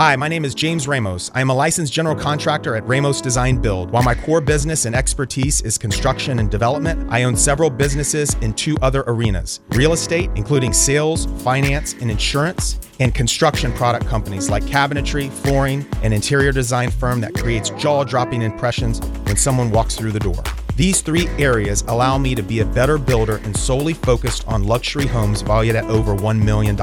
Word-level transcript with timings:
Hi, 0.00 0.16
my 0.16 0.28
name 0.28 0.46
is 0.46 0.54
James 0.54 0.88
Ramos. 0.88 1.30
I 1.34 1.42
am 1.42 1.50
a 1.50 1.54
licensed 1.54 1.92
general 1.92 2.16
contractor 2.16 2.74
at 2.74 2.88
Ramos 2.88 3.20
Design 3.20 3.58
Build. 3.58 3.90
While 3.90 4.02
my 4.02 4.14
core 4.14 4.40
business 4.40 4.86
and 4.86 4.96
expertise 4.96 5.60
is 5.60 5.76
construction 5.76 6.38
and 6.38 6.50
development, 6.50 7.12
I 7.12 7.24
own 7.24 7.36
several 7.36 7.68
businesses 7.68 8.32
in 8.40 8.54
two 8.54 8.78
other 8.80 9.04
arenas 9.08 9.60
real 9.72 9.92
estate, 9.92 10.30
including 10.36 10.72
sales, 10.72 11.26
finance, 11.42 11.92
and 12.00 12.10
insurance, 12.10 12.80
and 12.98 13.14
construction 13.14 13.74
product 13.74 14.06
companies 14.06 14.48
like 14.48 14.62
cabinetry, 14.62 15.28
flooring, 15.28 15.86
and 16.02 16.14
interior 16.14 16.50
design 16.50 16.90
firm 16.90 17.20
that 17.20 17.34
creates 17.34 17.68
jaw 17.68 18.02
dropping 18.02 18.40
impressions 18.40 19.00
when 19.26 19.36
someone 19.36 19.70
walks 19.70 19.96
through 19.96 20.12
the 20.12 20.18
door. 20.18 20.42
These 20.80 21.02
three 21.02 21.28
areas 21.38 21.84
allow 21.88 22.16
me 22.16 22.34
to 22.34 22.42
be 22.42 22.60
a 22.60 22.64
better 22.64 22.96
builder 22.96 23.36
and 23.44 23.54
solely 23.54 23.92
focused 23.92 24.48
on 24.48 24.64
luxury 24.64 25.06
homes 25.06 25.42
valued 25.42 25.76
at 25.76 25.84
over 25.84 26.16
$1 26.16 26.42
million. 26.42 26.74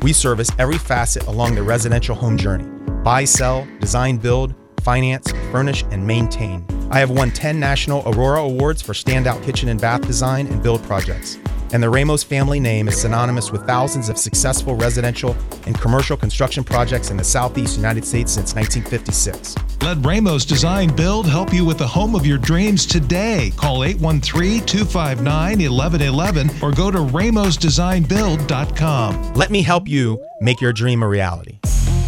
We 0.00 0.14
service 0.14 0.50
every 0.58 0.78
facet 0.78 1.26
along 1.26 1.54
the 1.54 1.62
residential 1.62 2.14
home 2.14 2.38
journey 2.38 2.64
buy, 3.02 3.24
sell, 3.24 3.68
design, 3.80 4.16
build, 4.16 4.54
finance, 4.82 5.30
furnish, 5.52 5.84
and 5.90 6.06
maintain. 6.06 6.64
I 6.90 7.00
have 7.00 7.10
won 7.10 7.32
10 7.32 7.60
national 7.60 8.02
Aurora 8.06 8.40
Awards 8.40 8.80
for 8.80 8.94
standout 8.94 9.42
kitchen 9.44 9.68
and 9.68 9.78
bath 9.78 10.06
design 10.06 10.46
and 10.46 10.62
build 10.62 10.82
projects. 10.84 11.36
And 11.74 11.82
the 11.82 11.90
Ramos 11.90 12.22
family 12.22 12.60
name 12.60 12.86
is 12.86 13.00
synonymous 13.00 13.50
with 13.50 13.66
thousands 13.66 14.08
of 14.08 14.16
successful 14.16 14.76
residential 14.76 15.36
and 15.66 15.76
commercial 15.80 16.16
construction 16.16 16.62
projects 16.62 17.10
in 17.10 17.16
the 17.16 17.24
Southeast 17.24 17.76
United 17.76 18.04
States 18.04 18.30
since 18.30 18.54
1956. 18.54 19.56
Let 19.82 19.96
Ramos 20.06 20.44
Design 20.44 20.94
Build 20.94 21.26
help 21.26 21.52
you 21.52 21.64
with 21.64 21.78
the 21.78 21.88
home 21.88 22.14
of 22.14 22.24
your 22.24 22.38
dreams 22.38 22.86
today. 22.86 23.52
Call 23.56 23.82
813 23.82 24.64
259 24.64 25.68
1111 25.68 26.50
or 26.62 26.70
go 26.70 26.92
to 26.92 26.98
ramosdesignbuild.com. 26.98 29.34
Let 29.34 29.50
me 29.50 29.62
help 29.62 29.88
you 29.88 30.24
make 30.40 30.60
your 30.60 30.72
dream 30.72 31.02
a 31.02 31.08
reality. 31.08 31.58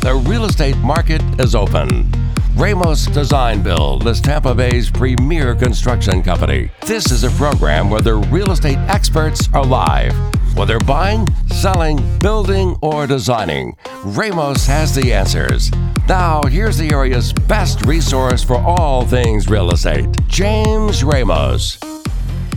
The 0.02 0.14
real 0.28 0.44
estate 0.44 0.76
market 0.76 1.22
is 1.40 1.56
open. 1.56 2.25
Ramos 2.56 3.04
Design 3.04 3.62
Build 3.62 4.06
is 4.06 4.18
Tampa 4.18 4.54
Bay's 4.54 4.90
premier 4.90 5.54
construction 5.54 6.22
company. 6.22 6.70
This 6.86 7.12
is 7.12 7.22
a 7.22 7.30
program 7.32 7.90
where 7.90 8.00
the 8.00 8.14
real 8.14 8.50
estate 8.50 8.78
experts 8.88 9.46
are 9.52 9.64
live. 9.64 10.14
Whether 10.56 10.78
buying, 10.78 11.26
selling, 11.48 12.00
building, 12.18 12.74
or 12.80 13.06
designing, 13.06 13.76
Ramos 14.02 14.66
has 14.68 14.94
the 14.94 15.12
answers. 15.12 15.70
Now, 16.08 16.40
here's 16.44 16.78
the 16.78 16.90
area's 16.94 17.30
best 17.30 17.84
resource 17.84 18.42
for 18.42 18.56
all 18.56 19.04
things 19.04 19.50
real 19.50 19.70
estate 19.70 20.08
James 20.26 21.04
Ramos. 21.04 21.78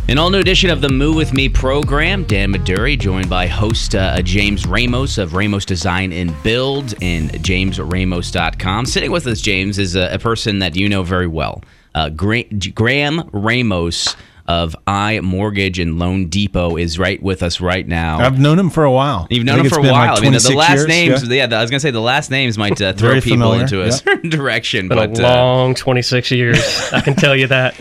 An 0.10 0.18
all 0.18 0.32
new 0.32 0.40
edition 0.40 0.72
of 0.72 0.82
the 0.82 0.90
Move 0.90 1.16
With 1.16 1.36
Me 1.36 1.48
program. 1.48 2.24
Dan 2.24 2.52
Maduri, 2.52 2.98
joined 2.98 3.30
by 3.30 3.46
host 3.46 3.94
uh, 3.94 4.20
James 4.24 4.66
Ramos 4.66 5.20
of 5.20 5.36
Ramos 5.36 5.66
Design 5.66 6.12
and 6.12 6.34
Build 6.42 6.96
and 7.00 7.30
jamesramos.com. 7.30 8.88
Sitting 8.88 9.12
with 9.12 9.28
us, 9.28 9.40
James, 9.40 9.78
is 9.78 9.96
a, 9.96 10.16
a 10.16 10.18
person 10.18 10.58
that 10.60 10.76
you 10.76 10.90
know 10.90 11.04
very 11.04 11.28
well, 11.28 11.62
uh, 11.94 12.10
Gra- 12.10 12.46
Graham 12.74 13.30
Ramos 13.32 14.16
of 14.48 14.76
I 14.88 15.20
Mortgage 15.20 15.78
and 15.78 16.00
Loan 16.00 16.28
Depot 16.28 16.76
is 16.76 16.98
right 16.98 17.22
with 17.22 17.44
us 17.44 17.62
right 17.62 17.88
now. 17.88 18.18
I've 18.18 18.40
known 18.40 18.58
him 18.58 18.72
for 18.72 18.86
a 18.86 18.92
while. 18.92 19.28
You've 19.30 19.46
known 19.46 19.60
him 19.60 19.70
for 19.70 19.78
a 19.78 19.84
while. 19.84 20.16
like 20.16 20.18
I 20.18 20.22
mean, 20.22 20.34
the, 20.34 20.40
the 20.40 20.56
last 20.56 20.72
years, 20.72 20.88
names, 20.88 21.30
yeah. 21.30 21.46
yeah. 21.46 21.56
I 21.56 21.62
was 21.62 21.70
gonna 21.70 21.80
say 21.80 21.92
the 21.92 22.02
last 22.02 22.32
names 22.32 22.58
might 22.58 22.82
uh, 22.82 22.94
throw 22.98 23.10
Very 23.10 23.22
people 23.22 23.38
familiar, 23.38 23.62
into 23.62 23.84
a 23.84 23.86
yeah. 23.86 23.92
certain 23.92 24.32
direction, 24.32 24.88
Been 24.88 24.98
but 24.98 25.20
a 25.20 25.24
uh, 25.24 25.36
long 25.36 25.76
26 25.76 26.32
years. 26.32 26.90
I 26.92 27.02
can 27.02 27.14
tell 27.14 27.36
you 27.36 27.46
that. 27.46 27.76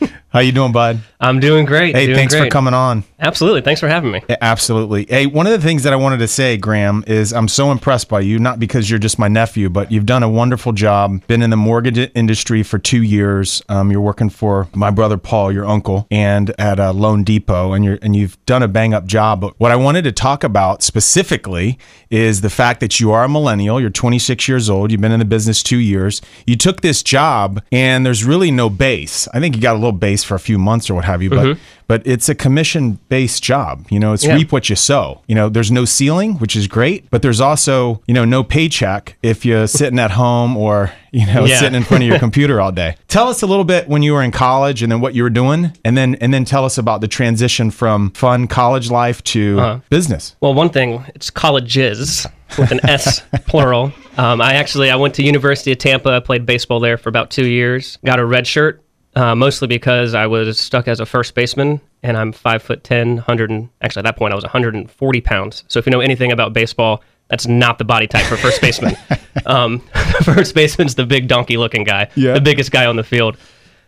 How 0.34 0.40
you 0.40 0.50
doing, 0.50 0.72
bud? 0.72 0.98
I'm 1.20 1.38
doing 1.38 1.64
great. 1.64 1.94
Hey, 1.94 2.06
doing 2.06 2.18
thanks 2.18 2.34
for 2.34 2.48
coming 2.48 2.74
on. 2.74 3.04
Absolutely. 3.20 3.60
Thanks 3.60 3.80
for 3.80 3.86
having 3.86 4.10
me. 4.10 4.20
Yeah, 4.28 4.36
Absolutely. 4.40 5.06
Hey, 5.08 5.26
one 5.26 5.46
of 5.46 5.52
the 5.52 5.64
things 5.64 5.84
that 5.84 5.92
I 5.92 5.96
wanted 5.96 6.16
to 6.18 6.26
say, 6.26 6.56
Graham, 6.56 7.04
is 7.06 7.32
I'm 7.32 7.46
so 7.46 7.70
impressed 7.70 8.08
by 8.08 8.18
you, 8.18 8.40
not 8.40 8.58
because 8.58 8.90
you're 8.90 8.98
just 8.98 9.16
my 9.16 9.28
nephew, 9.28 9.70
but 9.70 9.92
you've 9.92 10.06
done 10.06 10.24
a 10.24 10.28
wonderful 10.28 10.72
job. 10.72 11.24
Been 11.28 11.40
in 11.40 11.50
the 11.50 11.56
mortgage 11.56 12.10
industry 12.16 12.64
for 12.64 12.80
two 12.80 13.00
years. 13.00 13.62
Um, 13.68 13.92
you're 13.92 14.00
working 14.00 14.28
for 14.28 14.66
my 14.74 14.90
brother 14.90 15.16
Paul, 15.16 15.52
your 15.52 15.66
uncle, 15.66 16.08
and 16.10 16.52
at 16.58 16.80
a 16.80 16.90
Loan 16.90 17.22
Depot, 17.22 17.72
and 17.72 17.84
you're 17.84 18.00
and 18.02 18.16
you've 18.16 18.44
done 18.44 18.64
a 18.64 18.68
bang 18.68 18.92
up 18.92 19.06
job. 19.06 19.40
But 19.40 19.54
what 19.58 19.70
I 19.70 19.76
wanted 19.76 20.02
to 20.02 20.12
talk 20.12 20.42
about 20.42 20.82
specifically 20.82 21.78
is 22.10 22.40
the 22.40 22.50
fact 22.50 22.80
that 22.80 22.98
you 22.98 23.12
are 23.12 23.22
a 23.22 23.28
millennial. 23.28 23.80
You're 23.80 23.90
26 23.90 24.48
years 24.48 24.68
old. 24.68 24.90
You've 24.90 25.00
been 25.00 25.12
in 25.12 25.20
the 25.20 25.24
business 25.24 25.62
two 25.62 25.78
years. 25.78 26.20
You 26.44 26.56
took 26.56 26.80
this 26.80 27.04
job, 27.04 27.62
and 27.70 28.04
there's 28.04 28.24
really 28.24 28.50
no 28.50 28.68
base. 28.68 29.28
I 29.32 29.38
think 29.38 29.54
you 29.54 29.62
got 29.62 29.74
a 29.74 29.78
little 29.78 29.92
base 29.92 30.23
for 30.24 30.34
a 30.34 30.40
few 30.40 30.58
months 30.58 30.88
or 30.90 30.94
what 30.94 31.04
have 31.04 31.22
you, 31.22 31.30
but 31.30 31.58
but 31.86 32.02
it's 32.06 32.28
a 32.30 32.34
commission 32.34 32.98
based 33.10 33.42
job. 33.42 33.86
You 33.90 34.00
know, 34.00 34.12
it's 34.14 34.24
Yeah. 34.24 34.34
reap 34.34 34.52
what 34.52 34.70
you 34.70 34.76
sow. 34.76 35.20
You 35.28 35.34
know, 35.34 35.48
there's 35.50 35.70
no 35.70 35.84
ceiling, 35.84 36.38
which 36.38 36.56
is 36.56 36.66
great, 36.66 37.04
but 37.10 37.20
there's 37.22 37.40
also, 37.42 38.00
you 38.06 38.14
know, 38.14 38.24
no 38.24 38.42
paycheck 38.42 39.16
if 39.22 39.44
you're 39.44 39.66
sitting 39.80 39.98
at 39.98 40.12
home 40.12 40.56
or, 40.56 40.92
you 41.12 41.26
know, 41.26 41.44
Yeah. 41.44 41.58
sitting 41.60 41.74
in 41.74 41.82
front 41.84 42.02
of 42.04 42.08
your 42.08 42.18
computer 42.26 42.58
all 42.60 42.72
day. 42.72 42.96
Tell 43.08 43.28
us 43.28 43.42
a 43.42 43.46
little 43.46 43.64
bit 43.64 43.86
when 43.88 44.02
you 44.02 44.14
were 44.14 44.22
in 44.22 44.30
college 44.30 44.82
and 44.82 44.90
then 44.90 45.00
what 45.02 45.14
you 45.14 45.22
were 45.22 45.30
doing 45.30 45.72
and 45.84 45.96
then 45.96 46.14
and 46.22 46.32
then 46.32 46.44
tell 46.46 46.64
us 46.64 46.78
about 46.78 47.00
the 47.02 47.08
transition 47.08 47.70
from 47.70 48.10
fun 48.12 48.46
college 48.46 48.90
life 48.90 49.22
to 49.24 49.60
Uh-huh. 49.60 49.78
business. 49.90 50.36
Well, 50.40 50.54
one 50.54 50.70
thing, 50.70 51.04
it's 51.14 51.28
colleges 51.30 52.26
with 52.58 52.70
an 52.70 52.80
S 52.84 53.20
plural. 53.46 53.92
Um, 54.16 54.40
I 54.40 54.54
actually 54.54 54.90
I 54.90 54.96
went 54.96 55.14
to 55.14 55.22
University 55.22 55.72
of 55.72 55.78
Tampa. 55.78 56.10
I 56.10 56.20
played 56.20 56.46
baseball 56.46 56.80
there 56.80 56.96
for 56.96 57.08
about 57.08 57.30
two 57.30 57.46
years. 57.46 57.98
Got 58.04 58.18
a 58.20 58.24
red 58.24 58.46
shirt, 58.46 58.82
uh, 59.16 59.34
mostly 59.34 59.68
because 59.68 60.14
I 60.14 60.26
was 60.26 60.58
stuck 60.58 60.88
as 60.88 61.00
a 61.00 61.06
first 61.06 61.34
baseman, 61.34 61.80
and 62.02 62.16
I'm 62.16 62.32
five 62.32 62.62
foot 62.62 62.84
ten, 62.84 63.16
hundred 63.18 63.50
and 63.50 63.68
actually 63.80 64.00
at 64.00 64.04
that 64.04 64.16
point 64.16 64.32
I 64.32 64.34
was 64.34 64.44
140 64.44 65.20
pounds. 65.20 65.64
So 65.68 65.78
if 65.78 65.86
you 65.86 65.90
know 65.92 66.00
anything 66.00 66.32
about 66.32 66.52
baseball, 66.52 67.02
that's 67.28 67.46
not 67.46 67.78
the 67.78 67.84
body 67.84 68.06
type 68.06 68.26
for 68.26 68.36
first 68.36 68.60
baseman. 68.60 68.96
um, 69.46 69.78
first 70.22 70.54
baseman's 70.54 70.94
the 70.94 71.06
big 71.06 71.28
donkey 71.28 71.56
looking 71.56 71.84
guy, 71.84 72.08
Yeah. 72.14 72.34
the 72.34 72.40
biggest 72.40 72.70
guy 72.70 72.86
on 72.86 72.96
the 72.96 73.04
field. 73.04 73.36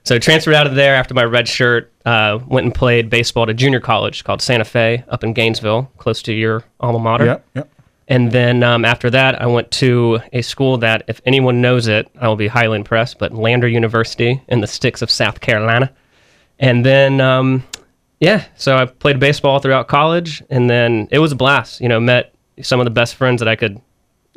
So 0.04 0.18
transferred 0.20 0.54
out 0.54 0.68
of 0.68 0.76
there 0.76 0.94
after 0.94 1.14
my 1.14 1.24
red 1.24 1.48
shirt. 1.48 1.92
Uh, 2.04 2.38
went 2.46 2.64
and 2.64 2.72
played 2.72 3.10
baseball 3.10 3.42
at 3.42 3.48
a 3.48 3.54
junior 3.54 3.80
college 3.80 4.22
called 4.22 4.40
Santa 4.40 4.64
Fe 4.64 5.02
up 5.08 5.24
in 5.24 5.32
Gainesville, 5.32 5.90
close 5.98 6.22
to 6.22 6.32
your 6.32 6.62
alma 6.78 7.00
mater. 7.00 7.24
Yep, 7.24 7.46
yep. 7.56 7.68
And 8.08 8.30
then 8.30 8.62
um, 8.62 8.84
after 8.84 9.10
that, 9.10 9.40
I 9.42 9.46
went 9.46 9.70
to 9.72 10.20
a 10.32 10.42
school 10.42 10.78
that, 10.78 11.02
if 11.08 11.20
anyone 11.26 11.60
knows 11.60 11.88
it, 11.88 12.08
I 12.20 12.28
will 12.28 12.36
be 12.36 12.46
highly 12.46 12.76
impressed. 12.76 13.18
But 13.18 13.32
Lander 13.32 13.66
University 13.66 14.40
in 14.48 14.60
the 14.60 14.66
sticks 14.68 15.02
of 15.02 15.10
South 15.10 15.40
Carolina. 15.40 15.92
And 16.58 16.86
then, 16.86 17.20
um, 17.20 17.64
yeah, 18.20 18.44
so 18.54 18.76
I 18.76 18.86
played 18.86 19.18
baseball 19.18 19.58
throughout 19.58 19.88
college, 19.88 20.42
and 20.50 20.70
then 20.70 21.08
it 21.10 21.18
was 21.18 21.32
a 21.32 21.36
blast. 21.36 21.80
You 21.80 21.88
know, 21.88 22.00
met 22.00 22.32
some 22.62 22.80
of 22.80 22.84
the 22.84 22.90
best 22.90 23.16
friends 23.16 23.40
that 23.40 23.48
I 23.48 23.56
could 23.56 23.80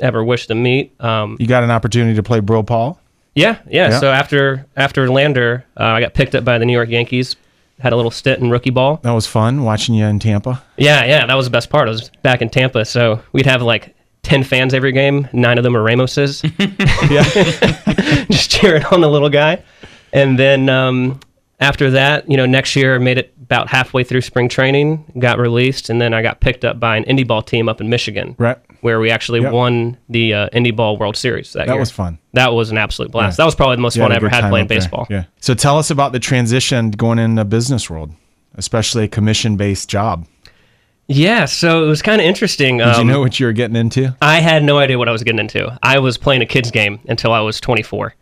ever 0.00 0.22
wish 0.24 0.46
to 0.48 0.54
meet. 0.54 0.92
Um, 1.00 1.36
You 1.38 1.46
got 1.46 1.62
an 1.62 1.70
opportunity 1.70 2.16
to 2.16 2.22
play 2.22 2.40
Brill 2.40 2.64
Paul? 2.64 2.98
yeah, 3.34 3.58
yeah. 3.68 3.90
Yeah. 3.90 4.00
So 4.00 4.10
after 4.10 4.66
after 4.76 5.08
Lander, 5.08 5.64
uh, 5.78 5.84
I 5.84 6.00
got 6.00 6.14
picked 6.14 6.34
up 6.34 6.44
by 6.44 6.58
the 6.58 6.64
New 6.66 6.72
York 6.72 6.88
Yankees. 6.88 7.36
Had 7.80 7.92
a 7.92 7.96
little 7.96 8.10
stint 8.10 8.40
in 8.40 8.50
rookie 8.50 8.70
ball. 8.70 8.96
That 9.02 9.12
was 9.12 9.26
fun 9.26 9.64
watching 9.64 9.94
you 9.94 10.04
in 10.06 10.18
Tampa. 10.18 10.62
Yeah, 10.76 11.04
yeah, 11.04 11.26
that 11.26 11.34
was 11.34 11.46
the 11.46 11.50
best 11.50 11.70
part. 11.70 11.88
I 11.88 11.90
was 11.90 12.10
back 12.22 12.42
in 12.42 12.48
Tampa, 12.50 12.84
so 12.84 13.22
we'd 13.32 13.46
have 13.46 13.62
like 13.62 13.94
ten 14.22 14.42
fans 14.44 14.74
every 14.74 14.92
game. 14.92 15.28
Nine 15.32 15.56
of 15.58 15.64
them 15.64 15.76
are 15.76 15.82
Ramoses, 15.82 16.42
just 18.30 18.50
cheering 18.50 18.84
on 18.86 19.00
the 19.00 19.08
little 19.08 19.30
guy. 19.30 19.62
And 20.12 20.38
then 20.38 20.68
um, 20.68 21.20
after 21.60 21.90
that, 21.92 22.28
you 22.30 22.36
know, 22.36 22.46
next 22.46 22.76
year 22.76 22.96
I 22.96 22.98
made 22.98 23.18
it 23.18 23.32
about 23.42 23.68
halfway 23.68 24.04
through 24.04 24.20
spring 24.20 24.48
training, 24.48 25.04
got 25.18 25.38
released, 25.38 25.90
and 25.90 26.00
then 26.00 26.14
I 26.14 26.22
got 26.22 26.40
picked 26.40 26.64
up 26.64 26.78
by 26.78 26.96
an 26.96 27.04
indie 27.04 27.26
ball 27.26 27.42
team 27.42 27.68
up 27.68 27.80
in 27.80 27.88
Michigan, 27.88 28.34
Right. 28.38 28.58
Where 28.82 28.98
we 29.00 29.10
actually 29.10 29.40
Yep. 29.42 29.52
won 29.52 29.96
the 30.08 30.34
uh, 30.34 30.48
indie 30.50 30.74
ball 30.74 30.96
World 30.96 31.16
Series 31.16 31.52
that, 31.52 31.66
That 31.66 31.72
year. 31.74 31.80
was 31.80 31.90
fun. 31.90 32.18
That 32.32 32.52
was 32.52 32.70
an 32.70 32.78
absolute 32.78 33.10
blast. 33.10 33.34
Yeah. 33.38 33.42
That 33.42 33.46
was 33.46 33.54
probably 33.54 33.76
the 33.76 33.82
most 33.82 33.96
You 33.96 34.02
fun 34.02 34.12
I 34.12 34.16
ever 34.16 34.28
had 34.28 34.48
playing 34.48 34.64
up 34.64 34.68
there. 34.68 34.78
baseball. 34.78 35.06
Yeah. 35.10 35.24
So 35.40 35.54
tell 35.54 35.78
us 35.78 35.90
about 35.90 36.12
the 36.12 36.18
transition 36.20 36.90
going 36.90 37.18
in 37.18 37.34
the 37.34 37.44
business 37.44 37.90
world, 37.90 38.12
especially 38.56 39.04
a 39.04 39.08
commission 39.08 39.56
based 39.56 39.88
job. 39.88 40.26
Yeah, 41.12 41.46
so 41.46 41.84
it 41.84 41.88
was 41.88 42.02
kind 42.02 42.20
of 42.20 42.26
interesting. 42.26 42.78
Did 42.78 42.86
you 42.96 43.00
Um, 43.02 43.06
know 43.08 43.20
what 43.20 43.40
you 43.40 43.46
were 43.46 43.52
getting 43.52 43.74
into? 43.76 44.14
I 44.22 44.40
had 44.40 44.62
no 44.62 44.78
idea 44.78 44.96
what 44.96 45.08
I 45.08 45.12
was 45.12 45.24
getting 45.24 45.40
into. 45.40 45.76
I 45.82 45.98
was 45.98 46.16
playing 46.16 46.40
a 46.42 46.46
kids 46.46 46.70
game 46.70 47.00
until 47.08 47.32
I 47.32 47.40
was 47.40 47.60
24, 47.60 48.14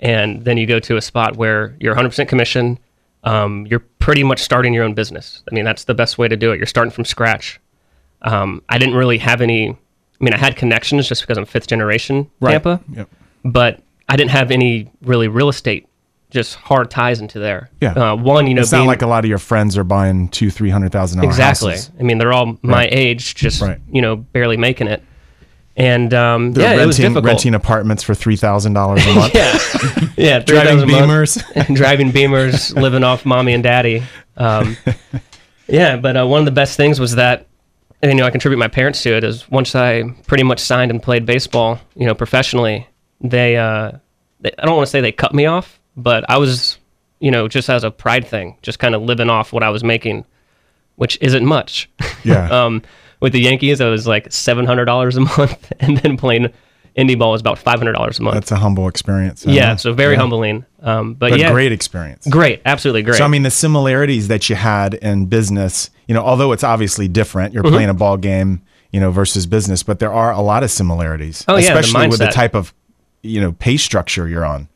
and 0.00 0.44
then 0.44 0.56
you 0.56 0.66
go 0.66 0.80
to 0.80 0.96
a 0.96 1.00
spot 1.00 1.36
where 1.36 1.76
you're 1.78 1.94
100% 1.94 2.28
commission. 2.28 2.78
Um, 3.22 3.64
you're 3.70 3.84
pretty 4.00 4.24
much 4.24 4.40
starting 4.40 4.74
your 4.74 4.82
own 4.82 4.94
business. 4.94 5.44
I 5.50 5.54
mean, 5.54 5.64
that's 5.64 5.84
the 5.84 5.94
best 5.94 6.18
way 6.18 6.26
to 6.26 6.36
do 6.36 6.50
it. 6.50 6.56
You're 6.56 6.66
starting 6.66 6.90
from 6.90 7.04
scratch. 7.04 7.60
Um, 8.22 8.60
I 8.68 8.78
didn't 8.78 8.96
really 8.96 9.18
have 9.18 9.40
any. 9.40 9.76
I 10.22 10.24
mean, 10.24 10.34
I 10.34 10.38
had 10.38 10.54
connections 10.56 11.08
just 11.08 11.22
because 11.22 11.36
I'm 11.36 11.44
fifth 11.46 11.66
generation 11.66 12.30
Tampa, 12.40 12.80
Yep. 12.94 13.08
but 13.44 13.82
I 14.08 14.14
didn't 14.16 14.30
have 14.30 14.50
any 14.52 14.88
really 15.02 15.26
real 15.28 15.48
estate. 15.48 15.88
Just 16.30 16.54
hard 16.54 16.90
ties 16.90 17.20
into 17.20 17.38
there. 17.40 17.68
Yeah. 17.80 17.92
Uh, 17.92 18.16
one, 18.16 18.46
you 18.46 18.54
know, 18.54 18.62
It's 18.62 18.70
being, 18.70 18.86
like 18.86 19.02
a 19.02 19.06
lot 19.06 19.24
of 19.24 19.28
your 19.28 19.38
friends 19.38 19.76
are 19.76 19.84
buying 19.84 20.28
two, 20.28 20.48
three 20.50 20.70
hundred 20.70 20.92
thousand 20.92 21.18
dollars. 21.20 21.34
exactly. 21.34 21.72
Houses. 21.72 21.90
I 21.98 22.04
mean, 22.04 22.18
they're 22.18 22.32
all 22.32 22.56
my 22.62 22.72
Right. 22.84 22.88
age, 22.92 23.34
just 23.34 23.60
Right. 23.60 23.78
you 23.90 24.00
know, 24.00 24.16
barely 24.16 24.56
making 24.56 24.86
it. 24.86 25.02
And 25.76 26.14
um, 26.14 26.52
They're 26.52 26.76
yeah, 26.76 26.82
it 26.82 26.86
was 26.86 26.98
renting, 26.98 27.14
difficult. 27.14 27.24
renting 27.24 27.54
apartments 27.54 28.02
for 28.02 28.14
three 28.14 28.36
thousand 28.36 28.74
dollars 28.74 29.04
a 29.06 29.12
month. 29.14 29.34
yeah, 29.34 29.58
yeah, 30.16 30.40
three 30.44 30.54
Driving 30.56 30.78
thousand 30.78 30.90
a 30.90 31.06
month. 31.06 31.10
Beamers. 31.10 31.74
driving 31.74 32.12
Beamers, 32.12 32.80
living 32.80 33.02
off 33.04 33.26
mommy 33.26 33.52
and 33.54 33.62
daddy. 33.62 34.02
Um, 34.36 34.76
yeah, 35.68 35.96
but 35.96 36.16
uh, 36.16 36.26
one 36.26 36.38
of 36.40 36.44
the 36.44 36.50
best 36.52 36.76
things 36.76 37.00
was 37.00 37.16
that 37.16 37.46
and, 38.02 38.10
you 38.10 38.16
know, 38.16 38.26
I 38.26 38.30
contribute 38.30 38.58
my 38.58 38.68
parents 38.68 39.02
to 39.04 39.16
it 39.16 39.24
is 39.24 39.48
once 39.50 39.74
I 39.74 40.02
pretty 40.26 40.44
much 40.44 40.58
signed 40.58 40.90
and 40.90 41.02
played 41.02 41.24
baseball, 41.24 41.80
you 41.94 42.06
know, 42.06 42.14
professionally, 42.14 42.88
they, 43.20 43.56
uh, 43.56 43.92
they 44.40 44.52
I 44.58 44.66
don't 44.66 44.76
want 44.76 44.86
to 44.86 44.90
say 44.90 45.00
they 45.00 45.12
cut 45.12 45.32
me 45.34 45.46
off, 45.46 45.80
but 45.96 46.28
I 46.28 46.38
was, 46.38 46.78
you 47.20 47.30
know, 47.30 47.46
just 47.46 47.70
as 47.70 47.84
a 47.84 47.90
pride 47.90 48.26
thing, 48.26 48.56
just 48.62 48.78
kind 48.80 48.94
of 48.94 49.02
living 49.02 49.30
off 49.30 49.52
what 49.52 49.62
I 49.62 49.70
was 49.70 49.84
making, 49.84 50.24
which 50.96 51.16
isn't 51.20 51.44
much. 51.44 51.88
Yeah. 52.24 52.48
um, 52.64 52.82
with 53.20 53.32
the 53.32 53.40
Yankees, 53.40 53.80
I 53.80 53.88
was 53.88 54.06
like 54.06 54.32
seven 54.32 54.66
hundred 54.66 54.86
dollars 54.86 55.16
a 55.16 55.20
month, 55.20 55.72
and 55.80 55.96
then 55.98 56.16
playing 56.16 56.52
indie 56.96 57.18
ball 57.18 57.32
was 57.32 57.40
about 57.40 57.58
five 57.58 57.78
hundred 57.78 57.92
dollars 57.92 58.18
a 58.18 58.22
month. 58.22 58.34
That's 58.34 58.52
a 58.52 58.56
humble 58.56 58.88
experience. 58.88 59.44
yeah, 59.46 59.76
so 59.76 59.92
very 59.92 60.14
Yeah. 60.14 60.20
humbling. 60.20 60.64
Um, 60.82 61.14
but, 61.14 61.30
But 61.30 61.38
yeah, 61.40 61.50
great 61.52 61.72
experience. 61.72 62.26
great, 62.26 62.60
absolutely 62.66 63.02
great. 63.02 63.16
So 63.18 63.24
I 63.24 63.28
mean, 63.28 63.42
the 63.42 63.50
similarities 63.50 64.28
that 64.28 64.48
you 64.50 64.56
had 64.56 64.94
in 64.94 65.26
business, 65.26 65.90
you 66.08 66.14
know, 66.14 66.22
although 66.22 66.52
it's 66.52 66.64
obviously 66.64 67.08
different, 67.08 67.54
you're 67.54 67.62
playing 67.62 67.88
a 67.88 67.94
ball 67.94 68.16
game, 68.16 68.62
you 68.90 69.00
know, 69.00 69.10
versus 69.10 69.46
business, 69.46 69.82
but 69.82 69.98
there 70.00 70.12
are 70.12 70.32
a 70.32 70.40
lot 70.40 70.62
of 70.64 70.70
similarities. 70.70 71.44
Oh, 71.48 71.56
yeah, 71.56 71.72
the 71.72 71.78
especially 71.80 72.08
with 72.08 72.18
the 72.18 72.26
type 72.26 72.54
of, 72.54 72.74
you 73.22 73.40
know, 73.40 73.52
pay 73.52 73.76
structure 73.76 74.28
you're 74.28 74.44
on. 74.44 74.68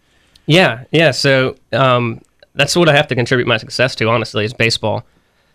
Yeah, 0.46 0.84
yeah. 0.92 1.10
So 1.10 1.56
um, 1.72 2.22
that's 2.54 2.76
what 2.76 2.88
I 2.88 2.94
have 2.94 3.08
to 3.08 3.14
contribute 3.16 3.46
my 3.48 3.56
success 3.56 3.94
to, 3.96 4.08
honestly, 4.08 4.44
is 4.44 4.54
baseball. 4.54 5.04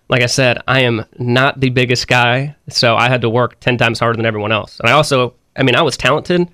Like 0.09 0.21
I 0.21 0.25
said, 0.25 0.59
I 0.67 0.81
am 0.81 1.05
not 1.17 1.61
the 1.61 1.69
biggest 1.69 2.09
guy, 2.09 2.53
so 2.67 2.97
I 2.97 3.07
had 3.07 3.21
to 3.21 3.29
work 3.29 3.57
10 3.61 3.77
times 3.77 3.97
harder 3.99 4.17
than 4.17 4.25
everyone 4.25 4.51
else. 4.51 4.77
And 4.81 4.89
I 4.89 4.91
also, 4.91 5.33
I 5.55 5.63
mean, 5.63 5.75
I 5.75 5.81
was 5.81 5.97
talented, 5.97 6.47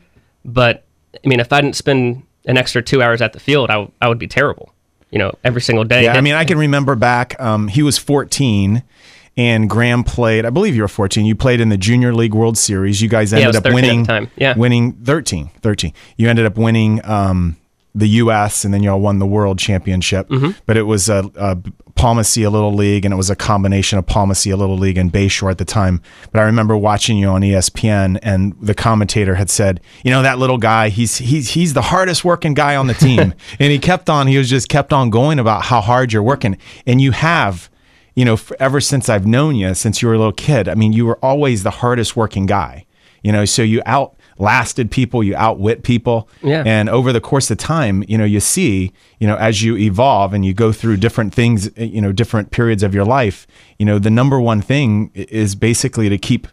but 0.45 0.85
I 1.23 1.27
mean, 1.27 1.39
if 1.39 1.51
I 1.53 1.61
didn't 1.61 1.75
spend 1.75 2.23
an 2.45 2.57
extra 2.57 2.81
two 2.81 3.01
hours 3.01 3.21
at 3.21 3.33
the 3.33 3.39
field, 3.39 3.69
I, 3.69 3.73
w- 3.73 3.91
I 4.01 4.07
would 4.07 4.19
be 4.19 4.27
terrible, 4.27 4.73
you 5.11 5.19
know, 5.19 5.31
every 5.43 5.61
single 5.61 5.83
day. 5.83 6.03
Yeah, 6.05 6.13
I 6.13 6.21
mean, 6.21 6.33
I 6.35 6.45
can 6.45 6.57
remember 6.57 6.95
back. 6.95 7.39
Um, 7.41 7.67
he 7.67 7.83
was 7.83 7.97
14, 7.97 8.83
and 9.35 9.69
Graham 9.69 10.03
played. 10.03 10.45
I 10.45 10.49
believe 10.49 10.75
you 10.75 10.81
were 10.81 10.87
14. 10.87 11.25
You 11.25 11.35
played 11.35 11.59
in 11.61 11.69
the 11.69 11.77
Junior 11.77 12.13
League 12.13 12.33
World 12.33 12.57
Series. 12.57 13.01
You 13.01 13.09
guys 13.09 13.33
ended 13.33 13.47
was 13.47 13.57
up 13.57 13.63
13 13.63 13.77
at 13.77 13.81
the 13.81 13.89
winning. 13.89 14.05
time. 14.05 14.31
Yeah. 14.35 14.57
winning 14.57 14.93
13. 14.93 15.49
13. 15.61 15.93
You 16.17 16.29
ended 16.29 16.45
up 16.45 16.57
winning 16.57 17.03
um, 17.05 17.57
the 17.97 18.07
U.S. 18.09 18.63
and 18.63 18.73
then 18.73 18.83
y'all 18.83 18.99
won 18.99 19.19
the 19.19 19.25
World 19.25 19.57
Championship. 19.57 20.29
Mm-hmm. 20.29 20.51
But 20.65 20.77
it 20.77 20.83
was 20.83 21.09
a, 21.09 21.29
a 21.35 21.57
Palma 21.95 22.21
Ceia 22.21 22.51
Little 22.51 22.73
League, 22.73 23.05
and 23.05 23.13
it 23.13 23.17
was 23.17 23.31
a 23.31 23.35
combination 23.35 23.97
of 23.97 24.05
Palma 24.05 24.35
Ceia 24.35 24.57
Little 24.57 24.77
League 24.77 24.97
and 24.97 25.11
Bayshore 25.11 25.49
at 25.49 25.57
the 25.57 25.65
time. 25.65 26.01
But 26.31 26.39
I 26.39 26.43
remember 26.43 26.77
watching 26.77 27.17
you 27.17 27.27
on 27.29 27.41
ESPN, 27.41 28.19
and 28.21 28.55
the 28.61 28.75
commentator 28.75 29.35
had 29.35 29.49
said, 29.49 29.81
"You 30.03 30.11
know 30.11 30.21
that 30.21 30.37
little 30.37 30.59
guy. 30.59 30.89
He's 30.89 31.17
he's 31.17 31.49
he's 31.49 31.73
the 31.73 31.81
hardest 31.81 32.23
working 32.23 32.53
guy 32.53 32.75
on 32.75 32.87
the 32.87 32.93
team." 32.93 33.33
and 33.59 33.71
he 33.71 33.79
kept 33.79 34.09
on. 34.09 34.27
He 34.27 34.37
was 34.37 34.49
just 34.49 34.69
kept 34.69 34.93
on 34.93 35.09
going 35.09 35.39
about 35.39 35.63
how 35.63 35.81
hard 35.81 36.13
you're 36.13 36.23
working, 36.23 36.57
and 36.85 37.01
you 37.01 37.11
have. 37.11 37.69
You 38.15 38.25
know, 38.25 38.39
ever 38.59 38.81
since 38.81 39.09
I've 39.09 39.27
known 39.27 39.55
you, 39.55 39.75
since 39.75 40.01
you 40.01 40.07
were 40.07 40.15
a 40.15 40.17
little 40.17 40.33
kid, 40.33 40.67
I 40.67 40.73
mean, 40.73 40.91
you 40.91 41.05
were 41.05 41.17
always 41.17 41.61
the 41.61 41.69
hardest 41.69 42.15
working 42.15 42.47
guy. 42.47 42.87
You 43.21 43.31
know, 43.31 43.45
so 43.45 43.61
you 43.61 43.83
outlasted 44.37 44.91
people, 44.91 45.23
you 45.23 45.35
outwit 45.35 45.83
people. 45.83 46.29
Yeah. 46.41 46.63
And 46.65 46.89
over 46.89 47.11
the 47.11 47.21
course 47.21 47.49
of 47.51 47.57
time, 47.57 48.03
you 48.07 48.17
know, 48.17 48.23
you 48.25 48.39
see, 48.39 48.91
you 49.19 49.27
know, 49.27 49.35
as 49.37 49.63
you 49.63 49.75
evolve 49.77 50.33
and 50.33 50.45
you 50.45 50.53
go 50.53 50.71
through 50.71 50.97
different 50.97 51.33
things, 51.33 51.69
you 51.75 52.01
know, 52.01 52.11
different 52.11 52.51
periods 52.51 52.83
of 52.83 52.93
your 52.93 53.05
life, 53.05 53.47
you 53.79 53.85
know, 53.85 53.99
the 53.99 54.09
number 54.09 54.39
one 54.39 54.61
thing 54.61 55.11
is 55.13 55.55
basically 55.55 56.09
to 56.09 56.17
keep 56.17 56.47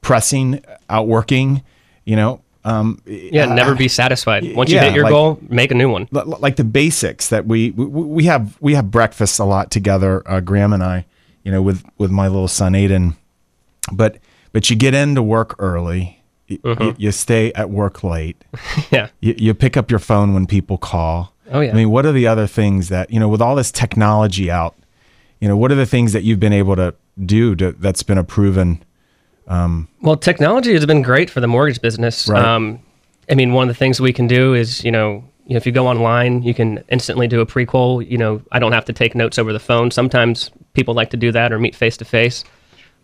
pressing, 0.00 0.64
outworking, 0.90 1.62
you 2.04 2.16
know, 2.16 2.40
um, 2.64 3.00
yeah, 3.06 3.46
never 3.46 3.74
be 3.74 3.88
satisfied. 3.88 4.54
Once 4.54 4.70
you 4.70 4.78
hit 4.78 4.92
your 4.92 5.04
like- 5.04 5.12
goal, 5.12 5.38
make 5.48 5.70
a 5.70 5.74
new 5.74 5.88
one. 5.88 6.08
like 6.10 6.56
the 6.56 6.64
basics 6.64 7.28
that 7.28 7.46
we 7.46 7.70
we, 7.70 7.86
we 7.86 8.24
have 8.24 8.58
we 8.60 8.74
have 8.74 8.90
breakfast 8.90 9.38
a 9.38 9.44
lot 9.44 9.70
together 9.70 10.22
uh, 10.26 10.40
graham 10.40 10.72
and 10.72 10.82
i 10.82 11.06
you 11.44 11.52
know 11.52 11.62
with 11.62 11.82
with 11.96 12.10
my 12.10 12.26
little 12.26 12.48
son 12.48 12.72
aiden 12.72 13.16
but 13.92 14.18
but 14.52 14.68
you 14.68 14.76
get 14.76 14.92
into 14.92 15.22
work 15.22 15.54
early 15.58 16.17
Mm-hmm. 16.48 16.82
y- 16.82 16.94
you 16.98 17.12
stay 17.12 17.52
at 17.52 17.68
work 17.70 18.02
late 18.02 18.42
Yeah. 18.90 19.08
you, 19.20 19.34
you 19.36 19.54
pick 19.54 19.76
up 19.76 19.90
your 19.90 20.00
phone 20.00 20.32
when 20.34 20.46
people 20.46 20.78
call 20.78 21.34
Oh, 21.50 21.60
yeah. 21.60 21.70
i 21.72 21.74
mean 21.74 21.90
what 21.90 22.04
are 22.06 22.12
the 22.12 22.26
other 22.26 22.46
things 22.46 22.88
that 22.88 23.10
you 23.10 23.20
know 23.20 23.28
with 23.28 23.40
all 23.42 23.54
this 23.54 23.70
technology 23.70 24.50
out 24.50 24.74
you 25.40 25.48
know 25.48 25.56
what 25.56 25.70
are 25.72 25.74
the 25.76 25.86
things 25.86 26.12
that 26.14 26.22
you've 26.24 26.40
been 26.40 26.52
able 26.52 26.74
to 26.76 26.94
do 27.24 27.54
to, 27.56 27.72
that's 27.72 28.02
been 28.02 28.18
a 28.18 28.24
proven 28.24 28.82
Well, 29.46 30.16
technology 30.16 30.72
has 30.74 30.86
been 30.86 31.02
great 31.02 31.30
for 31.30 31.40
the 31.40 31.48
mortgage 31.48 31.80
business. 31.80 32.28
Right. 32.28 32.44
Um, 32.44 32.80
I 33.30 33.34
mean, 33.34 33.52
one 33.52 33.68
of 33.68 33.74
the 33.74 33.78
things 33.78 34.00
we 34.00 34.12
can 34.12 34.26
do 34.26 34.54
is, 34.54 34.84
you 34.84 34.90
know, 34.90 35.24
you 35.46 35.54
know, 35.54 35.56
if 35.56 35.64
you 35.66 35.72
go 35.72 35.86
online, 35.86 36.42
you 36.42 36.52
can 36.54 36.84
instantly 36.90 37.26
do 37.26 37.40
a 37.40 37.46
pre-call. 37.46 38.02
You 38.02 38.18
know, 38.18 38.42
I 38.52 38.58
don't 38.58 38.72
have 38.72 38.84
to 38.86 38.92
take 38.92 39.14
notes 39.14 39.38
over 39.38 39.52
the 39.52 39.58
phone. 39.60 39.90
Sometimes 39.90 40.50
people 40.74 40.92
like 40.94 41.10
to 41.10 41.16
do 41.16 41.32
that 41.32 41.52
or 41.52 41.58
meet 41.58 41.74
face 41.74 41.96
to 41.98 42.04
face, 42.04 42.44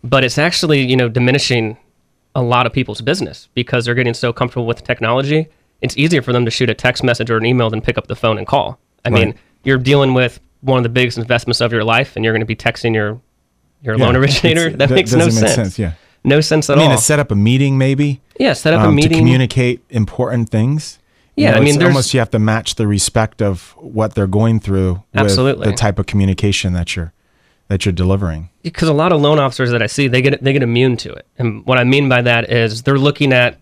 but 0.03 0.23
it's 0.23 0.37
actually, 0.37 0.81
you 0.85 0.95
know, 0.95 1.09
diminishing 1.09 1.77
a 2.35 2.41
lot 2.41 2.65
of 2.65 2.73
people's 2.73 3.01
business 3.01 3.47
because 3.55 3.85
they're 3.85 3.95
getting 3.95 4.13
so 4.13 4.31
comfortable 4.33 4.65
with 4.67 4.83
technology. 4.83 5.47
It's 5.81 5.97
easier 5.97 6.21
for 6.21 6.33
them 6.33 6.45
to 6.45 6.51
shoot 6.51 6.69
a 6.69 6.73
text 6.73 7.03
message 7.03 7.29
or 7.31 7.37
an 7.37 7.45
email 7.45 7.69
than 7.69 7.81
pick 7.81 7.97
up 7.97 8.07
the 8.07 8.15
phone 8.15 8.37
and 8.37 8.45
call. 8.45 8.77
I 9.03 9.09
mean, 9.09 9.35
you're 9.63 9.77
dealing 9.77 10.13
with 10.13 10.39
one 10.61 10.77
of 10.77 10.83
the 10.83 10.89
biggest 10.89 11.17
investments 11.17 11.61
of 11.61 11.71
your 11.71 11.83
life, 11.83 12.15
and 12.15 12.25
you're 12.25 12.33
going 12.33 12.41
to 12.41 12.45
be 12.45 12.55
texting 12.55 12.93
your 12.93 13.19
your 13.81 13.97
loan 13.97 14.15
originator. 14.15 14.67
it's- 14.67 14.77
That 14.79 14.89
makes 14.89 15.13
no 15.13 15.29
sense. 15.29 15.53
sense, 15.53 15.79
yeah 15.79 15.91
No 16.23 16.41
sense 16.41 16.69
at 16.69 16.77
all. 16.77 16.79
i 16.79 16.83
mean 16.85 16.91
all. 16.91 16.97
to 16.97 17.03
set 17.03 17.19
up 17.19 17.29
a 17.29 17.35
meeting 17.35 17.77
maybe 17.77 18.19
Yeah, 18.39 18.53
set 18.53 18.73
up 18.73 18.81
um, 18.81 18.89
a 18.89 18.91
meeting. 18.91 19.11
to 19.11 19.17
communicate 19.17 19.81
important 19.91 20.49
things. 20.49 20.97
You 21.35 21.43
Yeah, 21.43 21.51
know, 21.51 21.57
I 21.57 21.59
mean, 21.59 21.77
there's- 21.77 21.91
almost 21.91 22.13
you 22.13 22.19
have 22.19 22.31
to 22.31 22.39
match 22.39 22.75
the 22.75 22.87
respect 22.87 23.41
of 23.43 23.75
what 23.77 24.15
they're 24.15 24.25
going 24.27 24.59
through 24.59 25.03
with 25.13 25.21
Absolutely. 25.21 25.67
the 25.69 25.73
type 25.73 25.99
of 25.99 26.05
communication 26.07 26.73
that 26.73 26.95
you're 26.95 27.13
that 27.67 27.85
you're 27.85 27.93
delivering. 27.93 28.49
because 28.63 28.87
a 28.87 28.93
lot 28.93 29.11
of 29.11 29.21
loan 29.21 29.39
officers 29.39 29.71
that 29.71 29.81
I 29.81 29.87
see, 29.87 30.07
they 30.07 30.21
get 30.21 30.43
they 30.43 30.53
get 30.53 30.63
immune 30.63 30.97
to 30.97 31.11
it. 31.13 31.25
And 31.37 31.65
what 31.65 31.77
I 31.77 31.83
mean 31.83 32.07
by 32.09 32.21
that 32.21 32.51
is 32.51 32.83
they're 32.83 32.97
looking 32.97 33.33
at 33.33 33.57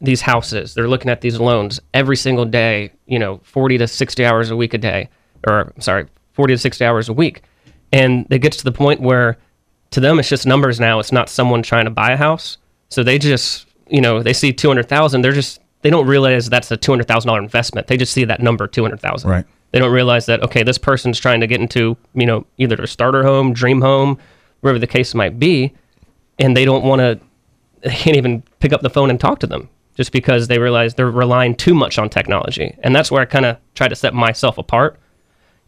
these 0.00 0.20
houses, 0.20 0.74
they're 0.74 0.88
looking 0.88 1.10
at 1.10 1.20
these 1.20 1.40
loans 1.40 1.80
every 1.92 2.16
single 2.16 2.44
day. 2.44 2.92
You 3.06 3.18
know, 3.18 3.38
forty 3.42 3.78
to 3.78 3.88
sixty 3.88 4.24
hours 4.24 4.50
a 4.50 4.56
week 4.56 4.74
a 4.74 4.78
day, 4.78 5.08
or 5.46 5.72
sorry, 5.80 6.06
forty 6.32 6.54
to 6.54 6.58
sixty 6.58 6.84
hours 6.84 7.08
a 7.08 7.12
week, 7.12 7.42
and 7.92 8.26
it 8.30 8.38
gets 8.38 8.56
to 8.58 8.64
the 8.64 8.72
point 8.72 9.00
where 9.00 9.38
to 9.90 10.00
them 10.00 10.18
it's 10.18 10.28
just 10.28 10.46
numbers 10.46 10.78
now. 10.78 11.00
It's 11.00 11.12
not 11.12 11.28
someone 11.28 11.62
trying 11.62 11.86
to 11.86 11.90
buy 11.90 12.12
a 12.12 12.16
house, 12.16 12.58
so 12.90 13.02
they 13.02 13.18
just 13.18 13.66
you 13.88 14.00
know 14.00 14.22
they 14.22 14.32
see 14.34 14.52
two 14.52 14.68
hundred 14.68 14.88
thousand, 14.88 15.22
they're 15.22 15.32
just 15.32 15.60
they 15.82 15.90
don't 15.90 16.06
realize 16.06 16.48
that's 16.48 16.70
a 16.70 16.76
two 16.76 16.92
hundred 16.92 17.08
thousand 17.08 17.28
dollar 17.28 17.40
investment. 17.40 17.86
They 17.88 17.96
just 17.96 18.12
see 18.12 18.24
that 18.24 18.40
number 18.40 18.66
two 18.68 18.82
hundred 18.82 19.00
thousand. 19.00 19.30
Right. 19.30 19.46
They 19.70 19.78
don't 19.78 19.92
realize 19.92 20.26
that 20.26 20.42
okay, 20.42 20.62
this 20.62 20.78
person's 20.78 21.18
trying 21.18 21.40
to 21.40 21.46
get 21.46 21.60
into 21.60 21.96
you 22.14 22.26
know 22.26 22.46
either 22.56 22.76
their 22.76 22.86
starter 22.86 23.22
home, 23.22 23.52
dream 23.52 23.80
home, 23.80 24.18
wherever 24.60 24.78
the 24.78 24.86
case 24.86 25.14
might 25.14 25.38
be, 25.38 25.74
and 26.38 26.56
they 26.56 26.64
don't 26.64 26.84
want 26.84 27.00
to. 27.00 27.20
They 27.80 27.90
can't 27.90 28.16
even 28.16 28.42
pick 28.58 28.72
up 28.72 28.80
the 28.80 28.90
phone 28.90 29.08
and 29.08 29.20
talk 29.20 29.38
to 29.38 29.46
them 29.46 29.68
just 29.96 30.10
because 30.10 30.48
they 30.48 30.58
realize 30.58 30.94
they're 30.94 31.08
relying 31.08 31.54
too 31.54 31.74
much 31.74 31.96
on 31.96 32.08
technology, 32.08 32.76
and 32.82 32.94
that's 32.94 33.10
where 33.10 33.22
I 33.22 33.24
kind 33.24 33.46
of 33.46 33.58
try 33.74 33.86
to 33.86 33.94
set 33.94 34.14
myself 34.14 34.58
apart. 34.58 34.98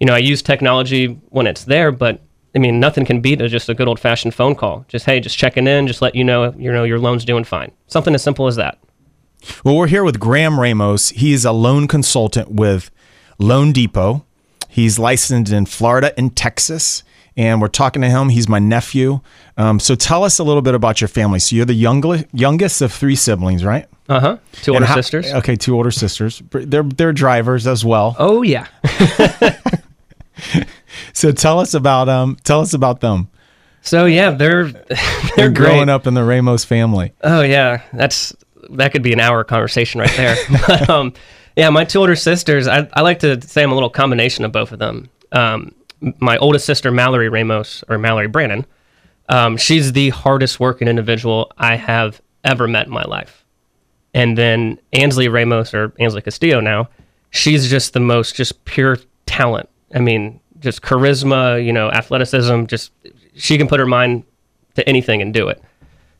You 0.00 0.06
know, 0.06 0.14
I 0.14 0.18
use 0.18 0.42
technology 0.42 1.20
when 1.28 1.46
it's 1.46 1.64
there, 1.64 1.92
but 1.92 2.20
I 2.54 2.58
mean, 2.58 2.80
nothing 2.80 3.04
can 3.04 3.20
beat 3.20 3.38
just 3.38 3.68
a 3.68 3.74
good 3.74 3.86
old 3.86 4.00
fashioned 4.00 4.34
phone 4.34 4.54
call. 4.54 4.84
Just 4.88 5.06
hey, 5.06 5.20
just 5.20 5.38
checking 5.38 5.66
in, 5.66 5.86
just 5.86 6.02
let 6.02 6.14
you 6.14 6.24
know 6.24 6.52
you 6.58 6.72
know 6.72 6.84
your 6.84 6.98
loan's 6.98 7.24
doing 7.24 7.44
fine. 7.44 7.70
Something 7.86 8.14
as 8.14 8.22
simple 8.22 8.46
as 8.46 8.56
that. 8.56 8.78
Well, 9.64 9.76
we're 9.76 9.86
here 9.86 10.04
with 10.04 10.20
Graham 10.20 10.58
Ramos. 10.58 11.10
He 11.10 11.32
is 11.32 11.44
a 11.44 11.52
loan 11.52 11.88
consultant 11.88 12.50
with 12.50 12.90
Loan 13.40 13.72
Depot. 13.72 14.24
He's 14.68 14.98
licensed 14.98 15.50
in 15.52 15.66
Florida 15.66 16.12
and 16.16 16.36
Texas, 16.36 17.02
and 17.36 17.60
we're 17.60 17.66
talking 17.68 18.02
to 18.02 18.08
him. 18.08 18.28
He's 18.28 18.48
my 18.48 18.60
nephew. 18.60 19.20
Um, 19.56 19.80
so 19.80 19.96
tell 19.96 20.22
us 20.22 20.38
a 20.38 20.44
little 20.44 20.62
bit 20.62 20.74
about 20.74 21.00
your 21.00 21.08
family. 21.08 21.40
So 21.40 21.56
you're 21.56 21.64
the 21.64 21.74
youngest 21.74 22.26
youngest 22.32 22.80
of 22.82 22.92
three 22.92 23.16
siblings, 23.16 23.64
right? 23.64 23.86
Uh 24.08 24.20
huh. 24.20 24.36
Two 24.52 24.74
older 24.74 24.86
how- 24.86 24.94
sisters. 24.94 25.32
Okay, 25.32 25.56
two 25.56 25.74
older 25.74 25.90
sisters. 25.90 26.40
They're 26.50 26.82
they're 26.84 27.12
drivers 27.12 27.66
as 27.66 27.84
well. 27.84 28.14
Oh 28.18 28.42
yeah. 28.42 28.66
So 31.12 31.32
tell 31.32 31.58
us 31.58 31.74
about 31.74 32.08
um 32.08 32.36
tell 32.44 32.60
us 32.60 32.72
about 32.72 33.00
them. 33.00 33.28
So 33.82 34.06
yeah, 34.06 34.30
they're 34.40 34.64
they're 35.36 35.50
great. 35.50 35.54
growing 35.54 35.88
up 35.88 36.06
in 36.06 36.14
the 36.14 36.24
Ramos 36.24 36.64
family. 36.64 37.12
Oh 37.22 37.42
yeah, 37.42 37.82
that's 37.92 38.34
that 38.70 38.92
could 38.92 39.02
be 39.02 39.12
an 39.12 39.20
hour 39.20 39.42
conversation 39.44 40.00
right 40.00 40.10
there. 40.16 40.36
but, 40.66 40.88
um, 40.88 41.12
yeah, 41.56 41.70
my 41.70 41.84
two 41.84 42.00
older 42.00 42.16
sisters. 42.16 42.66
I, 42.66 42.88
I 42.92 43.02
like 43.02 43.20
to 43.20 43.40
say 43.42 43.62
I'm 43.62 43.72
a 43.72 43.74
little 43.74 43.90
combination 43.90 44.44
of 44.44 44.52
both 44.52 44.72
of 44.72 44.78
them. 44.78 45.08
Um, 45.32 45.74
my 46.18 46.38
oldest 46.38 46.64
sister 46.66 46.90
Mallory 46.90 47.28
Ramos 47.28 47.84
or 47.88 47.98
Mallory 47.98 48.28
Brandon. 48.28 48.66
Um, 49.28 49.56
she's 49.56 49.92
the 49.92 50.10
hardest 50.10 50.58
working 50.58 50.88
individual 50.88 51.52
I 51.56 51.76
have 51.76 52.20
ever 52.42 52.66
met 52.66 52.86
in 52.86 52.92
my 52.92 53.04
life. 53.04 53.44
And 54.12 54.36
then 54.36 54.78
Ansley 54.92 55.28
Ramos 55.28 55.72
or 55.72 55.92
Ansley 56.00 56.22
Castillo 56.22 56.60
now, 56.60 56.88
she's 57.30 57.70
just 57.70 57.92
the 57.92 58.00
most 58.00 58.34
just 58.34 58.64
pure 58.64 58.98
talent. 59.26 59.68
I 59.94 60.00
mean, 60.00 60.40
just 60.58 60.82
charisma, 60.82 61.64
you 61.64 61.72
know, 61.72 61.90
athleticism. 61.90 62.64
Just 62.64 62.92
she 63.34 63.56
can 63.56 63.68
put 63.68 63.78
her 63.78 63.86
mind 63.86 64.24
to 64.74 64.88
anything 64.88 65.22
and 65.22 65.32
do 65.32 65.48
it. 65.48 65.62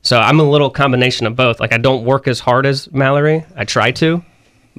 So 0.03 0.19
I'm 0.19 0.41
a 0.41 0.45
little 0.45 0.71
combination 0.71 1.27
of 1.27 1.37
both. 1.37 1.61
Like 1.61 1.73
I 1.73 1.79
don't 1.79 2.05
work 2.05 2.29
as 2.29 2.41
hard 2.41 2.65
as 2.65 2.91
Mallory. 2.93 3.45
I 3.57 3.65
try 3.65 3.91
to, 3.93 4.25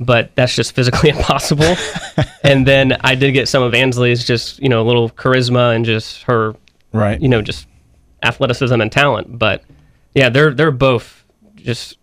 but 0.02 0.36
that's 0.36 0.56
just 0.56 0.74
physically 0.74 1.10
impossible. 1.16 1.76
and 2.44 2.68
then 2.68 2.98
I 3.02 3.16
did 3.16 3.32
get 3.32 3.48
some 3.48 3.64
of 3.64 3.74
Ansley's 3.74 4.26
just, 4.26 4.60
you 4.62 4.68
know, 4.70 4.82
a 4.82 4.88
little 4.88 5.10
charisma 5.10 5.76
and 5.76 5.86
just 5.86 6.24
her, 6.24 6.56
Right. 6.94 7.22
you 7.22 7.30
know, 7.30 7.42
just 7.42 7.68
athleticism 8.24 8.80
and 8.82 8.92
talent. 8.92 9.38
But 9.40 9.64
Yeah, 10.14 10.30
they're 10.30 10.54
they're 10.54 10.72
both 10.72 11.24
just. 11.56 11.98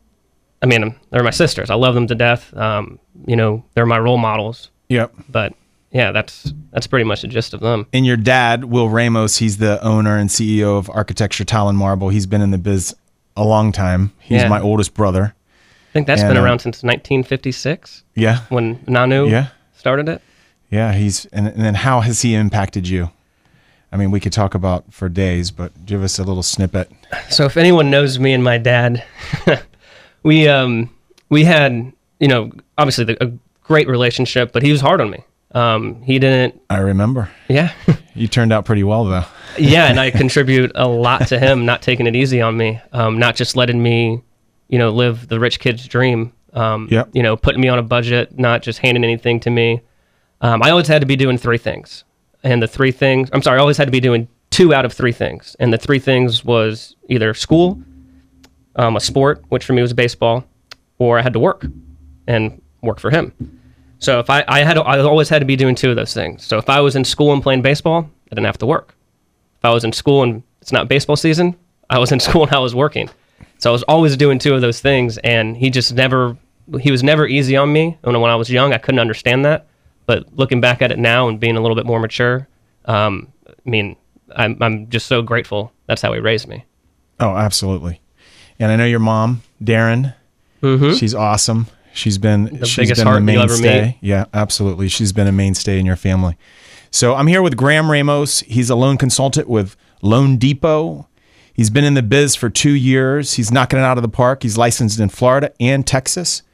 I 0.61 0.67
mean, 0.67 0.97
they're 1.11 1.23
my 1.23 1.31
sisters. 1.31 1.71
I 1.71 1.75
love 1.77 1.95
them 1.95 2.09
to 2.09 2.15
death. 2.17 2.53
Um, 2.57 2.99
you 3.27 3.37
know, 3.37 3.65
they're 3.75 3.87
my 3.87 3.99
role 4.01 4.19
models. 4.19 4.71
Yep. 4.89 5.15
But 5.29 5.53
yeah, 5.93 6.11
that's 6.11 6.53
that's 6.73 6.87
pretty 6.89 7.05
much 7.05 7.23
the 7.23 7.29
gist 7.29 7.55
of 7.55 7.61
them. 7.61 7.87
And 7.93 8.05
your 8.05 8.17
dad, 8.17 8.65
Will 8.65 8.89
Ramos, 8.89 9.37
he's 9.37 9.59
the 9.59 9.81
owner 9.85 10.17
and 10.17 10.29
CEO 10.31 10.77
of 10.79 10.91
Architecture 10.91 11.45
Tile 11.45 11.69
and 11.69 11.79
Marble. 11.79 12.09
He's 12.09 12.27
been 12.27 12.41
in 12.41 12.51
the 12.51 12.59
biz 12.59 12.95
a 13.37 13.45
long 13.45 13.71
time. 13.71 14.13
He's 14.19 14.43
Yeah. 14.43 14.49
my 14.49 14.61
oldest 14.61 14.95
brother. 14.95 15.35
Think 15.99 16.07
that's 16.07 16.23
And, 16.23 16.31
been 16.31 16.37
uh, 16.37 16.45
around 16.45 16.61
since 16.61 16.85
1956 16.85 18.05
Yeah. 18.15 18.41
when 18.51 18.77
Nanu 18.87 19.29
Yeah. 19.29 19.49
started 19.77 20.09
it. 20.09 20.23
Yeah. 20.71 20.93
He's 20.93 21.27
and, 21.33 21.49
and 21.49 21.61
then 21.65 21.75
how 21.75 22.01
has 22.03 22.23
he 22.23 22.35
impacted 22.37 22.87
you? 22.87 23.11
I 23.91 23.97
mean, 23.97 24.11
we 24.13 24.21
could 24.21 24.33
talk 24.33 24.55
about 24.55 24.85
for 24.93 25.09
days, 25.09 25.51
but 25.51 25.73
give 25.87 26.03
us 26.05 26.19
a 26.21 26.23
little 26.23 26.43
snippet. 26.45 26.89
So 27.31 27.47
if 27.47 27.57
anyone 27.57 27.91
knows 27.91 28.19
me 28.21 28.33
and 28.33 28.45
my 28.45 28.59
dad, 28.59 29.03
we 30.23 30.47
um 30.47 30.91
we 31.31 31.43
had 31.45 31.93
you 32.21 32.29
know 32.29 32.53
obviously 32.77 33.05
the, 33.05 33.25
a 33.25 33.33
great 33.65 33.89
relationship, 33.89 34.53
but 34.53 34.63
he 34.63 34.71
was 34.71 34.81
hard 34.81 35.01
on 35.01 35.11
me. 35.11 35.25
Um, 35.53 36.01
he 36.03 36.19
didn't. 36.19 36.61
I 36.71 36.79
remember. 36.79 37.29
Yeah. 37.49 37.73
You 38.15 38.27
turned 38.27 38.53
out 38.53 38.65
pretty 38.65 38.83
well 38.83 39.05
though. 39.05 39.23
yeah, 39.59 39.87
and 39.87 40.01
I 40.01 40.11
contribute 40.23 40.73
a 40.75 40.89
lot 40.89 41.29
to 41.29 41.39
him, 41.39 41.65
not 41.65 41.83
taking 41.83 42.09
it 42.09 42.17
easy 42.17 42.41
on 42.41 42.57
me, 42.57 42.81
um, 42.93 43.21
not 43.21 43.37
just 43.37 43.55
letting 43.55 43.81
me, 43.81 44.23
you 44.69 44.79
know, 44.79 44.91
live 44.91 45.29
the 45.29 45.41
rich 45.41 45.61
kid's 45.61 45.87
dream. 45.87 46.33
Um, 46.53 46.89
Yep. 46.91 47.11
You 47.13 47.23
know, 47.23 47.37
putting 47.37 47.61
me 47.61 47.69
on 47.69 47.79
a 47.79 47.83
budget, 47.83 48.39
not 48.39 48.63
just 48.63 48.79
handing 48.79 49.05
anything 49.05 49.41
to 49.41 49.51
me. 49.51 49.81
Um, 50.41 50.63
I 50.63 50.71
always 50.71 50.87
had 50.89 51.01
to 51.01 51.07
be 51.07 51.17
doing 51.17 51.37
three 51.37 51.59
things, 51.59 52.05
and 52.43 52.63
the 52.63 52.69
three 52.69 52.93
things. 52.93 53.29
I'm 53.33 53.43
sorry, 53.43 53.59
I 53.59 53.61
always 53.61 53.77
had 53.77 53.87
to 53.87 53.93
be 53.93 54.01
doing 54.01 54.29
two 54.51 54.73
out 54.73 54.85
of 54.85 54.93
three 54.93 55.13
things, 55.13 55.57
and 55.59 55.73
the 55.73 55.79
three 55.79 55.99
things 55.99 56.45
was 56.45 56.97
either 57.09 57.35
school, 57.35 57.83
um, 58.77 58.97
a 58.97 59.01
sport, 59.01 59.43
which 59.49 59.65
for 59.65 59.73
me 59.73 59.83
was 59.83 59.93
baseball, 59.93 60.45
or 60.99 61.19
I 61.19 61.23
had 61.23 61.33
to 61.33 61.39
work, 61.39 61.67
and 62.27 62.63
work 62.83 63.01
for 63.01 63.11
him. 63.11 63.33
So 63.99 64.21
if 64.21 64.31
I, 64.31 64.45
I 64.47 64.61
had, 64.61 64.79
I 64.79 65.01
always 65.01 65.29
had 65.29 65.41
to 65.41 65.45
be 65.45 65.57
doing 65.57 65.75
two 65.75 65.91
of 65.91 65.97
those 65.97 66.15
things. 66.15 66.45
So 66.47 66.57
if 66.57 66.71
I 66.71 66.81
was 66.81 66.95
in 66.95 67.05
school 67.05 67.33
and 67.33 67.43
playing 67.43 67.63
baseball, 67.63 68.09
I 68.31 68.35
didn't 68.35 68.47
have 68.47 68.59
to 68.59 68.67
work. 68.67 68.95
If 69.59 69.65
I 69.65 69.71
was 69.71 69.83
in 69.83 69.93
school 69.93 70.23
and 70.23 70.43
it's 70.63 70.71
not 70.71 70.89
baseball 70.89 71.17
season, 71.17 71.57
I 71.91 71.99
was 71.99 72.13
in 72.13 72.21
school 72.27 72.45
and 72.45 72.53
I 72.53 72.61
was 72.61 72.75
working. 72.77 73.11
So 73.59 73.71
I 73.71 73.73
was 73.73 73.83
always 73.85 74.17
doing 74.17 74.39
two 74.39 74.55
of 74.55 74.61
those 74.61 74.81
things, 74.81 75.19
and 75.19 75.57
he 75.57 75.71
just 75.71 75.95
never, 75.95 76.37
he 76.81 76.91
was 76.91 77.03
never 77.03 77.27
easy 77.27 77.57
on 77.57 77.73
me. 77.73 77.99
And 78.03 78.21
when 78.21 78.31
I 78.31 78.37
was 78.37 78.51
young, 78.51 78.73
I 78.73 78.79
couldn't 78.79 79.01
understand 79.01 79.45
that. 79.45 79.67
But 80.07 80.27
looking 80.37 80.61
back 80.61 80.81
at 80.81 80.91
it 80.93 80.99
now 80.99 81.29
and 81.29 81.39
being 81.39 81.57
a 81.57 81.61
little 81.61 81.75
bit 81.75 81.85
more 81.85 82.01
mature, 82.01 82.49
um, 82.87 83.33
I 83.49 83.53
mean, 83.69 83.97
I'm, 84.35 84.57
I'm 84.63 84.89
just 84.89 85.07
so 85.07 85.23
grateful. 85.23 85.73
That's 85.87 86.01
how 86.01 86.13
he 86.13 86.21
raised 86.21 86.49
me. 86.49 86.65
Oh, 87.21 87.37
absolutely. 87.37 88.01
And 88.59 88.73
I 88.73 88.77
know 88.77 88.87
your 88.87 89.01
mom, 89.01 89.43
Darren. 89.63 90.15
She's 90.97 91.15
awesome. 91.15 91.67
She's 91.93 92.19
been 92.19 92.63
she's 92.65 92.77
biggest 92.77 93.01
been 93.01 93.07
heart 93.07 93.27
the 93.27 93.33
ever 93.33 93.49
mainstay. 93.49 93.99
Yeah, 94.01 94.27
absolutely. 94.35 94.89
She's 94.89 95.13
been 95.13 95.27
a 95.27 95.33
mainstay 95.33 95.79
in 95.79 95.87
your 95.87 95.97
family. 95.97 96.37
So 96.91 97.15
I'm 97.15 97.27
here 97.27 97.43
with 97.43 97.57
Graham 97.57 97.91
Ramos. 97.91 98.41
He's 98.41 98.71
a 98.71 98.75
loan 98.77 98.99
consultant 98.99 99.49
with 99.49 99.77
Loan 100.03 100.37
Depot. 100.37 101.09
He's 101.59 101.71
been 101.71 101.83
in 101.83 101.95
the 101.95 102.05
biz 102.05 102.37
for 102.37 102.49
two 102.49 102.71
years. 102.71 103.35
He's 103.35 103.51
knocking 103.51 103.81
it 103.81 103.83
out 103.83 103.99
of 103.99 104.03
the 104.03 104.09
park. 104.09 104.45
He's 104.45 104.57
licensed 104.57 105.01
in 105.01 105.09
Florida 105.09 105.53
and 105.59 105.85
Texas. 105.85 106.45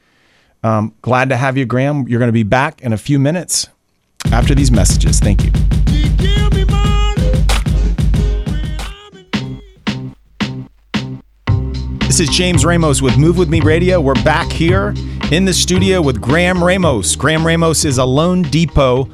Um, 0.63 0.95
glad 1.03 1.29
to 1.29 1.37
have 1.37 1.57
you, 1.57 1.65
Graham. 1.67 2.07
You're 2.07 2.17
going 2.17 2.29
to 2.29 2.33
be 2.33 2.41
back 2.41 2.81
in 2.81 2.91
a 2.91 2.97
few 2.97 3.19
minutes 3.19 3.69
after 4.31 4.55
these 4.55 4.71
messages. 4.71 5.19
Thank 5.19 5.43
you. 5.43 5.51
This 11.99 12.19
is 12.19 12.27
James 12.29 12.65
Ramos 12.65 13.03
with 13.03 13.15
Move 13.15 13.37
With 13.37 13.49
Me 13.49 13.61
Radio. 13.61 14.01
We're 14.01 14.15
back 14.23 14.51
here 14.51 14.95
in 15.31 15.45
the 15.45 15.53
studio 15.53 16.01
with 16.01 16.19
Graham 16.19 16.63
Ramos. 16.63 17.15
Graham 17.15 17.45
Ramos 17.45 17.85
is 17.85 17.99
a 17.99 18.05
Loan 18.05 18.41
Depot 18.41 19.07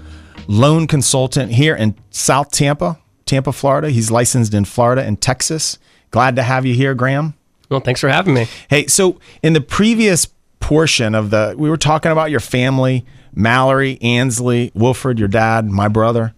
loan 0.48 0.88
consultant 0.88 1.52
here 1.52 1.76
in 1.76 1.98
South 2.12 2.50
Tampa, 2.52 2.98
Tampa, 3.32 3.54
Florida. 3.54 3.90
He's 3.90 4.12
licensed 4.12 4.54
in 4.54 4.66
Florida 4.66 5.04
and 5.04 5.22
Texas. 5.22 5.80
Glad 6.12 6.36
to 6.36 6.44
have 6.44 6.66
you 6.66 6.74
here, 6.74 6.94
Graham. 6.94 7.34
Well, 7.70 7.80
thanks 7.80 8.02
for 8.02 8.10
having 8.10 8.34
me. 8.34 8.48
Hey, 8.70 8.88
so 8.88 9.22
in 9.42 9.54
the 9.54 9.62
previous 9.62 10.28
portion 10.60 11.16
of 11.16 11.30
the, 11.30 11.56
we 11.58 11.70
were 11.70 11.78
talking 11.78 12.12
about 12.12 12.30
your 12.30 12.42
family, 12.42 13.06
Mallory, 13.34 13.98
Ansley, 14.02 14.74
Wilfred, 14.74 15.18
your 15.18 15.30
dad, 15.30 15.66
my 15.66 15.88
brother, 15.88 16.34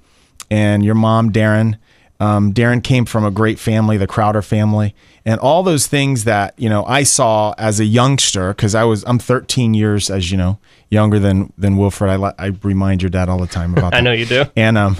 and 0.51 0.85
your 0.85 0.93
mom, 0.93 1.31
Darren. 1.31 1.79
Um, 2.19 2.53
Darren 2.53 2.83
came 2.83 3.05
from 3.05 3.25
a 3.25 3.31
great 3.31 3.59
family, 3.59 3.97
the 3.97 4.07
Crowder 4.07 4.41
family, 4.41 4.95
and 5.25 5.39
all 5.39 5.63
those 5.63 5.87
things 5.87 6.23
that 6.23 6.53
you 6.57 6.69
know 6.69 6.85
I 6.85 7.03
saw 7.03 7.53
as 7.57 7.79
a 7.79 7.85
youngster 7.85 8.53
because 8.53 8.75
I 8.75 8.83
was 8.83 9.03
I'm 9.05 9.19
13 9.19 9.73
years 9.73 10.09
as 10.09 10.31
you 10.31 10.37
know 10.37 10.59
younger 10.89 11.19
than 11.19 11.51
than 11.57 11.77
Wilfred. 11.77 12.09
I 12.09 12.33
I 12.37 12.51
remind 12.63 13.01
your 13.01 13.09
dad 13.09 13.29
all 13.29 13.39
the 13.39 13.47
time 13.47 13.73
about 13.73 13.91
that. 13.91 13.97
I 13.97 14.01
know 14.01 14.13
you 14.13 14.25
do. 14.25 14.45
And 14.55 14.77
um, 14.77 14.95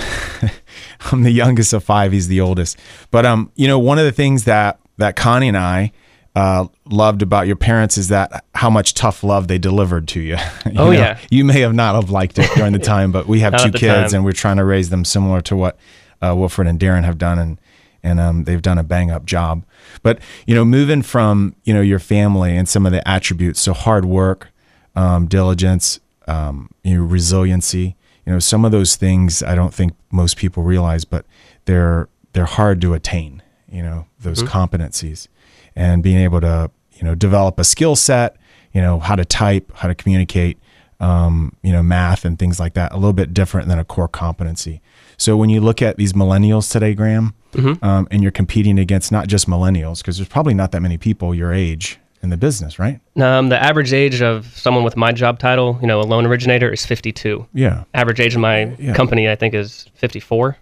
I'm 1.11 1.23
the 1.23 1.31
youngest 1.31 1.73
of 1.73 1.83
five. 1.83 2.11
He's 2.11 2.27
the 2.27 2.41
oldest. 2.41 2.77
But 3.11 3.25
um, 3.25 3.51
you 3.55 3.67
know, 3.67 3.79
one 3.79 3.99
of 3.99 4.05
the 4.05 4.11
things 4.11 4.45
that 4.45 4.79
that 4.97 5.15
Connie 5.15 5.47
and 5.47 5.57
I 5.57 5.91
uh, 6.35 6.65
loved 6.85 7.21
about 7.21 7.45
your 7.47 7.55
parents 7.55 7.97
is 7.97 8.07
that 8.09 8.43
how 8.55 8.69
much 8.69 8.95
tough 8.95 9.23
love 9.23 9.47
they 9.47 9.57
delivered 9.57 10.07
to 10.09 10.19
you. 10.19 10.37
You 10.65 10.79
Oh, 10.79 10.91
yeah. 10.91 11.19
You 11.29 11.45
may 11.45 11.59
have 11.59 11.73
not 11.73 11.95
have 11.95 12.09
liked 12.09 12.39
it 12.39 12.49
during 12.55 12.73
the 12.73 12.79
time, 12.79 13.11
but 13.11 13.27
we 13.27 13.41
have 13.41 13.61
two 13.61 13.71
kids, 13.71 14.11
time. 14.11 14.19
and 14.19 14.25
we're 14.25 14.31
trying 14.31 14.57
to 14.57 14.63
raise 14.63 14.89
them 14.89 15.05
similar 15.05 15.41
to 15.41 15.55
what 15.55 15.77
uh, 16.23 16.35
Wilfred 16.35 16.67
and 16.67 16.79
Darren 16.79 17.03
have 17.03 17.17
done, 17.17 17.39
and 17.39 17.59
and 18.01 18.19
um, 18.19 18.43
they've 18.43 18.61
done 18.61 18.77
a 18.77 18.83
bang 18.83 19.11
up 19.11 19.25
job. 19.25 19.63
But 20.01 20.19
you 20.45 20.55
know, 20.55 20.65
moving 20.65 21.01
from 21.01 21.55
you 21.63 21.73
know 21.73 21.81
your 21.81 21.99
family 21.99 22.55
and 22.55 22.67
some 22.67 22.85
of 22.85 22.91
the 22.91 23.07
attributes, 23.07 23.59
so 23.59 23.73
hard 23.73 24.05
work, 24.05 24.49
um, 24.95 25.27
diligence, 25.27 25.99
um, 26.27 26.69
you 26.83 26.97
know, 26.97 27.03
resiliency. 27.03 27.95
You 28.25 28.33
know, 28.33 28.39
some 28.39 28.63
of 28.63 28.71
those 28.71 28.95
things 28.95 29.43
I 29.43 29.53
don't 29.55 29.73
think 29.73 29.93
most 30.11 30.37
people 30.37 30.63
realize, 30.63 31.03
but 31.05 31.25
they're 31.65 32.07
they're 32.33 32.45
hard 32.45 32.81
to 32.81 32.93
attain. 32.93 33.41
You 33.69 33.81
know, 33.81 34.05
those 34.19 34.43
competencies, 34.43 35.27
and 35.75 36.03
being 36.03 36.17
able 36.19 36.41
to 36.41 36.71
you 36.93 37.03
know 37.03 37.15
develop 37.15 37.59
a 37.59 37.63
skill 37.63 37.95
set. 37.95 38.37
You 38.71 38.81
know, 38.81 38.99
how 38.99 39.15
to 39.15 39.23
type, 39.23 39.71
how 39.75 39.87
to 39.87 39.93
communicate. 39.93 40.57
Um, 41.03 41.55
you 41.61 41.71
know, 41.73 41.83
math 41.83 42.23
and 42.23 42.39
things 42.39 42.59
like 42.59 42.75
that. 42.75 42.91
A 42.93 42.95
little 42.95 43.11
bit 43.13 43.33
different 43.33 43.67
than 43.67 43.77
a 43.77 43.83
core 43.83 44.07
competency. 44.07 44.81
So 45.17 45.35
when 45.35 45.49
you 45.49 45.59
look 45.59 45.81
at 45.81 45.97
these 45.97 46.13
millennials 46.13 46.71
today, 46.71 46.93
Graham, 46.93 47.33
um, 47.81 48.07
and 48.09 48.23
you're 48.23 48.31
competing 48.31 48.79
against 48.79 49.11
not 49.11 49.27
just 49.27 49.47
millennials, 49.47 49.97
because 49.99 50.17
there's 50.17 50.29
probably 50.29 50.53
not 50.53 50.71
that 50.71 50.81
many 50.81 50.97
people 50.97 51.35
your 51.35 51.51
age 51.51 51.99
in 52.21 52.29
the 52.29 52.37
business, 52.37 52.79
right? 52.79 53.01
Um, 53.21 53.49
the 53.49 53.61
average 53.61 53.91
age 53.91 54.21
of 54.21 54.45
someone 54.57 54.83
with 54.85 54.95
my 54.95 55.11
job 55.11 55.39
title, 55.39 55.77
you 55.81 55.87
know, 55.87 55.99
a 55.99 56.03
loan 56.07 56.25
originator, 56.25 56.71
is 56.71 56.85
52. 56.85 57.45
Yeah, 57.53 57.83
Average 57.93 58.21
age 58.21 58.35
of 58.35 58.41
my 58.41 58.73
Yeah. 58.79 58.93
company, 58.93 59.29
I 59.29 59.35
think, 59.35 59.53
is 59.53 59.87
54. 59.95 60.55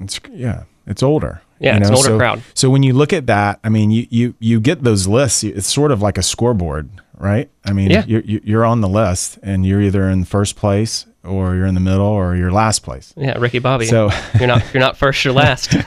it's 0.00 0.20
yeah, 0.32 0.62
it's 0.86 1.02
older. 1.02 1.42
Yeah, 1.58 1.76
it's 1.76 1.88
an 1.88 1.94
older 1.96 2.08
so, 2.10 2.18
crowd. 2.18 2.40
So 2.54 2.70
when 2.70 2.84
you 2.84 2.92
look 2.92 3.12
at 3.12 3.26
that, 3.26 3.58
I 3.64 3.68
mean, 3.68 3.90
you 3.90 4.06
you 4.10 4.34
you 4.38 4.60
get 4.60 4.84
those 4.84 5.08
lists. 5.08 5.42
It's 5.42 5.66
sort 5.66 5.90
of 5.90 6.00
like 6.00 6.16
a 6.16 6.22
scoreboard, 6.22 6.88
right? 7.18 7.50
I 7.64 7.72
mean, 7.72 7.90
Yeah. 7.90 8.04
you're 8.06 8.22
you're 8.22 8.64
on 8.64 8.80
the 8.80 8.88
list, 8.88 9.38
and 9.42 9.66
you're 9.66 9.82
either 9.82 10.08
in 10.08 10.24
first 10.24 10.56
place, 10.56 11.06
or 11.24 11.54
you're 11.54 11.66
in 11.66 11.74
the 11.74 11.80
middle, 11.80 12.06
or 12.06 12.34
you're 12.36 12.50
last 12.52 12.82
place. 12.82 13.12
Yeah, 13.16 13.36
Ricky 13.38 13.58
Bobby. 13.58 13.86
So- 13.86 14.10
you're 14.38 14.48
not 14.48 14.62
you're 14.72 14.80
not 14.80 14.96
first, 14.96 15.24
you're 15.24 15.34
last. 15.34 15.74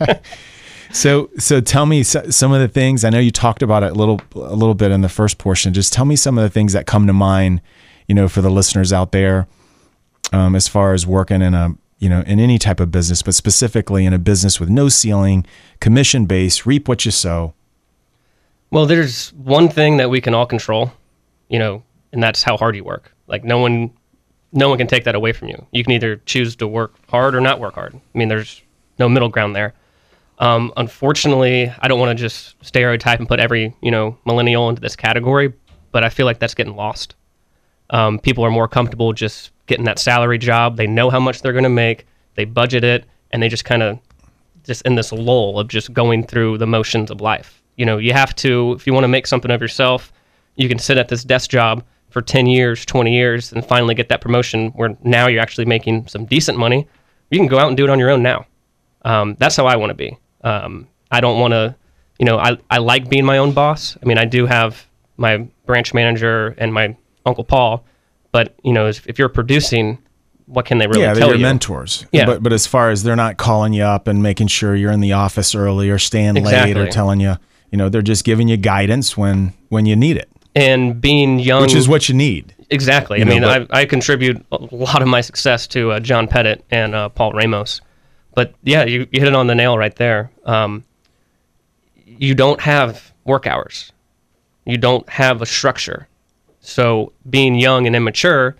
So, 0.92 1.30
so 1.38 1.60
tell 1.60 1.86
me 1.86 2.02
some 2.02 2.52
of 2.52 2.60
the 2.60 2.66
things. 2.66 3.04
I 3.04 3.10
know 3.10 3.20
you 3.20 3.30
talked 3.30 3.62
about 3.62 3.84
it 3.84 3.92
a 3.92 3.94
little, 3.94 4.20
a 4.34 4.56
little 4.56 4.74
bit 4.74 4.90
in 4.90 5.02
the 5.02 5.08
first 5.08 5.38
portion. 5.38 5.72
Just 5.72 5.92
tell 5.92 6.04
me 6.04 6.16
some 6.16 6.36
of 6.36 6.42
the 6.42 6.50
things 6.50 6.72
that 6.72 6.84
come 6.84 7.06
to 7.06 7.12
mind, 7.12 7.60
you 8.08 8.14
know, 8.16 8.26
for 8.28 8.40
the 8.42 8.50
listeners 8.50 8.92
out 8.92 9.12
there, 9.12 9.46
um, 10.32 10.56
as 10.56 10.66
far 10.66 10.92
as 10.92 11.06
working 11.06 11.42
in 11.42 11.54
a, 11.54 11.76
you 12.00 12.08
know, 12.08 12.22
in 12.26 12.40
any 12.40 12.58
type 12.58 12.80
of 12.80 12.90
business, 12.90 13.22
but 13.22 13.34
specifically 13.34 14.04
in 14.04 14.12
a 14.12 14.18
business 14.18 14.58
with 14.58 14.68
no 14.68 14.88
ceiling, 14.88 15.46
commission 15.78 16.26
based, 16.26 16.66
reap 16.66 16.88
what 16.88 17.04
you 17.04 17.12
sow. 17.12 17.54
Well, 18.70 18.86
there's 18.86 19.32
one 19.34 19.68
thing 19.68 19.96
that 19.96 20.10
we 20.10 20.20
can 20.20 20.34
all 20.34 20.46
control, 20.46 20.92
you 21.48 21.58
know, 21.58 21.82
and 22.12 22.22
that's 22.22 22.42
how 22.42 22.56
hard 22.56 22.76
you 22.76 22.84
work. 22.84 23.12
Like 23.26 23.44
no 23.44 23.58
one 23.58 23.92
no 24.52 24.68
one 24.68 24.78
can 24.78 24.86
take 24.86 25.04
that 25.04 25.14
away 25.14 25.32
from 25.32 25.48
you. 25.48 25.66
You 25.70 25.84
can 25.84 25.92
either 25.92 26.16
choose 26.26 26.56
to 26.56 26.66
work 26.66 26.94
hard 27.08 27.34
or 27.34 27.40
not 27.40 27.60
work 27.60 27.74
hard. 27.74 27.94
I 27.94 28.18
mean, 28.18 28.28
there's 28.28 28.62
no 28.98 29.08
middle 29.08 29.28
ground 29.28 29.54
there. 29.54 29.74
Um, 30.40 30.72
unfortunately, 30.76 31.72
I 31.80 31.86
don't 31.86 32.00
want 32.00 32.16
to 32.16 32.20
just 32.20 32.56
stereotype 32.64 33.18
and 33.18 33.28
put 33.28 33.40
every 33.40 33.74
you 33.82 33.90
know 33.90 34.18
millennial 34.24 34.68
into 34.68 34.80
this 34.80 34.96
category, 34.96 35.52
but 35.92 36.04
I 36.04 36.08
feel 36.08 36.26
like 36.26 36.38
that's 36.38 36.54
getting 36.54 36.76
lost. 36.76 37.14
Um, 37.90 38.18
people 38.18 38.44
are 38.44 38.50
more 38.50 38.68
comfortable 38.68 39.12
just 39.12 39.50
getting 39.66 39.84
that 39.84 39.98
salary 39.98 40.38
job. 40.38 40.76
They 40.76 40.86
know 40.86 41.10
how 41.10 41.20
much 41.20 41.42
they're 41.42 41.52
going 41.52 41.64
to 41.64 41.68
make. 41.68 42.06
They 42.36 42.44
budget 42.44 42.84
it, 42.84 43.04
and 43.32 43.42
they 43.42 43.48
just 43.48 43.64
kind 43.64 43.82
of 43.82 43.98
just 44.64 44.82
in 44.82 44.94
this 44.94 45.12
lull 45.12 45.58
of 45.58 45.68
just 45.68 45.92
going 45.92 46.24
through 46.24 46.58
the 46.58 46.66
motions 46.66 47.10
of 47.10 47.20
life. 47.20 47.59
You 47.80 47.86
know, 47.86 47.96
you 47.96 48.12
have 48.12 48.34
to 48.36 48.72
if 48.72 48.86
you 48.86 48.92
want 48.92 49.04
to 49.04 49.08
make 49.08 49.26
something 49.26 49.50
of 49.50 49.62
yourself, 49.62 50.12
you 50.56 50.68
can 50.68 50.78
sit 50.78 50.98
at 50.98 51.08
this 51.08 51.24
desk 51.24 51.48
job 51.48 51.82
for 52.10 52.20
10 52.20 52.46
years, 52.46 52.84
20 52.84 53.10
years 53.10 53.54
and 53.54 53.64
finally 53.64 53.94
get 53.94 54.10
that 54.10 54.20
promotion 54.20 54.68
where 54.72 54.98
now 55.02 55.28
you're 55.28 55.40
actually 55.40 55.64
making 55.64 56.06
some 56.06 56.26
decent 56.26 56.58
money. 56.58 56.86
You 57.30 57.38
can 57.38 57.46
go 57.46 57.58
out 57.58 57.68
and 57.68 57.78
do 57.78 57.84
it 57.84 57.88
on 57.88 57.98
your 57.98 58.10
own 58.10 58.22
now. 58.22 58.44
Um, 59.02 59.34
that's 59.38 59.56
how 59.56 59.64
I 59.64 59.76
want 59.76 59.88
to 59.88 59.94
be. 59.94 60.18
Um, 60.42 60.88
I 61.10 61.22
don't 61.22 61.40
want 61.40 61.52
to, 61.52 61.74
you 62.18 62.26
know, 62.26 62.36
I, 62.36 62.58
I 62.68 62.78
like 62.78 63.08
being 63.08 63.24
my 63.24 63.38
own 63.38 63.52
boss. 63.52 63.96
I 64.02 64.04
mean, 64.04 64.18
I 64.18 64.26
do 64.26 64.44
have 64.44 64.86
my 65.16 65.48
branch 65.64 65.94
manager 65.94 66.54
and 66.58 66.74
my 66.74 66.94
uncle 67.24 67.44
Paul, 67.44 67.86
but 68.30 68.54
you 68.62 68.74
know, 68.74 68.88
if, 68.88 69.06
if 69.06 69.18
you're 69.18 69.30
producing, 69.30 69.96
what 70.44 70.66
can 70.66 70.76
they 70.76 70.86
really 70.86 71.00
yeah, 71.00 71.14
they're 71.14 71.22
tell 71.22 71.34
you? 71.34 71.42
mentors. 71.42 72.04
Yeah. 72.12 72.26
But 72.26 72.42
but 72.42 72.52
as 72.52 72.66
far 72.66 72.90
as 72.90 73.04
they're 73.04 73.16
not 73.16 73.38
calling 73.38 73.72
you 73.72 73.84
up 73.84 74.06
and 74.06 74.22
making 74.22 74.48
sure 74.48 74.76
you're 74.76 74.92
in 74.92 75.00
the 75.00 75.12
office 75.12 75.54
early 75.54 75.88
or 75.88 75.98
staying 75.98 76.34
late 76.34 76.76
or 76.76 76.88
telling 76.88 77.20
you, 77.20 77.36
you 77.70 77.78
know, 77.78 77.88
they're 77.88 78.02
just 78.02 78.24
giving 78.24 78.48
you 78.48 78.56
guidance 78.56 79.16
when 79.16 79.52
when 79.68 79.86
you 79.86 79.96
need 79.96 80.16
it, 80.16 80.28
And 80.54 81.00
being 81.00 81.38
young, 81.38 81.62
which 81.62 81.74
is 81.74 81.88
what 81.88 82.08
you 82.08 82.14
need. 82.14 82.54
Exactly. 82.70 83.18
You 83.18 83.24
I 83.24 83.28
know, 83.28 83.34
mean, 83.34 83.42
but- 83.42 83.74
I, 83.74 83.80
I 83.80 83.84
contribute 83.84 84.44
a 84.52 84.58
lot 84.74 85.02
of 85.02 85.08
my 85.08 85.20
success 85.20 85.66
to 85.68 85.92
uh, 85.92 86.00
John 86.00 86.28
Pettit 86.28 86.64
and 86.70 86.94
uh, 86.94 87.08
Paul 87.08 87.32
Ramos. 87.32 87.80
But 88.34 88.54
yeah, 88.62 88.84
you, 88.84 89.08
you 89.10 89.20
hit 89.20 89.28
it 89.28 89.34
on 89.34 89.48
the 89.48 89.54
nail 89.56 89.76
right 89.76 89.94
there. 89.96 90.30
Um, 90.44 90.84
you 92.06 92.34
don't 92.34 92.60
have 92.60 93.12
work 93.24 93.46
hours, 93.46 93.92
you 94.64 94.78
don't 94.78 95.08
have 95.08 95.42
a 95.42 95.46
structure. 95.46 96.06
So, 96.62 97.12
being 97.28 97.54
young 97.54 97.86
and 97.86 97.96
immature, 97.96 98.54